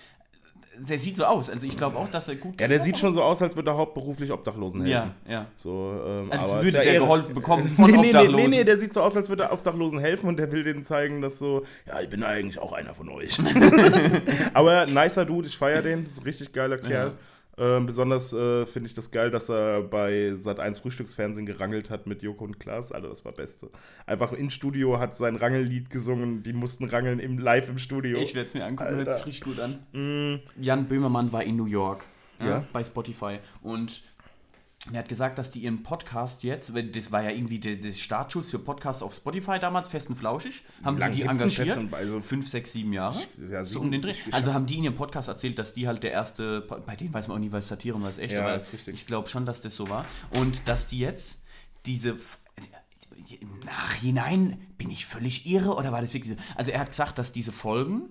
[0.80, 2.60] Der sieht so aus, also ich glaube auch, dass er gut...
[2.60, 5.12] ja, der sieht schon so aus, als würde er hauptberuflich Obdachlosen helfen.
[5.26, 5.46] Ja, ja.
[5.56, 7.06] So, ähm, Als würde ja der Ehre.
[7.06, 8.36] geholfen bekommen von nee, nee, nee, Obdachlosen.
[8.36, 10.84] nee, nee, der sieht so aus, als würde er Obdachlosen helfen und der will denen
[10.84, 13.38] zeigen, dass so, ja, ich bin eigentlich auch einer von euch.
[14.54, 17.14] Aber nicer Dude, ich feiere den, das ist ein richtig geiler Kerl.
[17.60, 22.22] Ähm, besonders äh, finde ich das geil, dass er bei Sat1 Frühstücksfernsehen gerangelt hat mit
[22.22, 22.92] Joko und Klaas.
[22.92, 23.70] Alter, das war Beste.
[24.06, 28.20] Einfach im Studio hat sein Rangellied gesungen, die mussten rangeln im, live im Studio.
[28.20, 30.40] Ich werde es mir angucken, hört sich richtig gut an.
[30.60, 32.06] Jan Böhmermann war in New York
[32.40, 32.64] Ja.
[32.72, 34.04] bei Spotify und
[34.94, 38.52] er hat gesagt, dass die ihren Podcast jetzt, das war ja irgendwie der, der Startschuss
[38.52, 41.78] für Podcasts auf Spotify damals, fest und flauschig, haben lang die die engagiert.
[41.94, 43.18] Also- fünf, sechs, sieben Jahre.
[43.52, 44.14] Ja, so um den Dreh.
[44.14, 47.14] 77 Also haben die in ihrem Podcast erzählt, dass die halt der erste, bei denen
[47.14, 48.94] weiß man auch nie, was Satire und was echt, Ja, aber ist richtig.
[48.94, 50.06] ich glaube schon, dass das so war.
[50.32, 51.40] Und dass die jetzt
[51.86, 52.18] diese
[53.42, 56.40] im Nachhinein bin ich völlig irre oder war das wirklich so?
[56.56, 58.10] Also er hat gesagt, dass diese Folgen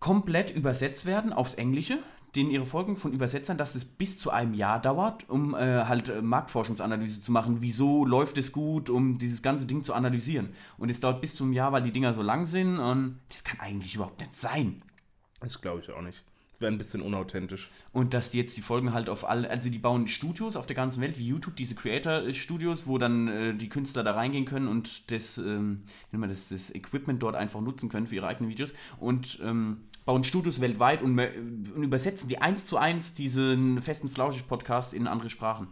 [0.00, 1.98] komplett übersetzt werden aufs Englische,
[2.34, 6.08] denen ihre Folgen von Übersetzern, dass es bis zu einem Jahr dauert, um äh, halt
[6.08, 7.58] äh, Marktforschungsanalyse zu machen.
[7.60, 10.50] Wieso läuft es gut, um dieses ganze Ding zu analysieren?
[10.78, 13.44] Und es dauert bis zu einem Jahr, weil die Dinger so lang sind und das
[13.44, 14.82] kann eigentlich überhaupt nicht sein.
[15.40, 16.24] Das glaube ich auch nicht.
[16.52, 17.70] Das wäre ein bisschen unauthentisch.
[17.92, 20.76] Und dass die jetzt die Folgen halt auf alle, also die bauen Studios auf der
[20.76, 25.10] ganzen Welt, wie YouTube, diese Creator-Studios, wo dann äh, die Künstler da reingehen können und
[25.10, 28.50] das, ähm, wie nennt man das, das Equipment dort einfach nutzen können für ihre eigenen
[28.50, 34.08] Videos und ähm, bauen Studios weltweit und, und übersetzen die eins zu eins diesen festen
[34.08, 35.68] Flauschig-Podcast in andere Sprachen.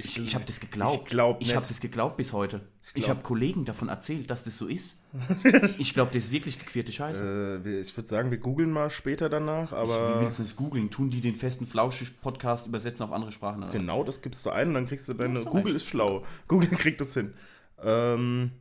[0.00, 1.00] Ich, ich habe das geglaubt.
[1.02, 2.60] Ich glaub Ich habe das geglaubt bis heute.
[2.84, 4.96] Ich, glaub- habe Kollegen davon erzählt, dass das so ist.
[5.78, 7.62] ich glaube, das ist wirklich gequirlte Scheiße.
[7.64, 10.90] Äh, ich würde sagen, wir googeln mal später danach, Wie aber willst du das googeln?
[10.90, 13.64] Tun die den festen Flauschig-Podcast übersetzen auf andere Sprachen?
[13.64, 13.72] Oder?
[13.72, 15.40] genau das gibst du ein und dann kriegst du deine.
[15.40, 15.76] Google recht.
[15.76, 16.24] ist schlau.
[16.46, 17.34] Google kriegt das hin.
[17.82, 18.52] Ähm,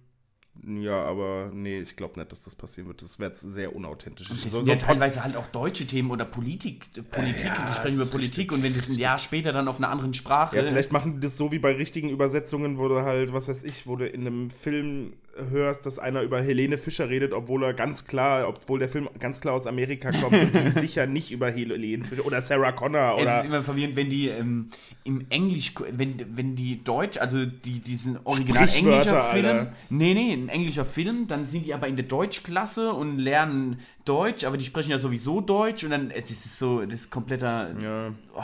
[0.65, 3.01] ja, aber nee, ich glaube nicht, dass das passieren wird.
[3.01, 4.29] Das wäre jetzt sehr unauthentisch.
[4.29, 6.85] Das So- sind so ja teilweise halt auch deutsche Themen oder Politik.
[7.11, 9.89] Politik, Ja, die sprechen über Politik und wenn das ein Jahr später dann auf einer
[9.89, 10.55] anderen Sprache.
[10.55, 13.63] Ja, vielleicht machen die das so wie bei richtigen Übersetzungen, wo du halt, was weiß
[13.63, 15.13] ich, wo du in einem Film
[15.51, 19.41] hörst, dass einer über Helene Fischer redet, obwohl er ganz klar, obwohl der Film ganz
[19.41, 23.23] klar aus Amerika kommt und die sicher nicht über Helene Fischer oder Sarah Connor Es
[23.23, 24.69] oder ist immer verwirrend, wenn die ähm,
[25.03, 29.73] im Englisch, wenn, wenn die Deutsch, also die, diesen original englischer Film, Alter.
[29.89, 34.43] nee, nee, ein englischer Film, dann sind die aber in der Deutschklasse und lernen Deutsch,
[34.43, 38.13] aber die sprechen ja sowieso Deutsch und dann, es ist so, das ist kompletter, ja,
[38.35, 38.41] oh,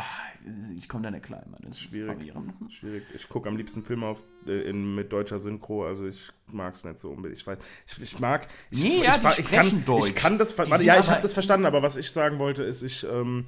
[0.78, 1.60] ich komme da nicht klar, Mann.
[1.62, 2.18] Das ist Schwierig.
[2.18, 2.54] verwirrend.
[2.74, 3.04] schwierig.
[3.16, 6.84] Ich gucke am liebsten Filme auf, äh, in, mit deutscher Synchro, also ich mag es
[6.84, 7.40] nicht so unbedingt.
[7.40, 8.48] Ich weiß, ich, ich mag.
[8.72, 10.10] Ich, Nee, ich, ja, die ich, kann, Deutsch.
[10.10, 10.58] ich kann das.
[10.58, 13.06] Warte, ja, ich habe das verstanden, aber was ich sagen wollte, ist, ich.
[13.10, 13.46] Ähm,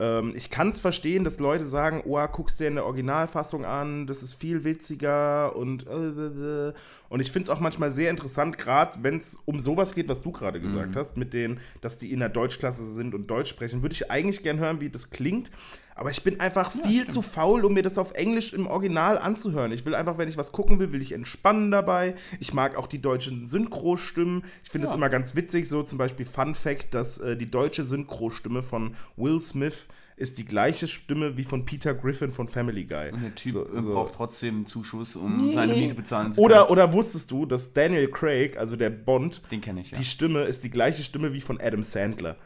[0.00, 4.06] ähm, ich kann es verstehen, dass Leute sagen, oh, guckst dir in der Originalfassung an,
[4.06, 6.72] das ist viel witziger und äh, äh,
[7.08, 10.22] und ich finde es auch manchmal sehr interessant, gerade wenn es um sowas geht, was
[10.22, 10.94] du gerade gesagt Mhm.
[10.94, 14.42] hast, mit denen, dass die in der Deutschklasse sind und Deutsch sprechen, würde ich eigentlich
[14.44, 15.50] gern hören, wie das klingt.
[15.98, 19.72] Aber ich bin einfach viel zu faul, um mir das auf Englisch im Original anzuhören.
[19.72, 22.14] Ich will einfach, wenn ich was gucken will, will ich entspannen dabei.
[22.38, 24.44] Ich mag auch die deutschen Synchrostimmen.
[24.62, 24.96] Ich finde es Ja.
[24.96, 29.40] immer ganz witzig, so zum Beispiel Fun Fact, dass äh, die deutsche Synchrostimme von Will
[29.40, 33.10] Smith ist die gleiche Stimme wie von Peter Griffin von Family Guy.
[33.12, 33.90] Und der Typ So- äh, so.
[33.92, 36.44] braucht trotzdem einen Zuschuss, um seine Miete bezahlen zu können.
[36.44, 39.98] Oder, oder wusstest du, dass Daniel Craig, also der Bond, Den kenne ich, ja.
[39.98, 42.36] die Stimme ist die gleiche Stimme wie von Adam Sandler.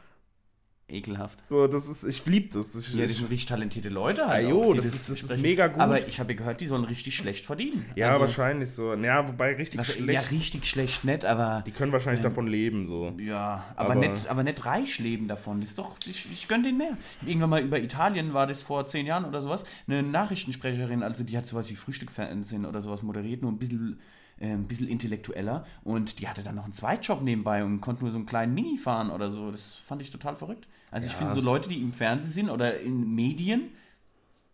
[0.92, 1.38] Ekelhaft.
[1.48, 2.74] So, das ist, ich lieb das.
[2.74, 5.66] Ich, Ja, die sind richtig talentierte Leute halt Ah, jo, das ist- das ist mega
[5.68, 5.80] gut.
[5.80, 7.84] Aber ich habe ja gehört, die sollen richtig schlecht verdienen.
[7.96, 8.94] ja, Also, wahrscheinlich so.
[8.94, 10.12] Ja, wobei richtig was- schlecht.
[10.12, 13.12] Ja, richtig schlecht nicht, aber die können wahrscheinlich davon leben, so.
[13.18, 15.60] ja, aber, Aber- nicht, aber nicht reich leben davon.
[15.60, 16.96] Das ist doch, ich, ich gönne denen mehr.
[17.26, 19.64] Irgendwann mal über Italien war das vor zehn Jahren oder sowas.
[19.86, 24.00] Eine Nachrichtensprecherin, also die hat sowas wie Frühstückfernsehen oder sowas moderiert, nur ein bisschen,
[24.40, 25.64] äh, ein bisschen intellektueller.
[25.84, 28.76] Und die hatte dann noch einen Zweitjob nebenbei und konnte nur so einen kleinen Mini
[28.76, 29.50] fahren oder so.
[29.50, 30.66] Das fand ich total verrückt.
[30.92, 33.70] Also ich finde so Leute, die im Fernsehen sind oder in Medien,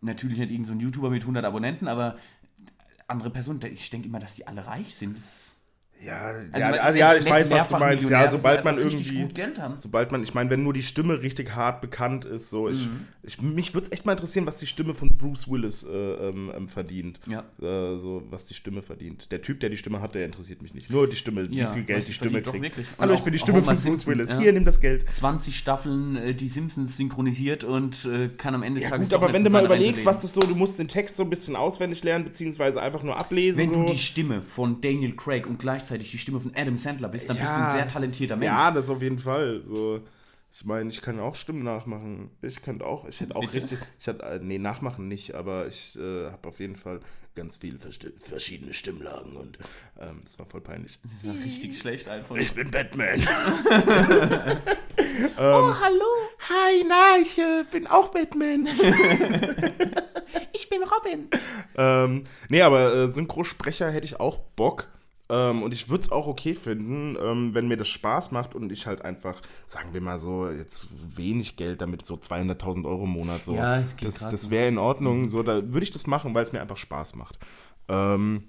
[0.00, 2.16] natürlich nicht irgendein so ein YouTuber mit 100 Abonnenten, aber
[3.08, 5.18] andere Personen, ich denke immer, dass die alle reich sind.
[5.18, 5.47] Das
[6.04, 8.04] Ja, Also ja, man- also, ja ich weiß, was du meinst.
[8.04, 9.28] Millionär, Ja, sobald man irgendwie.
[9.74, 13.00] Sobald man, ich meine, wenn nur die Stimme richtig hart bekannt ist, so, ich, Mhm.
[13.24, 16.52] ich, mich würde es echt mal interessieren, was die Stimme von Bruce Willis äh, ähm,
[16.56, 17.18] ähm, verdient.
[17.26, 17.40] Ja.
[17.60, 19.32] Äh, so, was die Stimme verdient.
[19.32, 20.88] Der Typ, der die Stimme hat, der interessiert mich nicht.
[20.88, 22.76] Nur die Stimme, Ja, wie viel Geld die Stimme kriegt.
[22.98, 24.30] Hallo, ich bin die Stimme von Bruce Simpson, Willis.
[24.30, 24.38] ja.
[24.38, 25.04] Hier, nimm das Geld.
[25.14, 29.32] 20 Staffeln äh, die Simpsons synchronisiert und äh, kann am Ende Ja, Tages gut, aber
[29.32, 32.04] wenn du mal überlegst, was das so, du musst den Text so ein bisschen auswendig
[32.04, 33.58] lernen, beziehungsweise einfach nur ablesen.
[33.58, 33.82] Wenn so.
[33.84, 37.38] du die Stimme von Daniel Craig und gleichzeitig die Stimme von Adam Sandler bist, dann
[37.38, 38.46] bist du ein sehr talentierter Mensch.
[38.46, 39.62] Ja, das auf jeden Fall.
[39.64, 40.02] So,
[40.52, 42.30] ich meine, ich kann auch Stimmen nachmachen.
[42.42, 43.54] Ich könnte auch, ich hätte auch Bitte?
[43.54, 47.00] richtig, ich hätte, äh, nee, nachmachen nicht, aber ich äh, habe auf jeden Fall
[47.34, 49.58] ganz viele verschiedene Stimmlagen und
[50.00, 50.98] ähm, das war voll peinlich.
[51.02, 52.34] Das ja richtig schlecht einfach.
[52.36, 53.20] Ich bin Batman.
[55.38, 58.66] oh, hallo, Hi, na, ich äh, bin auch Batman.
[60.52, 61.28] ich bin Robin.
[61.76, 64.88] ähm, nee, aber äh, Synchrosprecher hätte ich auch Bock.
[65.30, 68.72] Ähm, und ich würde es auch okay finden, ähm, wenn mir das Spaß macht und
[68.72, 73.10] ich halt einfach, sagen wir mal so, jetzt wenig Geld damit, so 200.000 Euro im
[73.10, 73.54] Monat, so.
[73.54, 74.50] Ja, geht das das so.
[74.50, 77.38] wäre in Ordnung, so, da würde ich das machen, weil es mir einfach Spaß macht.
[77.88, 78.44] Ähm,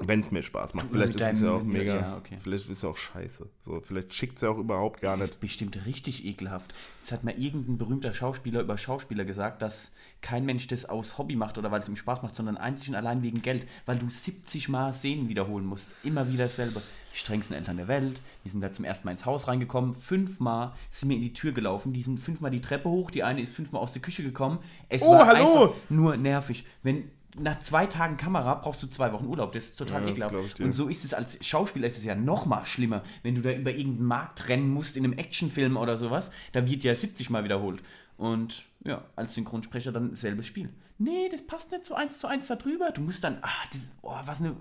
[0.00, 0.86] wenn es mir Spaß macht.
[0.90, 2.38] Vielleicht ist es ja auch mega, ja, okay.
[2.42, 3.48] vielleicht ist es ja auch scheiße.
[3.60, 5.30] So, vielleicht schickt es ja auch überhaupt gar Das nicht.
[5.34, 6.72] ist bestimmt richtig ekelhaft.
[7.02, 9.90] Es hat mal irgendein berühmter Schauspieler über Schauspieler gesagt, dass
[10.22, 12.94] kein Mensch das aus Hobby macht oder weil es ihm Spaß macht, sondern einzig und
[12.94, 15.88] allein wegen Geld, weil du 70 Mal Szenen wiederholen musst.
[16.02, 16.82] Immer wieder dasselbe.
[17.12, 20.72] Die strengsten Eltern der Welt, die sind da zum ersten Mal ins Haus reingekommen, fünfmal
[20.92, 23.52] sind mir in die Tür gelaufen, die sind fünfmal die Treppe hoch, die eine ist
[23.52, 24.60] fünfmal aus der Küche gekommen.
[24.88, 25.62] Es Oh, war hallo!
[25.64, 26.64] einfach nur nervig.
[26.84, 29.52] Wenn nach zwei Tagen Kamera brauchst du zwei Wochen Urlaub.
[29.52, 30.58] Das ist total Ja, ekelhaft.
[30.58, 30.64] ich.
[30.64, 33.52] Und so ist es als Schauspieler ist es ja noch mal schlimmer, wenn du da
[33.52, 36.30] über irgendeinen Markt rennen musst in einem Actionfilm oder sowas.
[36.52, 37.82] Da wird ja 70 Mal wiederholt.
[38.16, 40.70] Und ja, als Synchronsprecher dann selbes Spiel.
[40.98, 42.90] Nee, das passt nicht so eins zu eins da drüber.
[42.90, 44.54] Du musst dann, ah, das, oh, was eine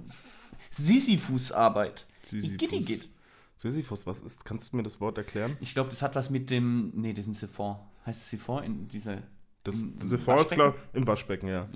[0.72, 2.05] Sisyphus-Arbeit.
[2.22, 3.09] Sisyphus.
[3.57, 4.45] Sisyphus, was ist?
[4.45, 5.57] Kannst du mir das Wort erklären?
[5.59, 7.76] Ich glaube, das hat was mit dem, nee, das ist ein Siphon.
[8.05, 9.22] Heißt es Siphon in dieser...
[9.63, 10.55] Das, im- diese im Force, Waschbecken?
[10.72, 11.67] glaub, im Waschbecken, ja.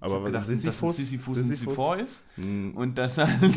[0.00, 1.76] Aber was gedacht, Sisyphus, dass Sisyphus, ein Sisyphus?
[1.76, 2.22] Siphon ist.
[2.36, 2.76] Hm.
[2.76, 3.40] Und das halt...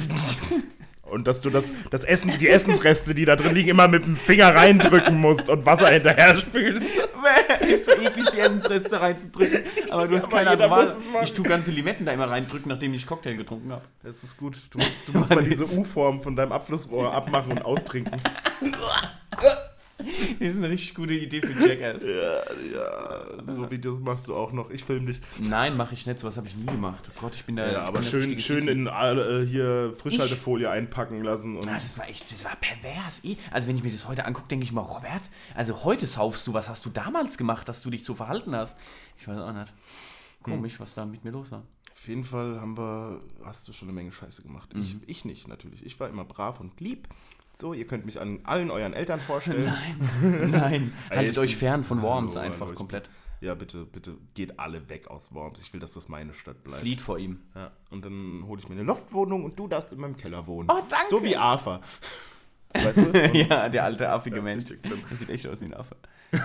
[1.12, 4.16] Und dass du das, das Essen, die Essensreste, die da drin liegen, immer mit dem
[4.16, 6.82] Finger reindrücken musst und Wasser hinterher spülen.
[7.62, 9.64] ist so eklig, die Essensreste reinzudrücken.
[9.90, 11.24] Aber du hast aber keine es machen.
[11.24, 13.84] Ich tue ganze Limetten da immer reindrücken, nachdem ich Cocktail getrunken habe.
[14.04, 14.58] Das ist gut.
[14.72, 18.22] Du musst, du musst mal diese U-Form von deinem Abflussrohr abmachen und austrinken.
[20.40, 22.04] Das ist eine richtig gute Idee für Jackass.
[22.04, 23.54] Ja, ja.
[23.54, 24.70] So Videos machst du auch noch.
[24.70, 25.22] Ich film dich.
[25.40, 26.20] Nein, mache ich nicht.
[26.20, 27.10] Sowas habe ich nie gemacht.
[27.10, 27.66] Oh Gott, ich bin da.
[27.66, 31.56] Ja, ich aber schön, schön in äh, hier Frischhaltefolie einpacken lassen.
[31.58, 33.24] Und Ah, das war echt, das war pervers.
[33.24, 33.38] eh.
[33.52, 35.22] Also wenn ich mir das heute angucke, denke ich mal, Robert,
[35.56, 38.78] also heute saufst du, was hast du damals gemacht, dass du dich so verhalten hast?
[39.20, 39.74] Ich weiß auch nicht.
[40.44, 41.64] Komisch, was da mit mir los war.
[41.94, 44.72] Auf jeden Fall haben wir, hast du schon eine Menge Scheiße gemacht.
[44.74, 45.02] Ich, Mhm.
[45.06, 45.86] ich nicht, natürlich.
[45.86, 47.08] Ich war immer brav und lieb.
[47.62, 49.72] So, ihr könnt mich an allen euren Eltern vorstellen.
[50.22, 50.94] Nein, nein.
[51.12, 53.08] Haltet euch bin- fern von Worms Hallo, einfach hallo, komplett.
[53.40, 55.62] Ja, bitte, bitte geht alle weg aus Worms.
[55.62, 56.82] Ich will, dass das meine Stadt bleibt.
[56.82, 57.40] Flieht vor ihm.
[57.56, 60.70] Ja, und dann hole ich mir eine Loftwohnung und du darfst in meinem Keller wohnen.
[60.72, 61.08] Oh, danke.
[61.10, 61.82] So wie Arthur.
[62.74, 63.10] Weißt du?
[63.12, 64.64] Und- ja, der alte affige Mensch.
[64.64, 65.04] richtig schlimm.
[65.10, 65.96] Der sieht echt aus wie ein Affe.
[66.32, 66.40] er,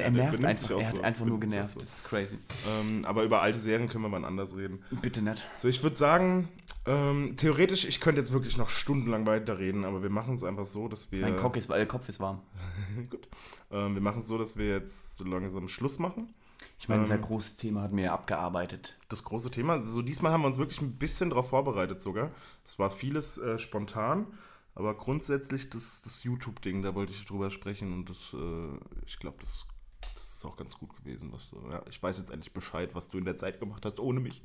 [0.00, 0.70] er nervt benimmt einfach.
[0.70, 1.02] Er hat so.
[1.02, 1.74] einfach nur genervt.
[1.74, 1.80] so.
[1.80, 2.38] Das ist crazy.
[2.68, 4.82] ähm, aber über alte Serien können wir mal anders reden.
[5.02, 5.46] Bitte nicht.
[5.56, 6.48] So, ich würde sagen,
[6.86, 10.88] ähm, theoretisch, ich könnte jetzt wirklich noch stundenlang weiterreden, aber wir machen es einfach so,
[10.88, 11.22] dass wir.
[11.22, 12.42] Mein Kopf ist, äh, Kopf ist warm.
[13.10, 13.28] Gut.
[13.70, 16.34] Ähm, wir machen es so, dass wir jetzt so langsam Schluss machen.
[16.78, 17.10] Ich meine, Ähm.
[17.10, 18.96] unser großes Thema hat mir abgearbeitet.
[19.08, 22.30] Das große Thema, also so diesmal haben wir uns wirklich ein bisschen darauf vorbereitet sogar.
[22.64, 24.26] Es war vieles äh, spontan,
[24.74, 29.38] aber grundsätzlich das, das YouTube-Ding, da wollte ich drüber sprechen und das, äh, ich glaube,
[29.40, 29.66] das,
[30.14, 33.08] das ist auch ganz gut gewesen, was du, ja, ich weiß jetzt endlich Bescheid, was
[33.08, 34.42] du in der Zeit gemacht hast, ohne mich.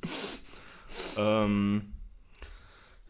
[1.16, 1.92] ähm,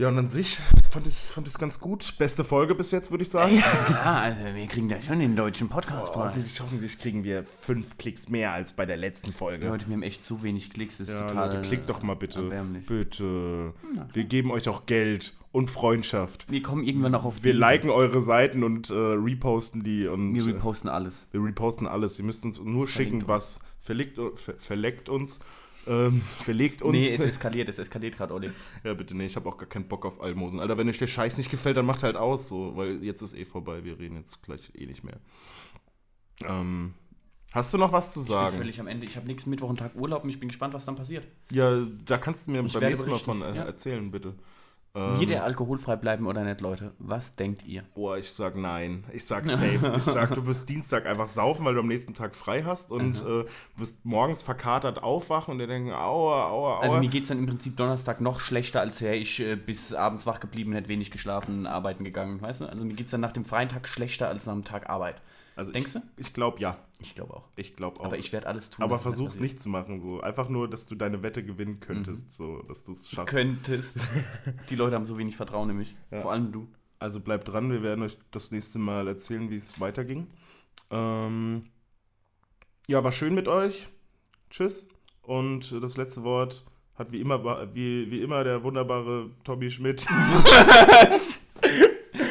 [0.00, 0.58] ja, und an sich
[0.90, 2.14] fand ich es fand ich's ganz gut.
[2.18, 3.54] Beste Folge bis jetzt, würde ich sagen.
[3.56, 6.12] Ja, klar, also wir kriegen da schon den deutschen Podcast.
[6.12, 9.68] Boah, hoffentlich, hoffentlich kriegen wir fünf Klicks mehr als bei der letzten Folge.
[9.68, 10.98] Leute, wir haben echt zu wenig Klicks.
[10.98, 12.40] Das ist Ja, total Leute, klickt doch mal bitte.
[12.40, 12.86] erbärmlich.
[12.86, 13.74] Bitte.
[14.12, 16.46] Wir geben euch auch Geld und Freundschaft.
[16.50, 17.60] Wir kommen irgendwann noch auf Wir diese.
[17.60, 21.26] liken eure Seiten und äh, reposten die und Wir äh, reposten alles.
[21.32, 22.18] wir reposten alles.
[22.18, 23.28] Ihr müsst uns nur schicken, uns.
[23.28, 25.40] was verlegt, ver, verleckt uns,
[25.86, 26.92] ähm, verlegt uns.
[26.92, 28.50] Nee, es eskaliert, es eskaliert gerade, Olli.
[28.84, 30.60] ja, bitte, nee, ich habe auch gar keinen Bock auf Almosen.
[30.60, 33.34] Alter, wenn euch der Scheiß nicht gefällt, dann macht halt aus, so, weil jetzt ist
[33.34, 33.84] eh vorbei.
[33.84, 35.18] Wir reden jetzt gleich eh nicht mehr.
[36.44, 36.94] Ähm,
[37.52, 38.56] hast du noch was zu Ich bin sagen?
[38.56, 39.06] völlig am Ende.
[39.06, 41.26] Ich habe nächsten Mittwoch einen Tag Urlaub und ich bin gespannt, was dann passiert.
[41.52, 43.62] Ja, da kannst du mir Ich beim nächsten Mal von äh, ja.
[43.64, 44.34] erzählen, bitte.
[44.92, 46.92] Wird er alkoholfrei bleiben oder nicht, Leute?
[46.98, 47.84] Was denkt ihr?
[47.94, 49.04] Boah, ich sag nein.
[49.12, 49.94] Ich sag safe.
[49.96, 53.24] Ich sag, du wirst Dienstag einfach saufen, weil du am nächsten Tag frei hast und
[53.24, 53.44] äh,
[53.76, 56.80] wirst morgens verkatert aufwachen und dir denken, aua, aua, aua.
[56.80, 59.94] Also mir geht es dann im Prinzip Donnerstag noch schlechter, als wäre ich äh, bis
[59.94, 62.66] abends wach geblieben, hätte wenig geschlafen, arbeiten gegangen, weißt du?
[62.66, 65.22] Also mir geht es dann nach dem freien Tag schlechter als nach dem Tag Arbeit.
[65.54, 66.08] also denkst ich, du?
[66.16, 66.76] Ich glaube ja.
[67.00, 67.48] Ich glaube auch.
[67.56, 68.04] Ich glaube auch.
[68.04, 68.84] Aber ich werde alles tun.
[68.84, 70.00] Aber dass es versuch's nicht zu machen.
[70.00, 70.20] So.
[70.20, 73.34] Einfach nur, dass du deine Wette gewinnen könntest, so, dass du es schaffst.
[73.34, 73.98] Könntest.
[74.70, 75.96] Die Leute haben so wenig Vertrauen in mich.
[76.10, 76.68] Vor allem du.
[76.98, 80.26] Also bleibt dran, wir werden euch das nächste Mal erzählen, wie es weiterging.
[80.90, 81.64] Ähm,
[82.86, 83.88] ja, war schön mit euch.
[84.50, 84.86] Tschüss.
[85.22, 86.64] Und das letzte Wort
[86.96, 90.06] hat wie immer, wie, wie immer der wunderbare Tommy Schmidt.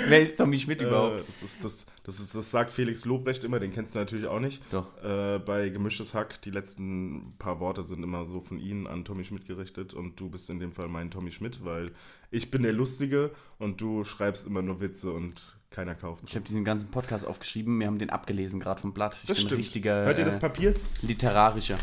[0.18, 1.20] Wer ist Tommy Schmidt Äh, überhaupt?
[1.28, 4.40] das, ist, das, das, ist, das sagt Felix Lobrecht immer, den kennst du natürlich auch
[4.40, 4.62] nicht.
[4.72, 4.88] Doch.
[5.04, 9.24] Äh, bei Gemischtes Hack, die letzten paar Worte sind immer so von Ihnen an Tommy
[9.24, 11.92] Schmidt gerichtet und du bist in dem Fall mein Tommy Schmidt, weil
[12.32, 15.42] ich bin der Lustige und du schreibst immer nur Witze und
[15.72, 19.18] keiner kauft Ich habe diesen ganzen Podcast aufgeschrieben, wir haben den abgelesen, gerade vom Blatt.
[19.22, 19.60] Ich Das bin stimmt.
[19.60, 20.74] richtiger Hört ihr das äh, Papier?
[21.04, 21.78] literarischer.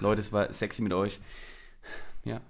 [0.00, 1.18] Leute, es war sexy mit euch.
[2.24, 2.40] Ja.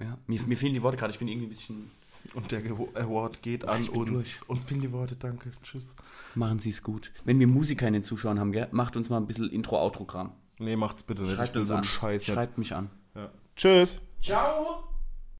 [0.00, 0.18] Ja.
[0.26, 1.90] Mir, mir fehlen die Worte gerade, ich bin irgendwie ein bisschen.
[2.34, 2.62] Und der
[2.94, 4.10] Award geht an ich bin uns.
[4.10, 4.48] durch.
[4.48, 5.50] Uns fehlen die Worte, danke.
[5.62, 5.96] Tschüss.
[6.34, 7.12] Machen Sie es gut.
[7.24, 10.32] Wenn wir Musiker in den Zuschauern haben, gell, macht uns mal ein bisschen Intro-Outro-Kram.
[10.58, 11.34] Nee, macht's bitte nicht.
[11.34, 11.88] Schreibt ich will uns so einen an.
[11.88, 12.26] Scheiß.
[12.26, 12.90] Schreibt mich an.
[13.14, 13.30] Ja.
[13.56, 13.98] Tschüss.
[14.20, 14.93] Ciao!